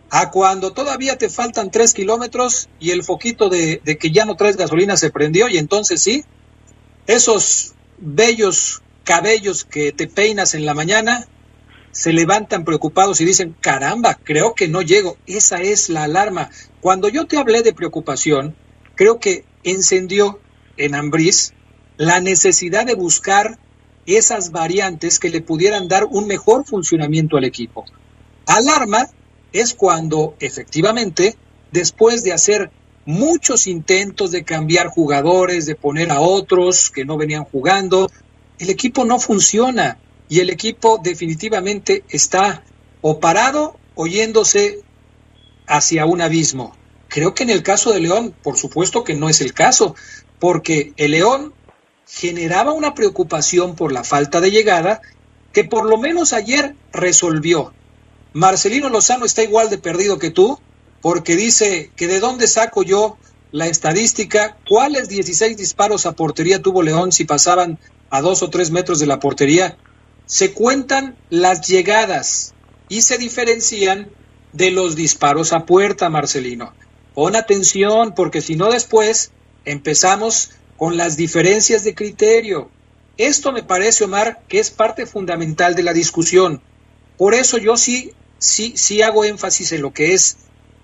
a 0.09 0.31
cuando 0.31 0.73
todavía 0.73 1.19
te 1.19 1.29
faltan 1.29 1.69
tres 1.69 1.93
kilómetros 1.93 2.69
y 2.79 2.89
el 2.89 3.03
foquito 3.03 3.49
de, 3.49 3.81
que 3.99 4.09
ya 4.09 4.25
no 4.25 4.35
traes 4.35 4.57
gasolina 4.57 4.97
se 4.97 5.11
prendió 5.11 5.47
y 5.47 5.59
entonces 5.59 6.01
sí, 6.01 6.25
esos 7.05 7.75
bellos 7.99 8.81
cabellos 9.03 9.63
que 9.63 9.91
te 9.91 10.07
peinas 10.07 10.55
en 10.55 10.65
la 10.65 10.73
mañana 10.73 11.27
se 11.91 12.13
levantan 12.13 12.65
preocupados 12.65 13.21
y 13.21 13.25
dicen, 13.25 13.55
caramba, 13.61 14.15
creo 14.15 14.55
que 14.55 14.67
no 14.67 14.81
llego. 14.81 15.17
Esa 15.27 15.61
es 15.61 15.87
la 15.87 16.05
alarma. 16.05 16.49
Cuando 16.81 17.09
yo 17.09 17.27
te 17.27 17.37
hablé 17.37 17.61
de 17.61 17.73
preocupación, 17.73 18.55
creo 18.99 19.17
que 19.17 19.45
encendió 19.63 20.41
en 20.75 20.93
Ambriz 20.93 21.53
la 21.95 22.19
necesidad 22.19 22.85
de 22.85 22.95
buscar 22.95 23.57
esas 24.05 24.51
variantes 24.51 25.19
que 25.19 25.29
le 25.29 25.39
pudieran 25.39 25.87
dar 25.87 26.03
un 26.03 26.27
mejor 26.27 26.65
funcionamiento 26.65 27.37
al 27.37 27.45
equipo. 27.45 27.85
Alarma 28.45 29.07
es 29.53 29.73
cuando 29.73 30.35
efectivamente, 30.41 31.37
después 31.71 32.25
de 32.25 32.33
hacer 32.33 32.71
muchos 33.05 33.67
intentos 33.67 34.31
de 34.31 34.43
cambiar 34.43 34.87
jugadores, 34.87 35.65
de 35.65 35.75
poner 35.75 36.11
a 36.11 36.19
otros 36.19 36.89
que 36.89 37.05
no 37.05 37.15
venían 37.15 37.45
jugando, 37.45 38.11
el 38.57 38.69
equipo 38.69 39.05
no 39.05 39.17
funciona 39.17 39.97
y 40.27 40.41
el 40.41 40.49
equipo 40.49 40.99
definitivamente 41.01 42.03
está 42.09 42.65
o 42.99 43.21
parado 43.21 43.79
o 43.95 44.07
yéndose 44.07 44.81
hacia 45.67 46.05
un 46.05 46.19
abismo. 46.19 46.75
Creo 47.09 47.33
que 47.33 47.43
en 47.43 47.49
el 47.49 47.63
caso 47.63 47.91
de 47.91 47.99
León, 47.99 48.33
por 48.43 48.57
supuesto 48.57 49.03
que 49.03 49.15
no 49.15 49.29
es 49.29 49.41
el 49.41 49.53
caso, 49.53 49.95
porque 50.39 50.93
el 50.95 51.11
León 51.11 51.53
generaba 52.07 52.71
una 52.71 52.93
preocupación 52.93 53.75
por 53.75 53.91
la 53.91 54.03
falta 54.03 54.41
de 54.41 54.51
llegada 54.51 55.01
que 55.51 55.63
por 55.63 55.85
lo 55.85 55.97
menos 55.97 56.33
ayer 56.33 56.75
resolvió. 56.93 57.73
Marcelino 58.33 58.89
Lozano 58.89 59.25
está 59.25 59.43
igual 59.43 59.69
de 59.69 59.79
perdido 59.79 60.19
que 60.19 60.29
tú, 60.29 60.59
porque 61.01 61.35
dice 61.35 61.91
que 61.95 62.07
de 62.07 62.19
dónde 62.19 62.47
saco 62.47 62.83
yo 62.83 63.17
la 63.51 63.67
estadística, 63.67 64.57
cuáles 64.67 65.09
16 65.09 65.57
disparos 65.57 66.05
a 66.05 66.13
portería 66.13 66.61
tuvo 66.61 66.83
León 66.83 67.11
si 67.11 67.25
pasaban 67.25 67.79
a 68.11 68.21
dos 68.21 68.43
o 68.43 68.49
tres 68.49 68.69
metros 68.69 68.99
de 68.99 69.07
la 69.07 69.19
portería. 69.19 69.77
Se 70.27 70.53
cuentan 70.53 71.17
las 71.31 71.67
llegadas 71.67 72.53
y 72.87 73.01
se 73.01 73.17
diferencian 73.17 74.11
de 74.53 74.69
los 74.69 74.95
disparos 74.95 75.53
a 75.53 75.65
puerta, 75.65 76.09
Marcelino. 76.09 76.73
Pon 77.19 77.35
atención, 77.35 78.13
porque 78.15 78.39
si 78.39 78.55
no 78.55 78.71
después 78.71 79.31
empezamos 79.65 80.51
con 80.77 80.95
las 80.95 81.17
diferencias 81.17 81.83
de 81.83 81.93
criterio. 81.93 82.71
Esto 83.17 83.51
me 83.51 83.61
parece, 83.61 84.05
Omar, 84.05 84.41
que 84.47 84.57
es 84.57 84.71
parte 84.71 85.05
fundamental 85.05 85.75
de 85.75 85.83
la 85.83 85.91
discusión. 85.91 86.61
Por 87.17 87.33
eso 87.33 87.57
yo 87.57 87.75
sí, 87.75 88.13
sí, 88.37 88.71
sí 88.77 89.01
hago 89.01 89.25
énfasis 89.25 89.73
en 89.73 89.81
lo 89.81 89.91
que 89.91 90.13
es 90.13 90.37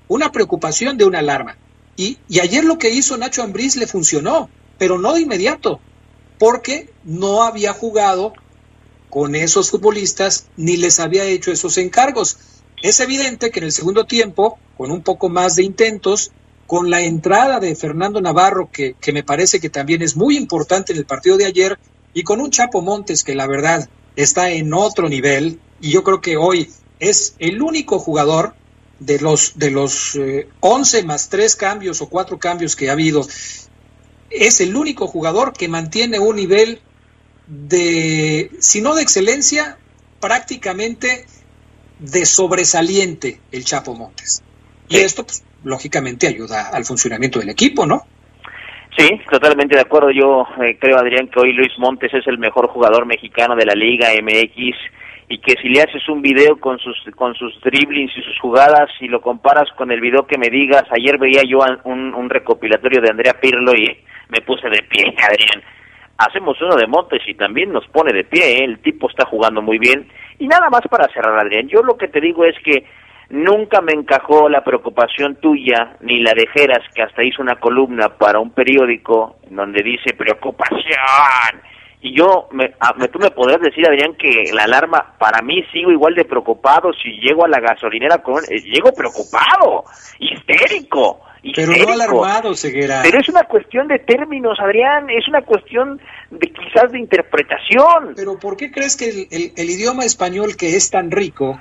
una 0.09 0.33
preocupación 0.33 0.97
de 0.97 1.05
una 1.05 1.19
alarma. 1.19 1.55
Y, 1.95 2.17
y 2.27 2.41
ayer 2.41 2.65
lo 2.65 2.79
que 2.79 2.89
hizo 2.89 3.15
Nacho 3.15 3.41
Ambriz 3.41 3.77
le 3.77 3.87
funcionó, 3.87 4.49
pero 4.77 4.99
no 4.99 5.13
de 5.13 5.21
inmediato, 5.21 5.79
porque 6.37 6.89
no 7.05 7.43
había 7.43 7.71
jugado 7.71 8.33
con 9.09 9.35
esos 9.35 9.71
futbolistas 9.71 10.47
ni 10.57 10.75
les 10.75 10.99
había 10.99 11.23
hecho 11.23 11.53
esos 11.53 11.77
encargos. 11.77 12.37
Es 12.85 12.99
evidente 12.99 13.49
que 13.49 13.57
en 13.57 13.65
el 13.65 13.71
segundo 13.71 14.05
tiempo, 14.05 14.59
con 14.77 14.91
un 14.91 15.01
poco 15.01 15.27
más 15.27 15.55
de 15.55 15.63
intentos, 15.63 16.31
con 16.67 16.91
la 16.91 17.01
entrada 17.01 17.59
de 17.59 17.75
Fernando 17.75 18.21
Navarro, 18.21 18.69
que, 18.71 18.95
me 19.11 19.23
parece 19.23 19.59
que 19.59 19.71
también 19.71 20.03
es 20.03 20.15
muy 20.15 20.37
importante 20.37 20.93
en 20.93 20.99
el 20.99 21.07
partido 21.07 21.35
de 21.35 21.47
ayer, 21.47 21.79
y 22.13 22.21
con 22.21 22.39
un 22.39 22.51
Chapo 22.51 22.83
Montes 22.83 23.23
que 23.23 23.33
la 23.33 23.47
verdad 23.47 23.89
está 24.15 24.51
en 24.51 24.71
otro 24.71 25.09
nivel, 25.09 25.59
y 25.81 25.89
yo 25.89 26.03
creo 26.03 26.21
que 26.21 26.37
hoy 26.37 26.69
es 26.99 27.33
el 27.39 27.59
único 27.63 27.97
jugador 27.97 28.53
de 28.99 29.19
los, 29.19 29.57
de 29.57 29.71
los 29.71 30.15
eh, 30.17 30.47
11 30.59 31.05
más 31.05 31.29
tres 31.29 31.55
cambios 31.55 32.03
o 32.03 32.07
cuatro 32.07 32.37
cambios 32.37 32.75
que 32.75 32.89
ha 32.89 32.91
habido, 32.91 33.27
es 34.29 34.61
el 34.61 34.75
único 34.75 35.07
jugador 35.07 35.53
que 35.53 35.67
mantiene 35.67 36.19
un 36.19 36.35
nivel 36.35 36.81
de, 37.47 38.51
si 38.59 38.81
no 38.81 38.93
de 38.93 39.01
excelencia, 39.01 39.79
prácticamente 40.19 41.25
de 41.99 42.25
sobresaliente 42.25 43.39
el 43.51 43.63
Chapo 43.63 43.95
Montes. 43.95 44.43
Y 44.89 44.97
esto, 44.97 45.23
pues, 45.23 45.43
lógicamente 45.63 46.27
ayuda 46.27 46.69
al 46.69 46.85
funcionamiento 46.85 47.39
del 47.39 47.49
equipo, 47.49 47.85
¿no? 47.85 48.01
Sí, 48.97 49.09
totalmente 49.29 49.75
de 49.75 49.81
acuerdo. 49.81 50.09
Yo 50.11 50.47
eh, 50.63 50.77
creo, 50.79 50.97
Adrián, 50.97 51.27
que 51.27 51.39
hoy 51.39 51.53
Luis 51.53 51.73
Montes 51.77 52.13
es 52.13 52.25
el 52.27 52.37
mejor 52.37 52.67
jugador 52.67 53.05
mexicano 53.05 53.55
de 53.55 53.65
la 53.65 53.73
Liga 53.73 54.09
MX 54.21 54.77
y 55.27 55.39
que 55.39 55.55
si 55.61 55.69
le 55.69 55.81
haces 55.81 56.07
un 56.07 56.21
video 56.21 56.57
con 56.59 56.77
sus 56.79 56.95
con 57.15 57.33
sus 57.33 57.59
driblings 57.61 58.15
y 58.15 58.21
sus 58.21 58.39
jugadas 58.39 58.89
y 59.01 59.07
lo 59.07 59.21
comparas 59.21 59.67
con 59.75 59.91
el 59.91 59.99
video 59.99 60.27
que 60.27 60.37
me 60.37 60.49
digas, 60.49 60.83
ayer 60.91 61.17
veía 61.17 61.41
yo 61.43 61.59
un, 61.83 62.13
un 62.13 62.29
recopilatorio 62.29 63.01
de 63.01 63.09
Andrea 63.09 63.33
Pirlo 63.41 63.73
y 63.73 63.97
me 64.29 64.41
puse 64.41 64.69
de 64.69 64.83
pie, 64.83 65.03
Adrián. 65.17 65.63
Hacemos 66.17 66.61
uno 66.61 66.75
de 66.75 66.87
Montes 66.87 67.21
y 67.27 67.33
también 67.33 67.73
nos 67.73 67.85
pone 67.87 68.13
de 68.13 68.23
pie, 68.23 68.59
¿eh? 68.59 68.63
el 68.63 68.79
tipo 68.79 69.09
está 69.09 69.25
jugando 69.25 69.61
muy 69.61 69.77
bien. 69.79 70.07
Y 70.39 70.47
nada 70.47 70.69
más 70.69 70.81
para 70.89 71.11
cerrar, 71.13 71.39
Adrián, 71.39 71.67
yo 71.67 71.81
lo 71.81 71.97
que 71.97 72.07
te 72.07 72.21
digo 72.21 72.45
es 72.45 72.55
que 72.63 72.85
Nunca 73.29 73.81
me 73.81 73.93
encajó 73.93 74.49
la 74.49 74.63
preocupación 74.63 75.37
tuya 75.37 75.97
ni 76.01 76.19
la 76.19 76.33
de 76.33 76.45
Jeras, 76.47 76.83
que 76.93 77.01
hasta 77.01 77.23
hizo 77.23 77.41
una 77.41 77.55
columna 77.55 78.09
para 78.09 78.39
un 78.39 78.51
periódico 78.51 79.37
donde 79.49 79.81
dice 79.81 80.13
preocupación. 80.13 81.61
Y 82.01 82.15
yo, 82.15 82.47
me, 82.51 82.71
a, 82.79 82.93
me, 82.93 83.07
tú 83.07 83.17
me 83.17 83.31
podrás 83.31 83.59
decir, 83.61 83.87
Adrián, 83.87 84.13
que 84.13 84.51
la 84.53 84.65
alarma, 84.65 85.15
para 85.17 85.41
mí 85.41 85.63
sigo 85.73 85.91
igual 85.91 86.13
de 86.13 86.25
preocupado 86.25 86.93
si 86.93 87.13
llego 87.19 87.45
a 87.45 87.47
la 87.47 87.59
gasolinera 87.59 88.19
con... 88.19 88.43
Eh, 88.43 88.61
llego 88.61 88.91
preocupado, 88.93 89.85
histérico. 90.19 91.21
Pero 91.53 91.73
no 91.75 91.91
alarmado, 91.91 92.55
Ceguera. 92.55 93.01
Pero 93.03 93.19
es 93.19 93.29
una 93.29 93.43
cuestión 93.43 93.87
de 93.87 93.99
términos, 93.99 94.57
Adrián, 94.59 95.09
es 95.09 95.27
una 95.27 95.41
cuestión 95.41 96.01
de 96.31 96.47
quizás 96.51 96.91
de 96.91 96.99
interpretación. 96.99 98.13
Pero 98.15 98.39
¿por 98.39 98.57
qué 98.57 98.71
crees 98.71 98.95
que 98.95 99.09
el, 99.09 99.27
el, 99.29 99.53
el 99.55 99.69
idioma 99.69 100.05
español 100.05 100.55
que 100.55 100.75
es 100.75 100.89
tan 100.89 101.11
rico 101.11 101.59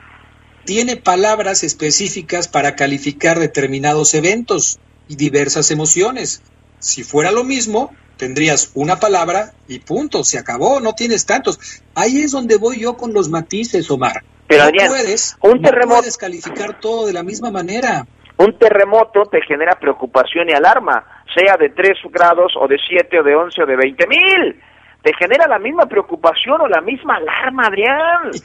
tiene 0.64 0.96
palabras 0.96 1.62
específicas 1.62 2.48
para 2.48 2.74
calificar 2.74 3.38
determinados 3.38 4.14
eventos 4.14 4.78
y 5.08 5.16
diversas 5.16 5.70
emociones. 5.70 6.42
Si 6.78 7.02
fuera 7.02 7.30
lo 7.30 7.44
mismo, 7.44 7.94
tendrías 8.16 8.70
una 8.74 8.98
palabra 8.98 9.54
y 9.68 9.80
punto, 9.80 10.24
se 10.24 10.38
acabó, 10.38 10.80
no 10.80 10.94
tienes 10.94 11.26
tantos. 11.26 11.58
Ahí 11.94 12.22
es 12.22 12.32
donde 12.32 12.56
voy 12.56 12.80
yo 12.80 12.96
con 12.96 13.12
los 13.12 13.28
matices, 13.28 13.90
Omar. 13.90 14.24
Pero 14.46 14.62
no 14.62 14.68
Adrián, 14.68 14.88
puedes, 14.88 15.36
un 15.40 15.62
terremoto, 15.62 15.86
no 15.88 16.00
puedes 16.00 16.16
calificar 16.16 16.80
todo 16.80 17.06
de 17.06 17.12
la 17.12 17.22
misma 17.22 17.50
manera. 17.50 18.06
Un 18.36 18.58
terremoto 18.58 19.24
te 19.26 19.40
genera 19.42 19.78
preocupación 19.78 20.48
y 20.48 20.52
alarma, 20.52 21.04
sea 21.34 21.56
de 21.56 21.70
3 21.70 21.98
grados 22.10 22.54
o 22.60 22.66
de 22.66 22.78
7 22.78 23.20
o 23.20 23.22
de 23.22 23.36
11 23.36 23.62
o 23.62 23.66
de 23.66 23.76
20 23.76 24.06
mil 24.06 24.60
te 25.04 25.12
genera 25.18 25.46
la 25.46 25.58
misma 25.58 25.84
preocupación 25.84 26.62
o 26.62 26.66
la 26.66 26.80
misma 26.80 27.16
alarma, 27.16 27.66
Adrián. 27.66 28.30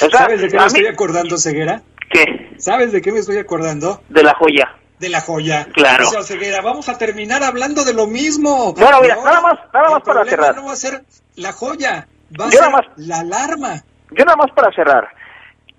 O 0.00 0.10
sea, 0.10 0.20
¿Sabes 0.20 0.42
de 0.42 0.48
qué 0.48 0.58
me 0.58 0.66
estoy 0.66 0.86
acordando, 0.86 1.38
Ceguera? 1.38 1.82
¿Qué? 2.10 2.54
¿Sabes 2.58 2.92
de 2.92 3.00
qué 3.00 3.10
me 3.10 3.20
estoy 3.20 3.38
acordando? 3.38 4.02
De 4.08 4.22
la 4.22 4.34
joya. 4.34 4.76
De 4.98 5.08
la 5.08 5.20
joya. 5.20 5.66
Claro. 5.72 6.06
O 6.06 6.10
sea, 6.10 6.22
Ceguera, 6.22 6.60
vamos 6.60 6.88
a 6.88 6.98
terminar 6.98 7.42
hablando 7.42 7.84
de 7.84 7.94
lo 7.94 8.06
mismo. 8.06 8.74
Bueno, 8.74 9.00
mira, 9.00 9.16
no, 9.16 9.24
nada 9.24 9.40
más, 9.40 9.58
nada 9.72 9.90
más 9.90 10.02
para 10.02 10.24
cerrar. 10.24 10.54
No 10.56 10.66
va 10.66 10.72
a 10.72 10.76
ser 10.76 11.02
la 11.36 11.52
joya, 11.52 12.06
va 12.38 12.46
a 12.46 12.50
Yo 12.50 12.58
ser 12.58 12.70
más, 12.70 12.84
la 12.96 13.20
alarma. 13.20 13.82
Yo 14.10 14.24
nada 14.24 14.36
más 14.36 14.52
para 14.54 14.72
cerrar. 14.72 15.08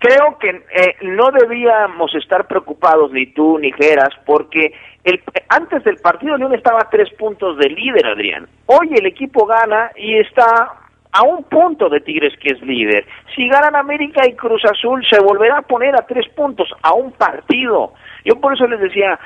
Creo 0.00 0.38
que 0.38 0.48
eh, 0.48 0.96
no 1.02 1.30
debíamos 1.30 2.12
estar 2.14 2.48
preocupados 2.48 3.12
ni 3.12 3.26
tú 3.26 3.58
ni 3.58 3.70
Geras 3.72 4.14
porque 4.24 4.72
el, 5.04 5.22
antes 5.48 5.84
del 5.84 5.96
partido 5.98 6.36
León 6.36 6.54
estaba 6.54 6.80
a 6.80 6.90
tres 6.90 7.08
puntos 7.18 7.58
de 7.58 7.68
líder, 7.68 8.06
Adrián. 8.06 8.48
Hoy 8.66 8.88
el 8.96 9.06
equipo 9.06 9.46
gana 9.46 9.92
y 9.94 10.18
está 10.18 10.72
a 11.12 11.22
un 11.22 11.44
punto 11.44 11.88
de 11.88 12.00
Tigres 12.00 12.32
que 12.40 12.50
es 12.52 12.62
líder. 12.62 13.06
Si 13.36 13.46
ganan 13.48 13.76
América 13.76 14.22
y 14.26 14.34
Cruz 14.34 14.62
Azul 14.64 15.04
se 15.08 15.20
volverá 15.20 15.58
a 15.58 15.62
poner 15.62 15.94
a 15.94 16.06
tres 16.06 16.26
puntos 16.34 16.68
a 16.82 16.94
un 16.94 17.12
partido. 17.12 17.92
Yo 18.24 18.40
por 18.40 18.54
eso 18.54 18.66
les 18.66 18.80
decía, 18.80 19.18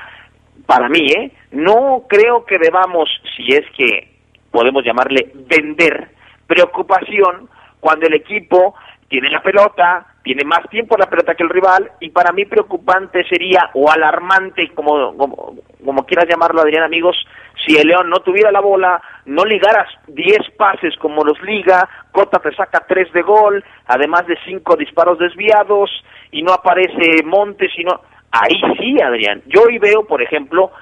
para 0.66 0.88
mí, 0.88 1.06
¿eh? 1.16 1.30
no 1.52 2.04
creo 2.08 2.44
que 2.44 2.58
debamos, 2.58 3.08
si 3.36 3.54
es 3.54 3.64
que 3.76 4.08
podemos 4.50 4.84
llamarle 4.84 5.30
vender 5.34 6.08
preocupación 6.46 7.48
cuando 7.80 8.06
el 8.06 8.14
equipo 8.14 8.74
tiene 9.14 9.30
la 9.30 9.42
pelota, 9.42 10.06
tiene 10.24 10.42
más 10.44 10.68
tiempo 10.68 10.96
la 10.96 11.08
pelota 11.08 11.36
que 11.36 11.44
el 11.44 11.48
rival 11.48 11.88
y 12.00 12.10
para 12.10 12.32
mí 12.32 12.46
preocupante 12.46 13.22
sería 13.28 13.70
o 13.74 13.88
alarmante 13.88 14.70
como 14.74 15.16
como, 15.16 15.54
como 15.84 16.04
quieras 16.04 16.26
llamarlo 16.28 16.60
Adrián 16.62 16.82
amigos 16.82 17.16
si 17.64 17.76
el 17.76 17.86
León 17.86 18.10
no 18.10 18.16
tuviera 18.24 18.50
la 18.50 18.58
bola 18.58 19.00
no 19.26 19.44
ligaras 19.44 19.86
10 20.08 20.50
pases 20.58 20.96
como 20.96 21.22
los 21.22 21.40
liga 21.42 21.88
Cota 22.10 22.40
te 22.40 22.52
saca 22.56 22.84
3 22.88 23.12
de 23.12 23.22
gol 23.22 23.64
además 23.86 24.26
de 24.26 24.36
5 24.44 24.74
disparos 24.74 25.16
desviados 25.20 25.90
y 26.32 26.42
no 26.42 26.52
aparece 26.52 27.22
Montes 27.24 27.70
sino 27.76 28.00
ahí 28.32 28.60
sí 28.80 29.00
Adrián 29.00 29.42
yo 29.46 29.62
hoy 29.62 29.78
veo 29.78 30.04
por 30.08 30.22
ejemplo 30.22 30.72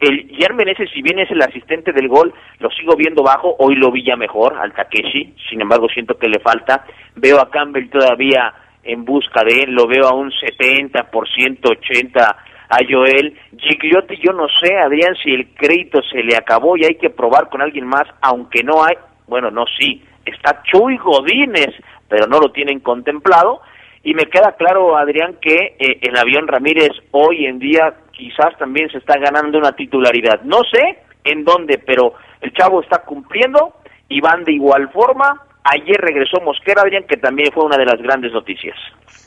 el 0.00 0.28
Yermen 0.28 0.68
ese, 0.68 0.86
si 0.86 1.02
bien 1.02 1.18
es 1.18 1.30
el 1.30 1.42
asistente 1.42 1.92
del 1.92 2.08
gol, 2.08 2.32
lo 2.58 2.70
sigo 2.70 2.96
viendo 2.96 3.22
bajo, 3.22 3.54
hoy 3.58 3.74
lo 3.76 3.90
vi 3.90 4.04
ya 4.04 4.16
mejor 4.16 4.56
al 4.58 4.72
Takeshi, 4.72 5.34
sin 5.48 5.60
embargo 5.60 5.88
siento 5.88 6.18
que 6.18 6.28
le 6.28 6.40
falta, 6.40 6.84
veo 7.16 7.38
a 7.40 7.50
Campbell 7.50 7.90
todavía 7.90 8.54
en 8.82 9.04
busca 9.04 9.44
de 9.44 9.64
él, 9.64 9.72
lo 9.72 9.86
veo 9.86 10.06
a 10.06 10.14
un 10.14 10.30
70%, 10.30 11.10
80% 11.10 12.36
a 12.70 12.78
Joel. 12.88 13.36
Gigliotti, 13.58 14.16
yo 14.16 14.32
no 14.32 14.46
sé, 14.48 14.74
Adrián, 14.76 15.14
si 15.22 15.32
el 15.32 15.48
crédito 15.54 16.00
se 16.10 16.22
le 16.22 16.36
acabó 16.36 16.76
y 16.76 16.84
hay 16.84 16.94
que 16.94 17.10
probar 17.10 17.48
con 17.50 17.60
alguien 17.60 17.86
más, 17.86 18.04
aunque 18.22 18.62
no 18.62 18.82
hay, 18.82 18.94
bueno, 19.26 19.50
no, 19.50 19.64
sí, 19.78 20.02
está 20.24 20.62
Chuy 20.62 20.96
Godínez, 20.96 21.74
pero 22.08 22.26
no 22.26 22.38
lo 22.38 22.52
tienen 22.52 22.80
contemplado. 22.80 23.60
Y 24.02 24.14
me 24.14 24.24
queda 24.26 24.56
claro, 24.56 24.96
Adrián, 24.96 25.36
que 25.42 25.76
eh, 25.78 25.98
el 26.00 26.16
avión 26.16 26.48
Ramírez 26.48 26.90
hoy 27.10 27.44
en 27.44 27.58
día 27.58 27.92
quizás 28.20 28.56
también 28.58 28.90
se 28.90 28.98
está 28.98 29.18
ganando 29.18 29.58
una 29.58 29.72
titularidad. 29.72 30.42
No 30.42 30.58
sé 30.70 30.98
en 31.24 31.42
dónde, 31.44 31.78
pero 31.78 32.14
el 32.42 32.52
chavo 32.52 32.82
está 32.82 33.02
cumpliendo 33.02 33.74
y 34.08 34.20
van 34.20 34.44
de 34.44 34.52
igual 34.52 34.90
forma. 34.92 35.46
Ayer 35.64 35.98
regresó 35.98 36.40
Mosquera, 36.42 36.82
Adrián, 36.82 37.04
que 37.08 37.16
también 37.16 37.50
fue 37.52 37.64
una 37.64 37.78
de 37.78 37.86
las 37.86 38.00
grandes 38.00 38.32
noticias. 38.32 38.76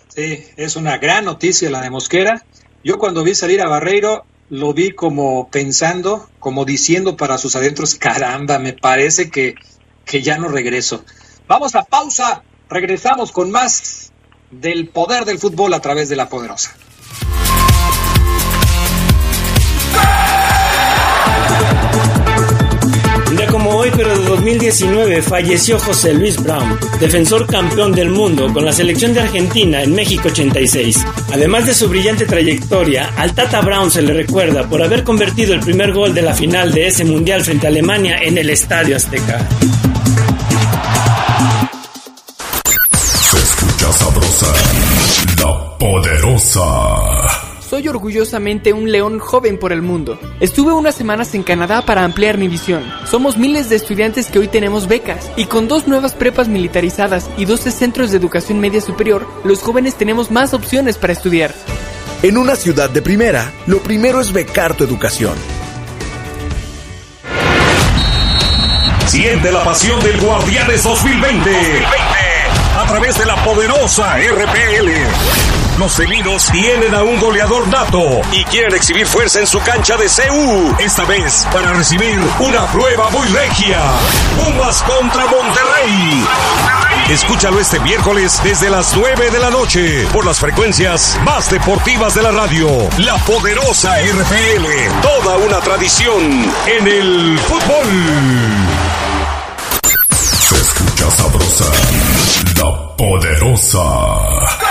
Sí, 0.10 0.44
es 0.58 0.76
una 0.76 0.98
gran 0.98 1.26
noticia 1.26 1.72
la 1.72 1.82
de 1.82 1.90
Mosquera. 1.90 2.42
Yo 2.84 3.00
cuando 3.00 3.24
vi 3.24 3.34
salir 3.34 3.62
a 3.62 3.68
Barreiro 3.68 4.26
lo 4.50 4.74
vi 4.74 4.92
como 4.92 5.50
pensando, 5.50 6.28
como 6.40 6.66
diciendo 6.66 7.18
para 7.18 7.40
sus 7.40 7.56
adentros, 7.56 7.96
caramba, 7.96 8.60
me 8.60 8.74
parece 8.74 9.32
que, 9.32 9.56
que 10.06 10.22
ya 10.22 10.38
no 10.38 10.50
regreso. 10.50 11.04
Vamos 11.48 11.76
a 11.76 11.84
pausa, 11.84 12.44
regresamos 12.70 13.32
con 13.32 13.50
más 13.50 14.12
del 14.52 14.90
poder 14.90 15.26
del 15.26 15.40
fútbol 15.40 15.74
a 15.74 15.80
través 15.80 16.10
de 16.10 16.16
la 16.16 16.30
poderosa. 16.30 16.76
2019, 24.34 25.22
falleció 25.22 25.78
José 25.78 26.12
Luis 26.12 26.42
Brown, 26.42 26.80
defensor 27.00 27.46
campeón 27.46 27.92
del 27.92 28.10
mundo 28.10 28.52
con 28.52 28.66
la 28.66 28.74
selección 28.74 29.14
de 29.14 29.22
Argentina 29.22 29.84
en 29.84 29.94
México 29.94 30.30
86. 30.30 31.06
Además 31.32 31.68
de 31.68 31.76
su 31.76 31.88
brillante 31.88 32.26
trayectoria, 32.26 33.12
al 33.16 33.36
Tata 33.36 33.62
Brown 33.62 33.92
se 33.92 34.02
le 34.02 34.12
recuerda 34.12 34.68
por 34.68 34.82
haber 34.82 35.04
convertido 35.04 35.54
el 35.54 35.60
primer 35.60 35.94
gol 35.94 36.16
de 36.16 36.24
la 36.24 36.34
final 36.34 36.72
de 36.72 36.88
ese 36.88 37.06
mundial 37.06 37.44
frente 37.44 37.68
a 37.68 37.70
Alemania 37.70 38.18
en 38.24 38.40
el 38.40 38.50
Estadio 38.50 38.96
Azteca. 38.96 39.48
Se 43.22 43.38
escucha 43.38 43.92
sabrosa, 43.94 44.54
la 45.38 45.78
poderosa. 45.78 47.43
Soy 47.74 47.88
orgullosamente 47.88 48.72
un 48.72 48.92
león 48.92 49.18
joven 49.18 49.58
por 49.58 49.74
el 49.74 49.82
mundo. 49.82 50.20
Estuve 50.40 50.74
unas 50.74 50.94
semanas 50.94 51.34
en 51.34 51.42
Canadá 51.42 51.82
para 51.82 52.04
ampliar 52.04 52.38
mi 52.38 52.48
visión. 52.48 52.84
Somos 53.10 53.36
miles 53.40 53.68
de 53.68 53.78
estudiantes 53.78 54.28
que 54.28 54.38
hoy 54.38 54.48
tenemos 54.48 54.88
becas 54.88 55.32
y 55.38 55.46
con 55.46 55.68
dos 55.68 55.88
nuevas 55.88 56.14
prepas 56.14 56.48
militarizadas 56.48 57.32
y 57.36 57.46
12 57.46 57.72
centros 57.72 58.12
de 58.12 58.18
educación 58.18 58.60
media 58.60 58.80
superior, 58.80 59.26
los 59.44 59.64
jóvenes 59.64 59.96
tenemos 59.96 60.30
más 60.30 60.54
opciones 60.54 61.00
para 61.00 61.14
estudiar. 61.14 61.52
En 62.22 62.38
una 62.38 62.56
ciudad 62.56 62.92
de 62.92 63.02
primera, 63.02 63.52
lo 63.66 63.80
primero 63.80 64.22
es 64.22 64.32
becar 64.32 64.78
tu 64.78 64.84
educación. 64.84 65.34
Siente 69.08 69.52
la 69.52 69.64
pasión 69.64 70.00
del 70.04 70.22
Guardianes 70.22 70.84
2020. 70.84 71.50
2020. 71.50 71.84
A 72.78 72.86
través 72.86 73.18
de 73.18 73.26
la 73.26 73.44
poderosa 73.44 74.18
RPL. 74.20 75.53
Los 75.78 75.96
felinos 75.96 76.50
tienen 76.52 76.94
a 76.94 77.02
un 77.02 77.20
goleador 77.20 77.68
nato 77.68 78.22
y 78.32 78.44
quieren 78.46 78.76
exhibir 78.76 79.08
fuerza 79.08 79.40
en 79.40 79.48
su 79.48 79.60
cancha 79.60 79.98
de 79.98 80.06
CU. 80.06 80.76
Esta 80.78 81.04
vez 81.06 81.48
para 81.52 81.74
recibir 81.74 82.20
una 82.40 82.68
prueba 82.68 83.10
muy 83.10 83.28
regia. 83.30 83.82
Pumas 84.38 84.84
contra 84.84 85.26
Monterrey. 85.26 86.26
Escúchalo 87.10 87.60
este 87.60 87.80
miércoles 87.80 88.40
desde 88.44 88.70
las 88.70 88.96
9 88.96 89.32
de 89.32 89.40
la 89.40 89.50
noche 89.50 90.08
por 90.14 90.26
las 90.26 90.40
frecuencias 90.40 91.20
más 91.26 91.50
deportivas 91.50 92.14
de 92.14 92.22
la 92.22 92.32
radio. 92.32 92.68
La 93.00 93.18
poderosa 93.26 93.96
RPL. 94.00 95.02
Toda 95.02 95.38
una 95.38 95.60
tradición 95.60 96.54
en 96.68 96.88
el 96.88 97.40
fútbol. 97.40 97.88
Se 100.12 100.56
escucha 100.56 101.10
sabrosa, 101.12 101.66
la 102.58 102.96
poderosa. 102.96 104.63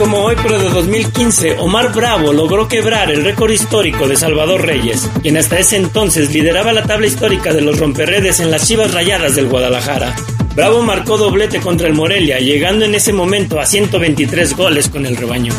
Como 0.00 0.24
hoy, 0.24 0.34
pero 0.42 0.58
de 0.58 0.70
2015, 0.70 1.58
Omar 1.58 1.92
Bravo 1.92 2.32
logró 2.32 2.66
quebrar 2.66 3.10
el 3.10 3.22
récord 3.22 3.50
histórico 3.50 4.08
de 4.08 4.16
Salvador 4.16 4.62
Reyes, 4.62 5.06
quien 5.20 5.36
hasta 5.36 5.58
ese 5.58 5.76
entonces 5.76 6.32
lideraba 6.32 6.72
la 6.72 6.84
tabla 6.84 7.06
histórica 7.06 7.52
de 7.52 7.60
los 7.60 7.78
romperredes 7.78 8.40
en 8.40 8.50
las 8.50 8.66
Chivas 8.66 8.94
Rayadas 8.94 9.36
del 9.36 9.48
Guadalajara. 9.48 10.16
Bravo 10.56 10.80
marcó 10.82 11.18
doblete 11.18 11.60
contra 11.60 11.86
el 11.86 11.92
Morelia, 11.92 12.38
llegando 12.38 12.86
en 12.86 12.94
ese 12.94 13.12
momento 13.12 13.60
a 13.60 13.66
123 13.66 14.56
goles 14.56 14.88
con 14.88 15.04
el 15.04 15.18
rebaño. 15.18 15.52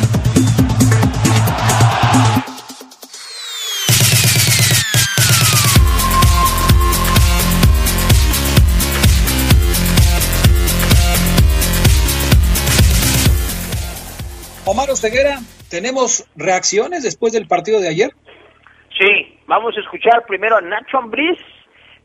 Osteguera, 15.03 15.39
¿tenemos 15.71 16.29
reacciones 16.35 17.01
después 17.01 17.33
del 17.33 17.47
partido 17.47 17.79
de 17.79 17.87
ayer? 17.87 18.11
Sí, 18.95 19.35
vamos 19.47 19.75
a 19.75 19.79
escuchar 19.79 20.27
primero 20.27 20.57
a 20.57 20.61
Nacho 20.61 20.99
Ambriz, 20.99 21.39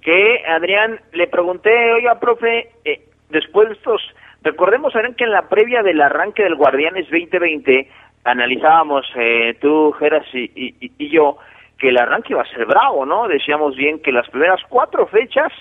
que 0.00 0.42
Adrián 0.48 0.98
le 1.12 1.26
pregunté, 1.26 1.92
oiga, 1.92 2.18
profe, 2.18 2.70
eh, 2.86 3.06
después 3.28 3.68
de 3.68 3.74
estos, 3.74 4.00
recordemos, 4.40 4.96
Adrián, 4.96 5.12
que 5.12 5.24
en 5.24 5.32
la 5.32 5.46
previa 5.46 5.82
del 5.82 6.00
arranque 6.00 6.42
del 6.42 6.54
Guardianes 6.54 7.04
2020, 7.10 7.86
analizábamos 8.24 9.04
eh, 9.16 9.58
tú, 9.60 9.92
Geras 9.98 10.24
y 10.32 11.10
yo, 11.10 11.36
que 11.78 11.90
el 11.90 11.98
arranque 11.98 12.32
iba 12.32 12.40
a 12.40 12.48
ser 12.48 12.64
bravo, 12.64 13.04
¿no? 13.04 13.28
Decíamos 13.28 13.76
bien 13.76 13.98
que 13.98 14.10
las 14.10 14.26
primeras 14.30 14.62
cuatro 14.70 15.06
fechas, 15.06 15.52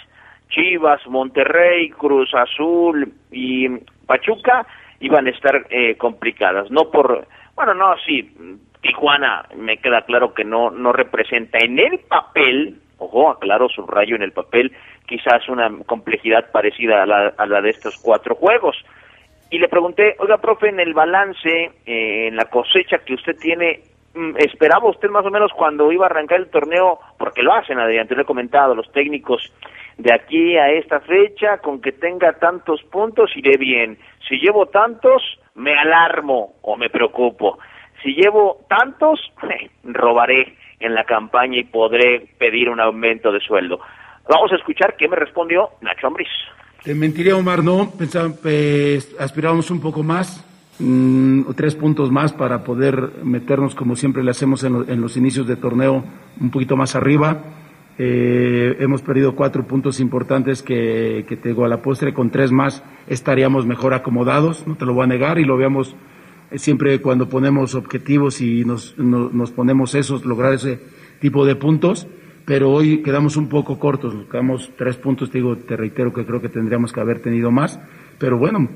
Chivas, 0.51 1.05
Monterrey, 1.07 1.89
Cruz 1.89 2.33
Azul 2.33 3.11
y 3.29 3.67
Pachuca, 4.05 4.65
iban 4.99 5.27
a 5.27 5.31
estar 5.31 5.65
eh, 5.69 5.95
complicadas, 5.97 6.71
no 6.71 6.89
por, 6.91 7.27
bueno, 7.55 7.73
no, 7.73 7.95
sí, 8.05 8.31
Tijuana 8.81 9.47
me 9.55 9.77
queda 9.77 10.01
claro 10.03 10.33
que 10.33 10.43
no, 10.43 10.69
no 10.69 10.93
representa 10.93 11.57
en 11.59 11.79
el 11.79 11.99
papel, 11.99 12.79
ojo, 12.97 13.31
aclaro, 13.31 13.67
subrayo 13.69 14.15
en 14.15 14.21
el 14.21 14.31
papel, 14.31 14.71
quizás 15.07 15.47
una 15.49 15.69
complejidad 15.85 16.51
parecida 16.51 17.03
a 17.03 17.05
la, 17.05 17.33
a 17.37 17.45
la 17.45 17.61
de 17.61 17.71
estos 17.71 17.97
cuatro 17.97 18.35
juegos. 18.35 18.77
Y 19.49 19.59
le 19.59 19.69
pregunté, 19.69 20.15
oiga, 20.19 20.37
profe, 20.37 20.69
en 20.69 20.79
el 20.79 20.93
balance, 20.93 21.71
eh, 21.85 22.27
en 22.27 22.35
la 22.35 22.45
cosecha 22.45 22.99
que 22.99 23.13
usted 23.13 23.35
tiene, 23.37 23.81
¿esperaba 24.37 24.89
usted 24.89 25.09
más 25.09 25.25
o 25.25 25.31
menos 25.31 25.51
cuando 25.55 25.91
iba 25.91 26.05
a 26.05 26.09
arrancar 26.09 26.39
el 26.39 26.49
torneo? 26.49 26.99
Porque 27.17 27.43
lo 27.43 27.53
hacen, 27.53 27.79
adelante, 27.79 28.15
lo 28.15 28.21
he 28.21 28.25
comentado, 28.25 28.75
los 28.75 28.91
técnicos 28.91 29.51
de 29.97 30.13
aquí 30.13 30.57
a 30.57 30.71
esta 30.71 30.99
fecha, 31.01 31.59
con 31.59 31.81
que 31.81 31.91
tenga 31.91 32.33
tantos 32.33 32.81
puntos, 32.83 33.31
iré 33.35 33.57
bien. 33.57 33.97
Si 34.27 34.35
llevo 34.37 34.67
tantos, 34.67 35.21
me 35.55 35.77
alarmo 35.77 36.55
o 36.61 36.75
me 36.75 36.89
preocupo. 36.89 37.59
Si 38.03 38.13
llevo 38.13 38.65
tantos, 38.67 39.19
robaré 39.83 40.57
en 40.79 40.93
la 40.93 41.05
campaña 41.05 41.57
y 41.57 41.63
podré 41.63 42.27
pedir 42.37 42.69
un 42.69 42.79
aumento 42.79 43.31
de 43.31 43.39
sueldo. 43.39 43.79
Vamos 44.29 44.51
a 44.51 44.55
escuchar 44.55 44.95
qué 44.97 45.07
me 45.07 45.15
respondió 45.15 45.69
Nacho 45.81 46.07
Ambriz. 46.07 46.27
Te 46.83 46.93
mentiría, 46.93 47.35
Omar, 47.35 47.63
no. 47.63 47.91
Pensaba, 47.97 48.29
pues, 48.41 49.15
aspirábamos 49.19 49.71
un 49.71 49.81
poco 49.81 50.03
más, 50.03 50.43
mm, 50.79 51.41
tres 51.55 51.75
puntos 51.75 52.11
más 52.11 52.33
para 52.33 52.63
poder 52.63 53.11
meternos, 53.23 53.75
como 53.75 53.95
siempre 53.95 54.23
le 54.23 54.31
hacemos 54.31 54.63
en, 54.63 55.01
los 55.01 55.17
inicios 55.17 55.47
de 55.47 55.55
torneo, 55.55 56.03
un 56.39 56.49
poquito 56.51 56.75
más 56.75 56.95
arriba. 56.95 57.43
Eh, 57.97 58.75
hemos 58.79 59.01
perdido 59.01 59.35
cuatro 59.35 59.65
puntos 59.65 59.99
importantes 59.99 60.61
que, 60.61 61.25
que 61.27 61.37
te 61.37 61.51
a 61.51 61.67
la 61.67 61.81
postre 61.81 62.13
con 62.13 62.29
tres 62.29 62.51
más 62.51 62.83
estaríamos 63.07 63.65
mejor 63.65 63.93
acomodados, 63.93 64.67
no 64.67 64.75
te 64.75 64.85
lo 64.85 64.93
voy 64.93 65.05
a 65.05 65.07
negar, 65.07 65.39
y 65.39 65.45
lo 65.45 65.55
veamos 65.55 65.95
eh, 66.51 66.59
siempre 66.59 66.99
cuando 66.99 67.29
ponemos 67.29 67.73
objetivos 67.73 68.41
y 68.41 68.65
nos, 68.65 68.97
nos 68.97 69.51
ponemos 69.51 69.95
esos, 69.95 70.25
lograr 70.25 70.53
ese 70.53 70.79
tipo 71.21 71.45
de 71.45 71.55
puntos 71.55 72.07
pero 72.45 72.71
hoy 72.71 73.01
quedamos 73.01 73.37
un 73.37 73.49
poco 73.49 73.79
cortos, 73.79 74.13
quedamos 74.31 74.71
tres 74.77 74.97
puntos, 74.97 75.31
te 75.31 75.39
digo, 75.39 75.57
te 75.57 75.75
reitero 75.75 76.13
que 76.13 76.25
creo 76.25 76.41
que 76.41 76.49
tendríamos 76.49 76.93
que 76.93 76.99
haber 76.99 77.19
tenido 77.19 77.51
más, 77.51 77.79
pero 78.19 78.37
bueno, 78.37 78.69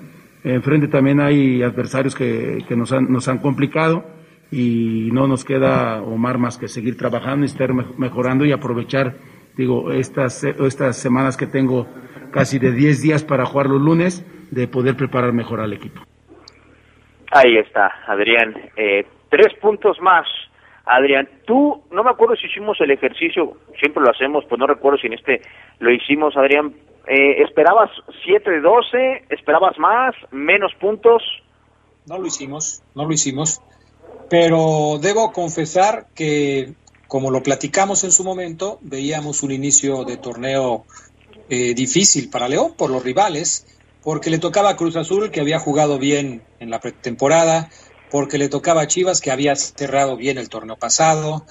enfrente 0.44 0.88
también 0.88 1.20
hay 1.20 1.64
adversarios 1.64 2.16
que, 2.16 2.60
que 2.68 2.76
nos, 2.76 2.92
han, 2.92 3.12
nos 3.12 3.28
han 3.28 3.40
complicado 3.40 4.06
y 4.52 5.10
no 5.12 5.28
nos 5.28 5.46
queda, 5.46 6.02
Omar, 6.02 6.38
más 6.38 6.58
que 6.58 6.68
seguir 6.68 6.98
trabajando 6.98 7.46
y 7.46 7.50
estar 7.50 7.74
mejorando 7.74 8.46
y 8.46 8.52
aprovechar, 8.52 9.16
digo, 9.56 9.92
estas, 9.92 10.44
estas 10.44 10.98
semanas 10.98 11.38
que 11.38 11.46
tengo 11.46 11.88
casi 12.32 12.60
de 12.60 12.72
10 12.72 13.02
días 13.02 13.24
para 13.24 13.46
jugar 13.46 13.68
los 13.68 13.82
lunes, 13.82 14.26
de 14.52 14.68
poder 14.68 14.96
preparar 14.96 15.32
mejor 15.34 15.60
al 15.60 15.74
equipo. 15.74 16.02
Ahí 17.32 17.58
está, 17.58 17.92
Adrián. 18.08 18.56
Eh, 18.76 19.06
tres 19.30 19.54
puntos 19.62 20.02
más 20.02 20.26
Adrián, 20.90 21.30
tú, 21.46 21.84
no 21.92 22.04
me 22.04 22.10
acuerdo 22.10 22.36
si 22.36 22.48
hicimos 22.48 22.82
el 22.82 22.90
ejercicio, 22.90 23.58
siempre 23.80 24.02
lo 24.02 24.10
hacemos, 24.10 24.44
pues 24.46 24.58
no 24.58 24.66
recuerdo 24.66 24.98
si 24.98 25.06
en 25.06 25.14
este 25.14 25.42
lo 25.80 25.92
hicimos, 25.92 26.36
Adrián. 26.36 26.74
Eh, 27.12 27.42
¿Esperabas 27.42 27.90
7 28.24 28.52
de 28.52 28.62
12? 28.62 29.26
¿Esperabas 29.32 29.80
más? 29.80 30.14
¿Menos 30.30 30.72
puntos? 30.80 31.24
No 32.06 32.20
lo 32.20 32.28
hicimos, 32.28 32.84
no 32.94 33.06
lo 33.06 33.12
hicimos. 33.12 33.62
Pero 34.30 35.00
debo 35.02 35.32
confesar 35.32 36.06
que, 36.14 36.76
como 37.08 37.32
lo 37.32 37.42
platicamos 37.42 38.04
en 38.04 38.12
su 38.12 38.24
momento, 38.24 38.78
veíamos 38.82 39.42
un 39.42 39.52
inicio 39.52 40.04
de 40.04 40.18
torneo 40.18 40.86
eh, 41.50 41.74
difícil 41.74 42.30
para 42.30 42.48
León 42.48 42.76
por 42.78 42.92
los 42.92 43.04
rivales, 43.04 43.66
porque 44.04 44.30
le 44.30 44.38
tocaba 44.38 44.70
a 44.70 44.76
Cruz 44.76 44.96
Azul, 44.96 45.32
que 45.32 45.42
había 45.42 45.58
jugado 45.58 45.98
bien 45.98 46.44
en 46.60 46.70
la 46.70 46.80
pretemporada, 46.80 47.72
porque 48.12 48.38
le 48.38 48.50
tocaba 48.50 48.82
a 48.82 48.88
Chivas, 48.88 49.20
que 49.20 49.32
había 49.32 49.56
cerrado 49.56 50.16
bien 50.16 50.38
el 50.38 50.50
torneo 50.50 50.76
pasado, 50.76 51.44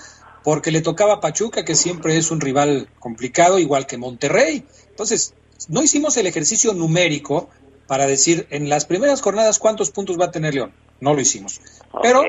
porque 0.44 0.70
le 0.70 0.82
tocaba 0.82 1.14
a 1.14 1.20
Pachuca, 1.20 1.64
que 1.64 1.74
siempre 1.74 2.16
es 2.16 2.30
un 2.30 2.40
rival 2.40 2.88
complicado, 3.00 3.58
igual 3.58 3.86
que 3.86 3.98
Monterrey. 3.98 4.64
Entonces, 4.88 5.34
no 5.68 5.82
hicimos 5.82 6.16
el 6.16 6.26
ejercicio 6.26 6.72
numérico 6.74 7.50
para 7.86 8.06
decir 8.06 8.46
en 8.50 8.68
las 8.68 8.84
primeras 8.86 9.22
jornadas 9.22 9.58
cuántos 9.58 9.90
puntos 9.90 10.18
va 10.20 10.26
a 10.26 10.30
tener 10.30 10.54
León. 10.54 10.72
No 11.00 11.14
lo 11.14 11.20
hicimos. 11.20 11.60
Pero 12.02 12.22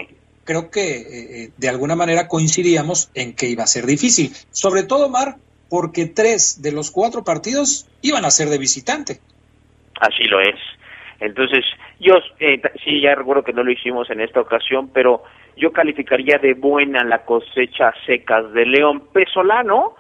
creo 0.45 0.71
que 0.71 0.97
eh, 0.97 1.03
eh, 1.43 1.49
de 1.57 1.69
alguna 1.69 1.95
manera 1.95 2.27
coincidíamos 2.27 3.11
en 3.13 3.36
que 3.36 3.47
iba 3.47 3.63
a 3.63 3.67
ser 3.67 3.86
difícil. 3.86 4.32
Sobre 4.51 4.84
todo, 4.84 5.09
Mar, 5.09 5.36
porque 5.69 6.07
tres 6.07 6.61
de 6.61 6.71
los 6.71 6.91
cuatro 6.91 7.23
partidos 7.23 7.88
iban 8.01 8.25
a 8.25 8.32
ser 8.32 8.49
de 8.49 8.57
visitante. 8.57 9.19
Así 9.99 10.23
lo 10.23 10.39
es. 10.39 10.55
Entonces, 11.19 11.65
yo 11.99 12.15
eh, 12.39 12.61
sí, 12.84 13.01
ya 13.01 13.13
recuerdo 13.13 13.43
que 13.43 13.53
no 13.53 13.63
lo 13.63 13.71
hicimos 13.71 14.09
en 14.09 14.21
esta 14.21 14.39
ocasión, 14.39 14.89
pero 14.93 15.23
yo 15.57 15.73
calificaría 15.73 16.38
de 16.38 16.53
buena 16.53 17.03
la 17.03 17.25
cosecha 17.25 17.93
secas 18.05 18.53
de 18.53 18.65
León. 18.65 19.03
Pesolano 19.11 19.95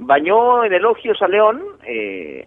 bañó 0.00 0.64
en 0.64 0.72
elogios 0.72 1.20
a 1.20 1.28
León 1.28 1.62
eh, 1.86 2.44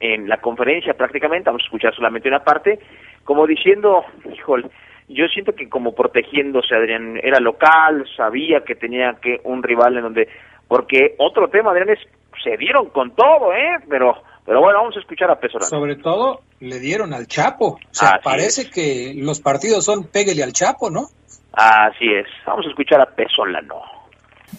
en, 0.00 0.28
la 0.28 0.38
conferencia 0.38 0.94
prácticamente, 0.94 1.46
vamos 1.46 1.62
a 1.62 1.66
escuchar 1.66 1.94
solamente 1.94 2.28
una 2.28 2.44
parte, 2.44 2.78
como 3.24 3.46
diciendo, 3.46 4.04
híjole, 4.32 4.68
yo 5.08 5.26
siento 5.26 5.52
que 5.54 5.68
como 5.68 5.94
protegiéndose, 5.94 6.74
Adrián, 6.74 7.18
era 7.22 7.40
local, 7.40 8.06
sabía 8.16 8.60
que 8.60 8.74
tenía 8.74 9.16
que 9.20 9.40
un 9.44 9.62
rival 9.62 9.96
en 9.96 10.02
donde, 10.02 10.28
porque 10.68 11.14
otro 11.18 11.48
tema, 11.48 11.72
Adrián, 11.72 11.90
es, 11.90 11.98
se 12.42 12.56
dieron 12.56 12.88
con 12.90 13.14
todo, 13.14 13.52
¿eh? 13.52 13.76
Pero 13.88 14.14
pero 14.46 14.60
bueno, 14.60 14.80
vamos 14.80 14.96
a 14.96 15.00
escuchar 15.00 15.30
a 15.30 15.40
Pesolano. 15.40 15.70
Sobre 15.70 15.96
todo 15.96 16.42
le 16.60 16.78
dieron 16.78 17.14
al 17.14 17.26
Chapo. 17.26 17.66
O 17.66 17.78
sea, 17.90 18.20
parece 18.22 18.68
que 18.70 19.14
los 19.16 19.40
partidos 19.40 19.86
son 19.86 20.04
pégale 20.04 20.42
al 20.42 20.52
Chapo, 20.52 20.90
¿no? 20.90 21.06
Así 21.54 22.12
es. 22.12 22.26
Vamos 22.46 22.66
a 22.66 22.68
escuchar 22.68 23.00
a 23.00 23.06
Pesolano. 23.06 23.93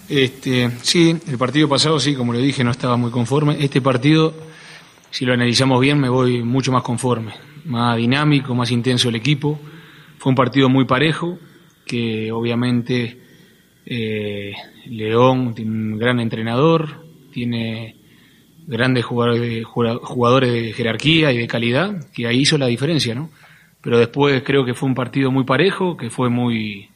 Este, 0.10 0.72
sí, 0.82 1.16
el 1.28 1.38
partido 1.38 1.68
pasado, 1.68 2.00
sí, 2.00 2.16
como 2.16 2.34
le 2.34 2.39
dije, 2.39 2.64
no 2.64 2.72
estaba 2.72 2.98
muy 2.98 3.12
conforme. 3.12 3.58
Este 3.60 3.82
partido, 3.82 4.34
si 5.10 5.26
lo 5.26 5.34
analizamos 5.34 5.80
bien, 5.82 6.00
me 6.00 6.10
voy 6.10 6.43
mucho 6.43 6.72
más 6.72 6.84
conforme. 6.84 7.34
Más 7.66 7.98
dinámico, 7.98 8.54
más 8.56 8.72
intenso 8.72 9.10
el 9.10 9.16
equipo. 9.16 9.60
Fue 10.18 10.30
un 10.30 10.36
partido 10.36 10.70
muy 10.70 10.86
parejo, 10.86 11.38
que 11.86 12.32
obviamente 12.32 13.22
eh, 13.86 14.54
León 14.88 15.54
tiene 15.54 15.72
un 15.72 15.98
gran 15.98 16.20
entrenador, 16.20 17.06
tiene 17.32 17.96
grandes 18.68 19.06
jugadores, 19.06 19.64
jugadores 19.66 20.52
de 20.52 20.74
jerarquía 20.74 21.32
y 21.32 21.38
de 21.38 21.48
calidad, 21.48 22.12
que 22.12 22.28
ahí 22.28 22.39
hizo 22.39 22.58
la 22.58 22.68
diferencia, 22.68 23.14
¿no? 23.14 23.30
Pero 23.82 24.00
después 24.00 24.41
creo 24.43 24.66
que 24.66 24.74
fue 24.74 24.89
un 24.89 24.96
partido 24.96 25.32
muy 25.32 25.43
parejo, 25.43 25.96
que 25.96 26.10
fue 26.10 26.30
muy, 26.30 26.89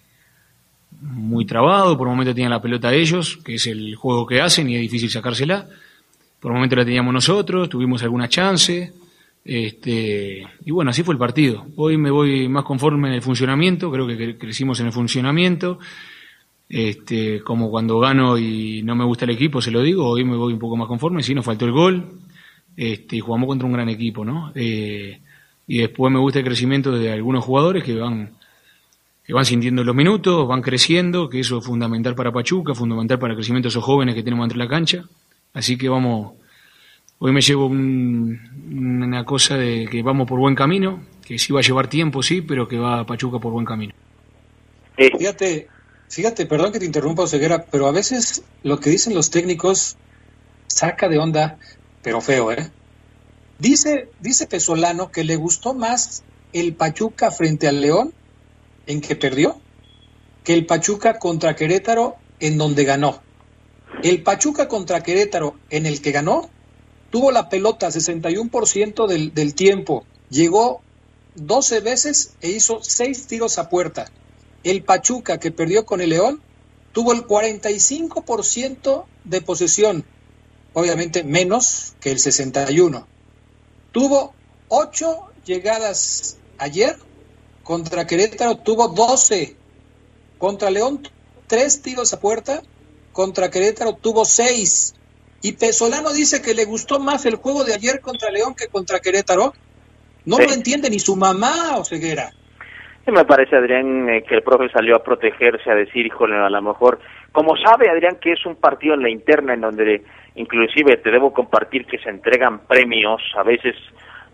muy 1.01 1.45
trabado, 1.45 1.97
por 1.97 2.07
un 2.07 2.13
momento 2.13 2.33
tenían 2.33 2.51
la 2.51 2.61
pelota 2.61 2.93
ellos, 2.93 3.37
que 3.37 3.55
es 3.55 3.67
el 3.67 3.95
juego 3.95 4.25
que 4.25 4.41
hacen 4.41 4.69
y 4.69 4.75
es 4.75 4.81
difícil 4.81 5.09
sacársela. 5.09 5.67
Por 6.39 6.51
un 6.51 6.57
momento 6.57 6.75
la 6.75 6.85
teníamos 6.85 7.13
nosotros, 7.13 7.69
tuvimos 7.69 8.01
alguna 8.03 8.29
chance, 8.29 8.93
este, 9.43 10.43
y 10.65 10.71
bueno, 10.71 10.91
así 10.91 11.03
fue 11.03 11.13
el 11.13 11.19
partido. 11.19 11.65
Hoy 11.75 11.97
me 11.97 12.11
voy 12.11 12.47
más 12.47 12.63
conforme 12.63 13.09
en 13.09 13.15
el 13.15 13.21
funcionamiento, 13.21 13.91
creo 13.91 14.07
que 14.07 14.37
crecimos 14.37 14.79
en 14.79 14.87
el 14.87 14.91
funcionamiento 14.91 15.79
este, 16.69 17.41
como 17.41 17.71
cuando 17.71 17.99
gano 17.99 18.37
y 18.37 18.83
no 18.83 18.95
me 18.95 19.03
gusta 19.03 19.25
el 19.25 19.31
equipo, 19.31 19.61
se 19.61 19.71
lo 19.71 19.81
digo, 19.81 20.07
hoy 20.07 20.23
me 20.23 20.37
voy 20.37 20.53
un 20.53 20.59
poco 20.59 20.77
más 20.77 20.87
conforme, 20.87 21.23
sí, 21.23 21.33
nos 21.33 21.43
faltó 21.43 21.65
el 21.65 21.71
gol, 21.71 22.05
este, 22.77 23.15
y 23.15 23.19
jugamos 23.19 23.47
contra 23.47 23.65
un 23.65 23.73
gran 23.73 23.89
equipo, 23.89 24.23
¿no? 24.23 24.51
Eh, 24.53 25.19
y 25.67 25.79
después 25.79 26.13
me 26.13 26.19
gusta 26.19 26.39
el 26.39 26.45
crecimiento 26.45 26.91
de 26.91 27.11
algunos 27.11 27.43
jugadores 27.43 27.83
que 27.83 27.95
van, 27.95 28.33
que 29.29 29.33
van 29.35 29.45
sintiendo 29.45 29.83
los 29.83 29.95
minutos, 29.95 30.47
van 30.47 30.63
creciendo, 30.63 31.29
que 31.29 31.41
eso 31.41 31.59
es 31.59 31.63
fundamental 31.63 32.15
para 32.15 32.31
Pachuca, 32.31 32.73
fundamental 32.73 33.19
para 33.19 33.33
el 33.33 33.37
crecimiento 33.37 33.67
de 33.67 33.69
esos 33.69 33.83
jóvenes 33.83 34.15
que 34.15 34.23
tenemos 34.23 34.45
entre 34.45 34.57
la 34.57 34.67
cancha. 34.67 35.03
Así 35.53 35.77
que 35.77 35.87
vamos, 35.87 36.33
hoy 37.19 37.31
me 37.31 37.39
llevo 37.39 37.67
una 37.67 39.23
cosa 39.25 39.55
de 39.55 39.87
que 39.87 40.01
vamos 40.01 40.27
por 40.27 40.39
buen 40.39 40.55
camino, 40.55 41.03
que 41.23 41.37
sí 41.37 41.53
va 41.53 41.59
a 41.59 41.61
llevar 41.61 41.87
tiempo, 41.87 42.23
sí, 42.23 42.41
pero 42.41 42.67
que 42.67 42.79
va 42.79 43.05
Pachuca 43.05 43.37
por 43.37 43.51
buen 43.53 43.67
camino. 43.67 43.93
Fíjate, 44.97 45.67
Fíjate, 46.09 46.47
perdón 46.47 46.71
que 46.71 46.79
te 46.79 46.87
interrumpa, 46.87 47.21
Oseguera, 47.21 47.65
pero 47.65 47.85
a 47.85 47.91
veces 47.91 48.41
lo 48.63 48.79
que 48.79 48.89
dicen 48.89 49.13
los 49.13 49.29
técnicos 49.29 49.95
saca 50.65 51.07
de 51.07 51.19
onda, 51.19 51.59
pero 52.01 52.19
feo, 52.19 52.51
¿eh? 52.51 52.71
Dice, 53.59 54.09
dice 54.21 54.47
Pesolano 54.47 55.11
que 55.11 55.23
le 55.23 55.35
gustó 55.35 55.75
más 55.75 56.23
el 56.51 56.73
Pachuca 56.73 57.29
frente 57.29 57.67
al 57.67 57.81
León, 57.81 58.11
en 58.89 59.01
que 59.01 59.15
perdió, 59.15 59.61
que 60.43 60.53
el 60.53 60.65
Pachuca 60.65 61.19
contra 61.19 61.55
Querétaro, 61.55 62.15
en 62.39 62.57
donde 62.57 62.85
ganó. 62.85 63.21
El 64.03 64.23
Pachuca 64.23 64.67
contra 64.67 65.03
Querétaro, 65.03 65.55
en 65.69 65.85
el 65.85 66.01
que 66.01 66.11
ganó, 66.11 66.49
tuvo 67.11 67.31
la 67.31 67.49
pelota 67.49 67.89
61% 67.89 69.07
del, 69.07 69.33
del 69.35 69.53
tiempo, 69.53 70.05
llegó 70.31 70.81
12 71.35 71.81
veces 71.81 72.33
e 72.41 72.49
hizo 72.49 72.79
6 72.81 73.27
tiros 73.27 73.59
a 73.59 73.69
puerta. 73.69 74.11
El 74.63 74.83
Pachuca, 74.83 75.39
que 75.39 75.51
perdió 75.51 75.85
con 75.85 76.01
el 76.01 76.09
León, 76.09 76.41
tuvo 76.91 77.13
el 77.13 77.27
45% 77.27 79.05
de 79.23 79.41
posesión, 79.41 80.03
obviamente 80.73 81.23
menos 81.23 81.93
que 81.99 82.11
el 82.11 82.19
61. 82.19 83.07
Tuvo 83.91 84.33
8 84.69 85.19
llegadas 85.45 86.37
ayer, 86.57 86.97
contra 87.69 88.07
Querétaro 88.07 88.57
tuvo 88.57 88.87
12, 88.87 89.55
contra 90.39 90.71
León 90.71 91.03
3 91.45 91.81
tiros 91.83 92.11
a 92.13 92.19
puerta, 92.19 92.63
contra 93.11 93.51
Querétaro 93.51 93.93
tuvo 93.93 94.25
6. 94.25 94.95
Y 95.43 95.51
Pesolano 95.51 96.11
dice 96.11 96.41
que 96.41 96.55
le 96.55 96.65
gustó 96.65 96.99
más 96.99 97.27
el 97.27 97.35
juego 97.35 97.63
de 97.63 97.75
ayer 97.75 98.01
contra 98.01 98.31
León 98.31 98.55
que 98.55 98.69
contra 98.69 98.99
Querétaro. 98.99 99.53
No 100.25 100.39
lo 100.39 100.51
entiende 100.51 100.89
ni 100.89 100.97
su 100.97 101.15
mamá 101.15 101.77
o 101.77 101.85
ceguera 101.85 102.33
me 103.11 103.25
parece, 103.25 103.55
Adrián, 103.55 104.09
eh, 104.09 104.23
que 104.23 104.35
el 104.35 104.43
profe 104.43 104.69
salió 104.69 104.95
a 104.95 105.03
protegerse, 105.03 105.69
a 105.69 105.75
decir, 105.75 106.05
híjole, 106.05 106.35
a 106.35 106.49
lo 106.49 106.61
mejor, 106.61 106.99
como 107.31 107.55
sabe, 107.57 107.89
Adrián, 107.89 108.17
que 108.21 108.33
es 108.33 108.45
un 108.45 108.55
partido 108.55 108.93
en 108.93 109.01
la 109.01 109.09
interna 109.09 109.53
en 109.53 109.61
donde 109.61 110.03
inclusive 110.35 110.97
te 110.97 111.11
debo 111.11 111.33
compartir 111.33 111.85
que 111.85 111.97
se 111.99 112.09
entregan 112.09 112.59
premios, 112.67 113.21
a 113.37 113.43
veces 113.43 113.75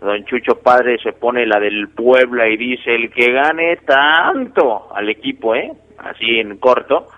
don 0.00 0.24
Chucho 0.24 0.60
Padre 0.62 0.98
se 1.02 1.12
pone 1.12 1.46
la 1.46 1.58
del 1.58 1.88
Puebla 1.88 2.48
y 2.48 2.56
dice, 2.56 2.94
el 2.94 3.10
que 3.10 3.32
gane 3.32 3.76
tanto 3.78 4.94
al 4.94 5.08
equipo, 5.08 5.54
¿eh? 5.54 5.72
Así 5.98 6.38
en 6.38 6.58
corto, 6.58 7.08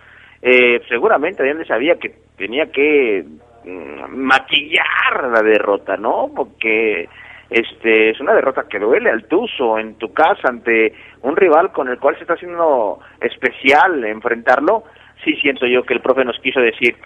eh, 0.41 0.81
seguramente 0.89 1.43
Adrián 1.43 1.67
sabía 1.67 1.97
que 1.97 2.15
tenía 2.37 2.71
que 2.71 3.25
mm, 3.65 4.15
maquillar 4.15 5.31
la 5.33 5.43
derrota, 5.43 5.97
¿no? 5.97 6.31
Porque 6.35 7.09
este 7.51 8.11
es 8.11 8.21
una 8.21 8.35
derrota 8.35 8.67
que 8.69 8.79
duele 8.79 9.11
al 9.11 9.25
Tuzo 9.25 9.79
en 9.79 9.95
tu 9.95 10.13
casa 10.13 10.49
ante 10.49 10.93
un 11.23 11.35
rival 11.35 11.73
con 11.73 11.89
el 11.89 11.99
cual 11.99 12.15
se 12.17 12.23
está 12.23 12.35
haciendo 12.35 13.01
especial 13.21 14.05
enfrentarlo. 14.05 14.85
Sí 15.25 15.35
siento 15.41 15.67
yo 15.67 15.83
que 15.83 15.95
el 15.95 16.01
profe 16.01 16.25
nos 16.25 16.39
quiso 16.41 16.61
decir, 16.61 16.97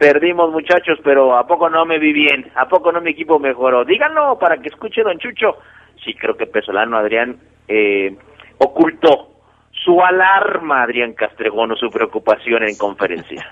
perdimos 0.00 0.50
muchachos, 0.50 0.98
pero 1.04 1.36
¿a 1.36 1.46
poco 1.46 1.68
no 1.68 1.84
me 1.84 1.98
vi 1.98 2.14
bien? 2.14 2.50
¿A 2.54 2.66
poco 2.66 2.90
no 2.90 3.02
mi 3.02 3.10
equipo 3.10 3.38
mejoró? 3.38 3.84
Díganlo 3.84 4.38
para 4.38 4.56
que 4.56 4.68
escuche 4.68 5.02
don 5.02 5.18
Chucho. 5.18 5.58
Sí, 6.02 6.14
creo 6.14 6.38
que 6.38 6.46
Pesolano 6.46 6.96
Adrián 6.96 7.38
eh, 7.68 8.16
ocultó 8.56 9.42
su 9.84 10.00
alarma, 10.00 10.84
Adrián 10.84 11.12
Castregón, 11.12 11.72
o 11.72 11.76
su 11.76 11.90
preocupación 11.90 12.62
en 12.62 12.76
conferencia. 12.76 13.46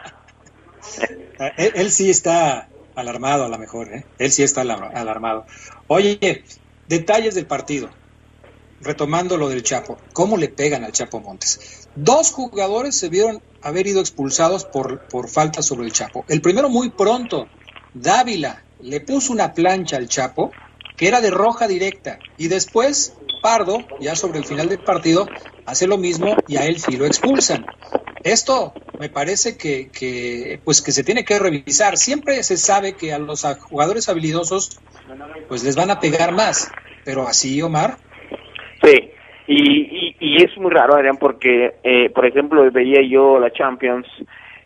él, 1.59 1.73
él, 1.75 1.91
sí 1.91 2.09
está 2.09 2.69
alarmado 2.95 3.45
a 3.45 3.49
lo 3.51 3.59
mejor, 3.59 3.89
¿eh? 3.89 4.05
Él 4.19 4.31
sí 4.31 4.43
está 4.43 4.63
alarmado. 4.63 5.45
Oye, 5.87 6.45
detalles 6.89 7.35
del 7.35 7.47
partido. 7.47 7.91
Retomando 8.81 9.37
lo 9.37 9.51
del 9.51 9.63
Chapo, 9.63 9.99
¿cómo 10.15 10.39
le 10.39 10.49
pegan 10.49 10.85
al 10.85 10.93
Chapo 10.93 11.21
Montes? 11.21 11.91
Dos 11.95 12.33
jugadores 12.33 12.99
se 12.99 13.11
vieron 13.11 13.43
haber 13.63 13.87
ido 13.87 14.01
expulsados 14.01 14.65
por, 14.65 15.09
por 15.09 15.29
falta 15.29 15.63
sobre 15.63 15.87
el 15.87 15.93
Chapo. 15.93 16.25
El 16.29 16.41
primero 16.41 16.69
muy 16.69 16.91
pronto, 16.91 17.49
Dávila 17.95 18.65
le 18.81 19.01
puso 19.01 19.33
una 19.33 19.55
plancha 19.55 19.97
al 19.97 20.09
Chapo 20.09 20.53
que 20.97 21.09
era 21.09 21.21
de 21.21 21.31
roja 21.31 21.69
directa 21.69 22.19
y 22.37 22.49
después 22.49 23.15
Pardo, 23.41 23.79
ya 24.01 24.17
sobre 24.17 24.39
el 24.39 24.45
final 24.45 24.69
del 24.69 24.81
partido, 24.81 25.29
hace 25.65 25.87
lo 25.87 25.97
mismo 25.97 26.37
y 26.49 26.57
a 26.57 26.67
él 26.67 26.81
sí 26.81 26.97
lo 26.97 27.07
expulsan. 27.07 27.67
Esto 28.25 28.73
me 28.99 29.09
parece 29.09 29.57
que, 29.57 29.91
que, 29.91 30.61
pues 30.65 30.83
que 30.83 30.91
se 30.91 31.05
tiene 31.05 31.25
que 31.25 31.39
revisar. 31.39 31.97
Siempre 31.97 32.43
se 32.43 32.57
sabe 32.57 32.95
que 32.95 33.13
a 33.13 33.19
los 33.19 33.47
jugadores 33.61 34.09
habilidosos 34.09 34.81
pues 35.49 35.63
les 35.63 35.77
van 35.77 35.91
a 35.91 36.01
pegar 36.01 36.33
más, 36.33 36.69
pero 37.05 37.29
así, 37.29 37.63
Omar. 37.63 37.99
Sí, 38.83 39.11
y, 39.49 40.15
y, 40.21 40.45
es 40.45 40.57
muy 40.59 40.71
raro, 40.71 40.95
Adrián, 40.95 41.17
porque, 41.17 41.75
eh, 41.83 42.11
por 42.11 42.27
ejemplo, 42.27 42.71
veía 42.71 43.01
yo 43.03 43.41
la 43.41 43.51
Champions, 43.51 44.07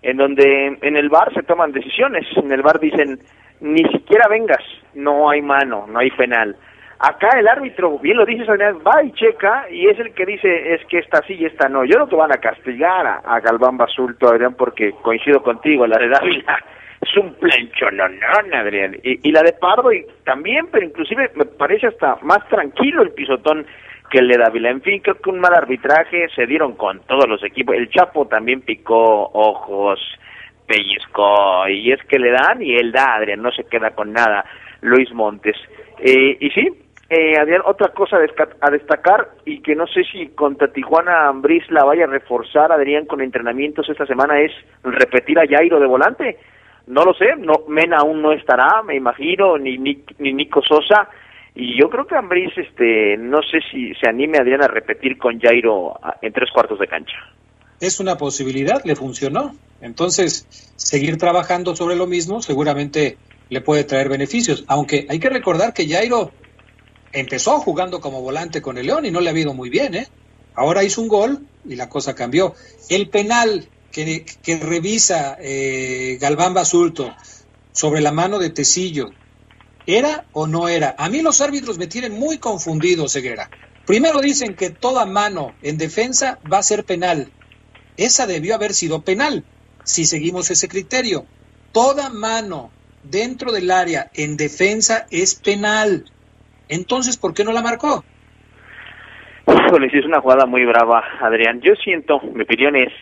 en 0.02 0.16
donde 0.16 0.76
en 0.80 0.96
el 0.96 1.08
bar 1.08 1.32
se 1.32 1.44
toman 1.44 1.70
decisiones. 1.70 2.26
En 2.36 2.50
el 2.50 2.62
bar 2.62 2.80
dicen, 2.80 3.20
ni 3.60 3.84
siquiera 3.90 4.26
vengas, 4.28 4.62
no 4.94 5.30
hay 5.30 5.40
mano, 5.40 5.86
no 5.88 6.00
hay 6.00 6.10
penal. 6.10 6.56
Acá 6.98 7.30
el 7.38 7.48
árbitro, 7.48 7.98
bien 7.98 8.16
lo 8.16 8.24
dice 8.24 8.44
va 8.44 9.02
y 9.02 9.12
checa 9.12 9.66
y 9.70 9.88
es 9.88 9.98
el 9.98 10.14
que 10.14 10.26
dice 10.26 10.74
es 10.74 10.84
que 10.86 10.98
esta 10.98 11.20
sí 11.26 11.34
y 11.34 11.46
esta 11.46 11.68
no. 11.68 11.84
Yo 11.84 11.98
no 11.98 12.08
te 12.08 12.16
van 12.16 12.32
a 12.32 12.38
castigar 12.38 13.06
a, 13.24 13.40
Galván 13.40 13.76
Basulto, 13.76 14.28
Adrián, 14.28 14.54
porque 14.54 14.92
coincido 15.02 15.42
contigo, 15.42 15.86
la 15.86 15.98
de 15.98 16.08
Dávila 16.08 16.58
es 17.00 17.16
un 17.16 17.34
plancho, 17.34 17.90
no, 17.92 18.08
no, 18.08 18.56
Adrián. 18.56 18.96
Y, 19.02 19.30
la 19.30 19.42
de 19.42 19.52
Pardo 19.52 19.92
y 19.92 20.06
también, 20.24 20.68
pero 20.70 20.84
inclusive 20.84 21.30
me 21.34 21.44
parece 21.44 21.88
hasta 21.88 22.18
más 22.22 22.46
tranquilo 22.48 23.02
el 23.02 23.10
pisotón 23.10 23.66
que 24.12 24.18
el 24.18 24.28
de 24.28 24.36
Dávila. 24.36 24.68
En 24.68 24.82
fin, 24.82 25.00
creo 25.00 25.16
que 25.16 25.30
un 25.30 25.40
mal 25.40 25.54
arbitraje 25.54 26.28
se 26.36 26.46
dieron 26.46 26.74
con 26.74 27.00
todos 27.06 27.26
los 27.26 27.42
equipos. 27.42 27.74
El 27.74 27.88
Chapo 27.88 28.26
también 28.26 28.60
picó 28.60 29.30
ojos, 29.32 29.98
pellizcó, 30.66 31.66
y 31.66 31.90
es 31.90 32.00
que 32.04 32.18
le 32.18 32.30
dan 32.30 32.62
y 32.62 32.76
él 32.76 32.92
da, 32.92 33.14
Adrián, 33.14 33.40
no 33.40 33.50
se 33.50 33.64
queda 33.64 33.92
con 33.92 34.12
nada. 34.12 34.44
Luis 34.82 35.10
Montes. 35.14 35.56
Eh, 35.98 36.36
y 36.40 36.50
sí, 36.50 36.68
eh, 37.08 37.38
Adrián, 37.38 37.62
otra 37.64 37.88
cosa 37.88 38.18
a 38.60 38.70
destacar 38.70 39.28
y 39.46 39.62
que 39.62 39.74
no 39.74 39.86
sé 39.86 40.04
si 40.04 40.28
contra 40.28 40.68
Tijuana 40.68 41.28
Ambris 41.28 41.70
la 41.70 41.84
vaya 41.84 42.04
a 42.04 42.08
reforzar, 42.08 42.70
Adrián, 42.70 43.06
con 43.06 43.22
entrenamientos 43.22 43.88
esta 43.88 44.04
semana 44.04 44.40
es 44.40 44.52
repetir 44.82 45.38
a 45.38 45.46
Jairo 45.46 45.80
de 45.80 45.86
volante. 45.86 46.36
No 46.86 47.04
lo 47.04 47.14
sé, 47.14 47.34
no, 47.38 47.62
Mena 47.66 47.98
aún 47.98 48.20
no 48.20 48.32
estará, 48.32 48.82
me 48.82 48.94
imagino, 48.94 49.56
ni, 49.56 49.78
ni, 49.78 50.04
ni 50.18 50.34
Nico 50.34 50.60
Sosa. 50.60 51.08
Y 51.54 51.78
yo 51.78 51.90
creo 51.90 52.06
que 52.06 52.16
Ambris, 52.16 52.56
este, 52.56 53.16
no 53.18 53.40
sé 53.42 53.58
si 53.70 53.94
se 53.94 54.08
anime 54.08 54.38
Adrián 54.38 54.62
a 54.62 54.68
repetir 54.68 55.18
con 55.18 55.38
Jairo 55.38 55.98
en 56.22 56.32
tres 56.32 56.50
cuartos 56.52 56.78
de 56.78 56.88
cancha. 56.88 57.16
Es 57.78 58.00
una 58.00 58.16
posibilidad, 58.16 58.82
le 58.84 58.96
funcionó. 58.96 59.54
Entonces, 59.80 60.46
seguir 60.76 61.18
trabajando 61.18 61.76
sobre 61.76 61.96
lo 61.96 62.06
mismo 62.06 62.40
seguramente 62.40 63.18
le 63.50 63.60
puede 63.60 63.84
traer 63.84 64.08
beneficios. 64.08 64.64
Aunque 64.68 65.06
hay 65.10 65.18
que 65.18 65.28
recordar 65.28 65.74
que 65.74 65.86
Jairo 65.86 66.30
empezó 67.12 67.58
jugando 67.58 68.00
como 68.00 68.22
volante 68.22 68.62
con 68.62 68.78
el 68.78 68.86
León 68.86 69.04
y 69.04 69.10
no 69.10 69.20
le 69.20 69.28
ha 69.28 69.38
ido 69.38 69.52
muy 69.52 69.68
bien, 69.68 69.94
¿eh? 69.94 70.06
Ahora 70.54 70.84
hizo 70.84 71.02
un 71.02 71.08
gol 71.08 71.40
y 71.68 71.76
la 71.76 71.88
cosa 71.88 72.14
cambió. 72.14 72.54
El 72.88 73.08
penal 73.08 73.68
que, 73.90 74.24
que 74.42 74.56
revisa 74.58 75.36
eh, 75.40 76.18
Galván 76.20 76.54
Basulto 76.54 77.14
sobre 77.72 78.00
la 78.00 78.12
mano 78.12 78.38
de 78.38 78.50
Tecillo, 78.50 79.10
¿era 79.86 80.24
o 80.32 80.46
no 80.46 80.68
era? 80.68 80.94
A 80.98 81.08
mí 81.08 81.22
los 81.22 81.40
árbitros 81.40 81.78
me 81.78 81.86
tienen 81.86 82.12
muy 82.12 82.38
confundido, 82.38 83.08
Ceguera. 83.08 83.50
Primero 83.86 84.20
dicen 84.20 84.54
que 84.54 84.70
toda 84.70 85.06
mano 85.06 85.54
en 85.62 85.78
defensa 85.78 86.38
va 86.50 86.58
a 86.58 86.62
ser 86.62 86.84
penal. 86.84 87.30
Esa 87.96 88.26
debió 88.26 88.54
haber 88.54 88.74
sido 88.74 89.02
penal, 89.02 89.44
si 89.84 90.04
seguimos 90.04 90.50
ese 90.50 90.68
criterio. 90.68 91.26
Toda 91.72 92.08
mano 92.10 92.70
dentro 93.02 93.52
del 93.52 93.70
área 93.70 94.10
en 94.14 94.36
defensa 94.36 95.06
es 95.10 95.34
penal. 95.34 96.04
Entonces, 96.68 97.16
¿por 97.16 97.34
qué 97.34 97.44
no 97.44 97.52
la 97.52 97.62
marcó? 97.62 98.04
Híjole, 99.46 99.88
es 99.92 100.04
una 100.04 100.20
jugada 100.20 100.46
muy 100.46 100.64
brava, 100.64 101.02
Adrián. 101.20 101.60
Yo 101.60 101.74
siento, 101.74 102.20
mi 102.20 102.42
opinión 102.42 102.76
es 102.76 102.92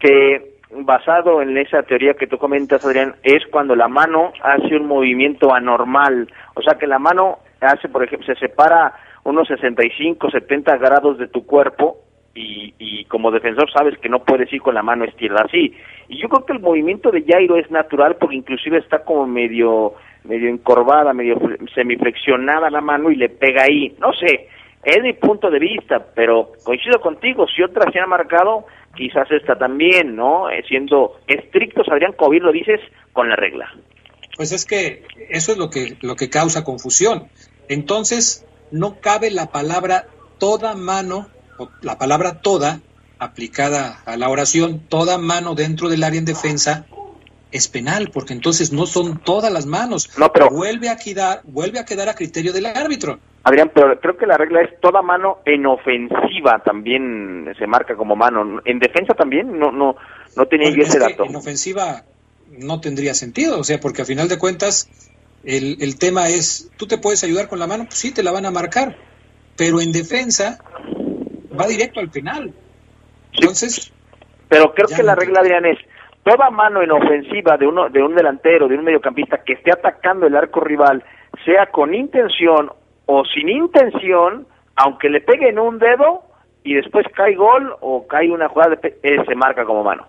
que 0.00 0.51
basado 0.74 1.42
en 1.42 1.56
esa 1.58 1.82
teoría 1.82 2.14
que 2.14 2.26
tú 2.26 2.38
comentas, 2.38 2.84
Adrián, 2.84 3.14
es 3.22 3.44
cuando 3.50 3.76
la 3.76 3.88
mano 3.88 4.32
hace 4.42 4.76
un 4.76 4.86
movimiento 4.86 5.54
anormal. 5.54 6.28
O 6.54 6.62
sea, 6.62 6.78
que 6.78 6.86
la 6.86 6.98
mano 6.98 7.38
hace, 7.60 7.88
por 7.88 8.02
ejemplo, 8.04 8.26
se 8.26 8.40
separa 8.40 8.94
unos 9.24 9.48
65, 9.48 10.30
70 10.30 10.76
grados 10.78 11.18
de 11.18 11.28
tu 11.28 11.46
cuerpo 11.46 11.98
y, 12.34 12.74
y 12.78 13.04
como 13.04 13.30
defensor 13.30 13.70
sabes 13.70 13.98
que 13.98 14.08
no 14.08 14.24
puedes 14.24 14.52
ir 14.52 14.62
con 14.62 14.74
la 14.74 14.82
mano 14.82 15.04
estirada 15.04 15.44
así. 15.44 15.74
Y 16.08 16.20
yo 16.20 16.28
creo 16.28 16.46
que 16.46 16.52
el 16.54 16.60
movimiento 16.60 17.10
de 17.10 17.24
Jairo 17.24 17.56
es 17.56 17.70
natural 17.70 18.16
porque 18.18 18.36
inclusive 18.36 18.78
está 18.78 19.04
como 19.04 19.26
medio 19.26 19.94
medio 20.24 20.48
encorvada, 20.48 21.12
medio 21.12 21.36
semiflexionada 21.74 22.70
la 22.70 22.80
mano 22.80 23.10
y 23.10 23.16
le 23.16 23.28
pega 23.28 23.64
ahí. 23.64 23.94
No 23.98 24.12
sé, 24.12 24.48
es 24.82 25.02
mi 25.02 25.12
punto 25.12 25.50
de 25.50 25.58
vista, 25.58 26.04
pero 26.14 26.52
coincido 26.64 27.00
contigo, 27.00 27.46
si 27.46 27.62
otra 27.62 27.90
se 27.92 28.00
ha 28.00 28.06
marcado, 28.06 28.66
quizás 28.96 29.30
esta 29.30 29.56
también, 29.56 30.16
¿no? 30.16 30.50
Eh, 30.50 30.64
siendo 30.66 31.20
estrictos, 31.26 31.86
Adrián 31.88 32.12
Covir 32.12 32.42
lo 32.42 32.52
dices, 32.52 32.80
con 33.12 33.28
la 33.28 33.36
regla. 33.36 33.72
Pues 34.36 34.52
es 34.52 34.64
que 34.64 35.04
eso 35.28 35.52
es 35.52 35.58
lo 35.58 35.70
que, 35.70 35.96
lo 36.00 36.16
que 36.16 36.30
causa 36.30 36.64
confusión. 36.64 37.28
Entonces, 37.68 38.46
no 38.70 39.00
cabe 39.00 39.30
la 39.30 39.52
palabra 39.52 40.06
toda 40.38 40.74
mano, 40.74 41.28
o 41.58 41.68
la 41.82 41.98
palabra 41.98 42.40
toda, 42.40 42.80
aplicada 43.18 44.00
a 44.04 44.16
la 44.16 44.28
oración, 44.28 44.80
toda 44.88 45.16
mano 45.18 45.54
dentro 45.54 45.88
del 45.88 46.02
área 46.02 46.18
en 46.18 46.24
defensa, 46.24 46.86
es 47.52 47.68
penal, 47.68 48.10
porque 48.12 48.32
entonces 48.32 48.72
no 48.72 48.86
son 48.86 49.18
todas 49.18 49.52
las 49.52 49.66
manos. 49.66 50.10
No, 50.18 50.32
pero 50.32 50.48
vuelve 50.50 50.88
a 50.88 50.96
quedar, 50.96 51.42
vuelve 51.44 51.78
a 51.78 51.84
quedar 51.84 52.08
a 52.08 52.14
criterio 52.14 52.52
del 52.52 52.66
árbitro. 52.66 53.20
Adrián, 53.44 53.70
pero 53.74 53.98
creo 54.00 54.16
que 54.16 54.26
la 54.26 54.36
regla 54.36 54.62
es 54.62 54.78
toda 54.80 55.02
mano 55.02 55.38
en 55.44 55.66
ofensiva 55.66 56.62
también 56.64 57.52
se 57.58 57.66
marca 57.66 57.96
como 57.96 58.14
mano. 58.14 58.60
En 58.64 58.78
defensa 58.78 59.14
también 59.14 59.58
no 59.58 59.72
no 59.72 59.96
no 60.36 60.46
tenía 60.46 60.70
yo 60.70 60.82
ese 60.82 60.98
dato. 60.98 61.24
En 61.24 61.34
ofensiva 61.34 62.02
no 62.50 62.80
tendría 62.80 63.14
sentido, 63.14 63.58
o 63.58 63.64
sea, 63.64 63.80
porque 63.80 64.02
a 64.02 64.04
final 64.04 64.28
de 64.28 64.38
cuentas 64.38 64.88
el, 65.44 65.78
el 65.80 65.98
tema 65.98 66.28
es, 66.28 66.70
tú 66.76 66.86
te 66.86 66.98
puedes 66.98 67.24
ayudar 67.24 67.48
con 67.48 67.58
la 67.58 67.66
mano, 67.66 67.84
pues 67.84 67.98
sí, 67.98 68.14
te 68.14 68.22
la 68.22 68.30
van 68.30 68.46
a 68.46 68.50
marcar, 68.50 68.96
pero 69.56 69.80
en 69.80 69.92
defensa 69.92 70.58
va 71.58 71.66
directo 71.66 72.00
al 72.00 72.10
penal. 72.10 72.52
Entonces... 73.32 73.92
Pero 74.48 74.74
creo 74.74 74.88
que 74.88 75.02
la 75.02 75.14
regla, 75.14 75.40
Adrián, 75.40 75.64
es 75.64 75.78
toda 76.22 76.50
mano 76.50 76.82
en 76.82 76.92
ofensiva 76.92 77.56
de 77.56 77.66
uno 77.66 77.88
de 77.88 78.02
un 78.02 78.14
delantero, 78.14 78.68
de 78.68 78.76
un 78.76 78.84
mediocampista 78.84 79.42
que 79.42 79.54
esté 79.54 79.72
atacando 79.72 80.26
el 80.26 80.36
arco 80.36 80.60
rival, 80.60 81.02
sea 81.44 81.66
con 81.66 81.94
intención 81.94 82.70
o 83.06 83.24
sin 83.24 83.48
intención, 83.48 84.46
aunque 84.76 85.08
le 85.08 85.20
pegue 85.20 85.48
en 85.48 85.58
un 85.58 85.78
dedo 85.78 86.22
y 86.64 86.74
después 86.74 87.06
cae 87.14 87.34
gol 87.34 87.74
o 87.80 88.06
cae 88.06 88.30
una 88.30 88.48
jugada, 88.48 88.76
de 88.76 88.98
eh, 89.02 89.16
se 89.26 89.34
marca 89.34 89.64
como 89.64 89.82
mano. 89.82 90.06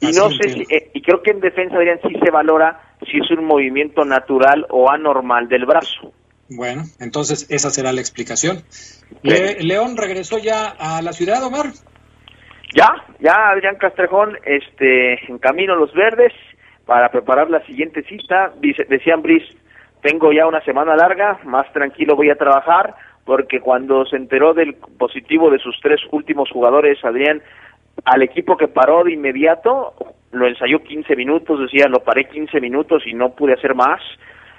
Y 0.00 0.12
no 0.12 0.30
sé 0.30 0.50
si, 0.50 0.62
eh, 0.74 0.90
y 0.92 1.00
creo 1.00 1.22
que 1.22 1.30
en 1.30 1.40
defensa 1.40 1.76
Adrián 1.76 1.98
sí 2.02 2.14
se 2.22 2.30
valora 2.30 2.80
si 3.10 3.18
es 3.18 3.30
un 3.30 3.44
movimiento 3.44 4.04
natural 4.04 4.66
o 4.70 4.90
anormal 4.90 5.48
del 5.48 5.64
brazo. 5.64 6.12
Bueno, 6.48 6.82
entonces 7.00 7.46
esa 7.50 7.70
será 7.70 7.92
la 7.92 8.00
explicación. 8.00 8.62
León 9.22 9.96
regresó 9.96 10.38
ya 10.38 10.68
a 10.68 11.02
la 11.02 11.12
ciudad, 11.12 11.42
Omar. 11.42 11.66
Ya, 12.74 12.88
ya 13.20 13.50
Adrián 13.50 13.76
Castrejón, 13.76 14.36
este, 14.44 15.14
en 15.30 15.38
camino 15.38 15.72
a 15.72 15.76
los 15.76 15.92
verdes 15.94 16.32
para 16.84 17.10
preparar 17.10 17.50
la 17.50 17.64
siguiente 17.64 18.02
cita. 18.02 18.52
Dice, 18.60 18.84
decían 18.88 19.22
Bris, 19.22 19.42
tengo 20.06 20.32
ya 20.32 20.46
una 20.46 20.60
semana 20.60 20.94
larga, 20.94 21.40
más 21.44 21.70
tranquilo 21.72 22.14
voy 22.14 22.30
a 22.30 22.36
trabajar, 22.36 22.94
porque 23.24 23.58
cuando 23.58 24.06
se 24.06 24.14
enteró 24.14 24.54
del 24.54 24.74
positivo 24.74 25.50
de 25.50 25.58
sus 25.58 25.74
tres 25.82 26.00
últimos 26.12 26.48
jugadores, 26.48 27.04
Adrián, 27.04 27.42
al 28.04 28.22
equipo 28.22 28.56
que 28.56 28.68
paró 28.68 29.02
de 29.02 29.14
inmediato, 29.14 29.94
lo 30.30 30.46
ensayó 30.46 30.84
15 30.84 31.16
minutos, 31.16 31.58
decía, 31.58 31.88
lo 31.88 32.04
paré 32.04 32.28
15 32.28 32.60
minutos 32.60 33.02
y 33.04 33.14
no 33.14 33.30
pude 33.30 33.54
hacer 33.54 33.74
más. 33.74 34.00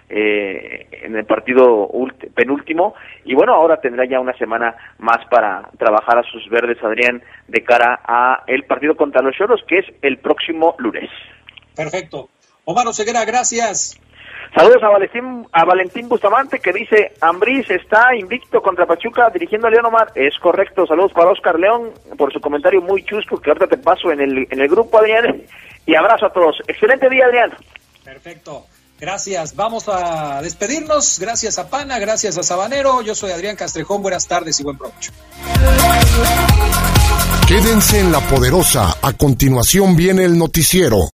eh, 0.10 0.88
en 1.04 1.18
el 1.18 1.26
partido 1.26 1.90
penúltimo 2.34 2.96
y 3.26 3.36
bueno, 3.36 3.54
ahora 3.54 3.82
tendrá 3.82 4.06
ya 4.06 4.22
una 4.22 4.32
semana 4.38 4.74
más 5.00 5.18
para 5.30 5.70
trabajar 5.78 6.18
a 6.18 6.24
sus 6.24 6.48
verdes, 6.50 6.82
Adrián, 6.82 7.22
de 7.50 7.62
cara 7.62 8.00
a 8.06 8.44
el 8.48 8.64
partido 8.64 8.96
contra 8.96 9.22
los 9.22 9.36
Choros, 9.36 9.62
que 9.68 9.80
es 9.80 9.86
el 10.02 10.20
próximo 10.20 10.76
lunes. 10.78 11.10
Perfecto. 11.76 12.30
Omar 12.64 12.88
Oseguera, 12.88 13.26
gracias. 13.26 14.00
Saludos 14.54 14.82
a 14.84 14.90
Valentín, 14.90 15.48
a 15.52 15.66
Valentín 15.66 16.10
Bustamante 16.10 16.60
que 16.60 16.74
dice, 16.74 17.14
Ambriz 17.22 17.70
está 17.70 18.16
invicto 18.16 18.62
contra 18.62 18.86
Pachuca 18.86 19.30
dirigiendo 19.30 19.68
a 19.68 19.70
León 19.70 19.86
Omar. 19.86 20.12
Es 20.16 20.38
correcto, 20.40 20.86
saludos 20.86 21.12
para 21.14 21.32
Oscar 21.32 21.60
León 21.60 21.92
por 22.18 22.34
su 22.34 22.40
comentario 22.40 22.82
muy 22.82 23.04
chusco 23.04 23.38
que 23.38 23.50
ahorita 23.50 23.68
te 23.68 23.78
paso 23.78 24.12
en 24.12 24.22
el, 24.22 24.48
en 24.50 24.60
el 24.60 24.68
grupo, 24.68 24.98
Adrián. 24.98 25.44
Y 25.86 25.96
abrazo 25.96 26.26
a 26.26 26.34
todos. 26.34 26.58
Excelente 26.68 27.10
día, 27.10 27.26
Adrián. 27.26 27.52
Perfecto. 28.04 28.66
Gracias. 29.00 29.56
Vamos 29.56 29.88
a 29.88 30.42
despedirnos. 30.42 31.20
Gracias 31.20 31.60
a 31.60 31.70
Pana, 31.70 32.00
gracias 32.00 32.38
a 32.38 32.44
Sabanero. 32.44 33.02
Yo 33.04 33.14
soy 33.14 33.32
Adrián 33.32 33.56
Castrejón. 33.56 34.02
Buenas 34.02 34.28
tardes 34.28 34.60
y 34.60 34.64
buen 34.64 34.78
provecho. 34.78 35.12
Quédense 37.48 38.00
en 38.00 38.12
la 38.12 38.20
poderosa. 38.22 38.98
A 39.02 39.14
continuación 39.14 39.96
viene 39.96 40.26
el 40.26 40.38
noticiero. 40.38 40.98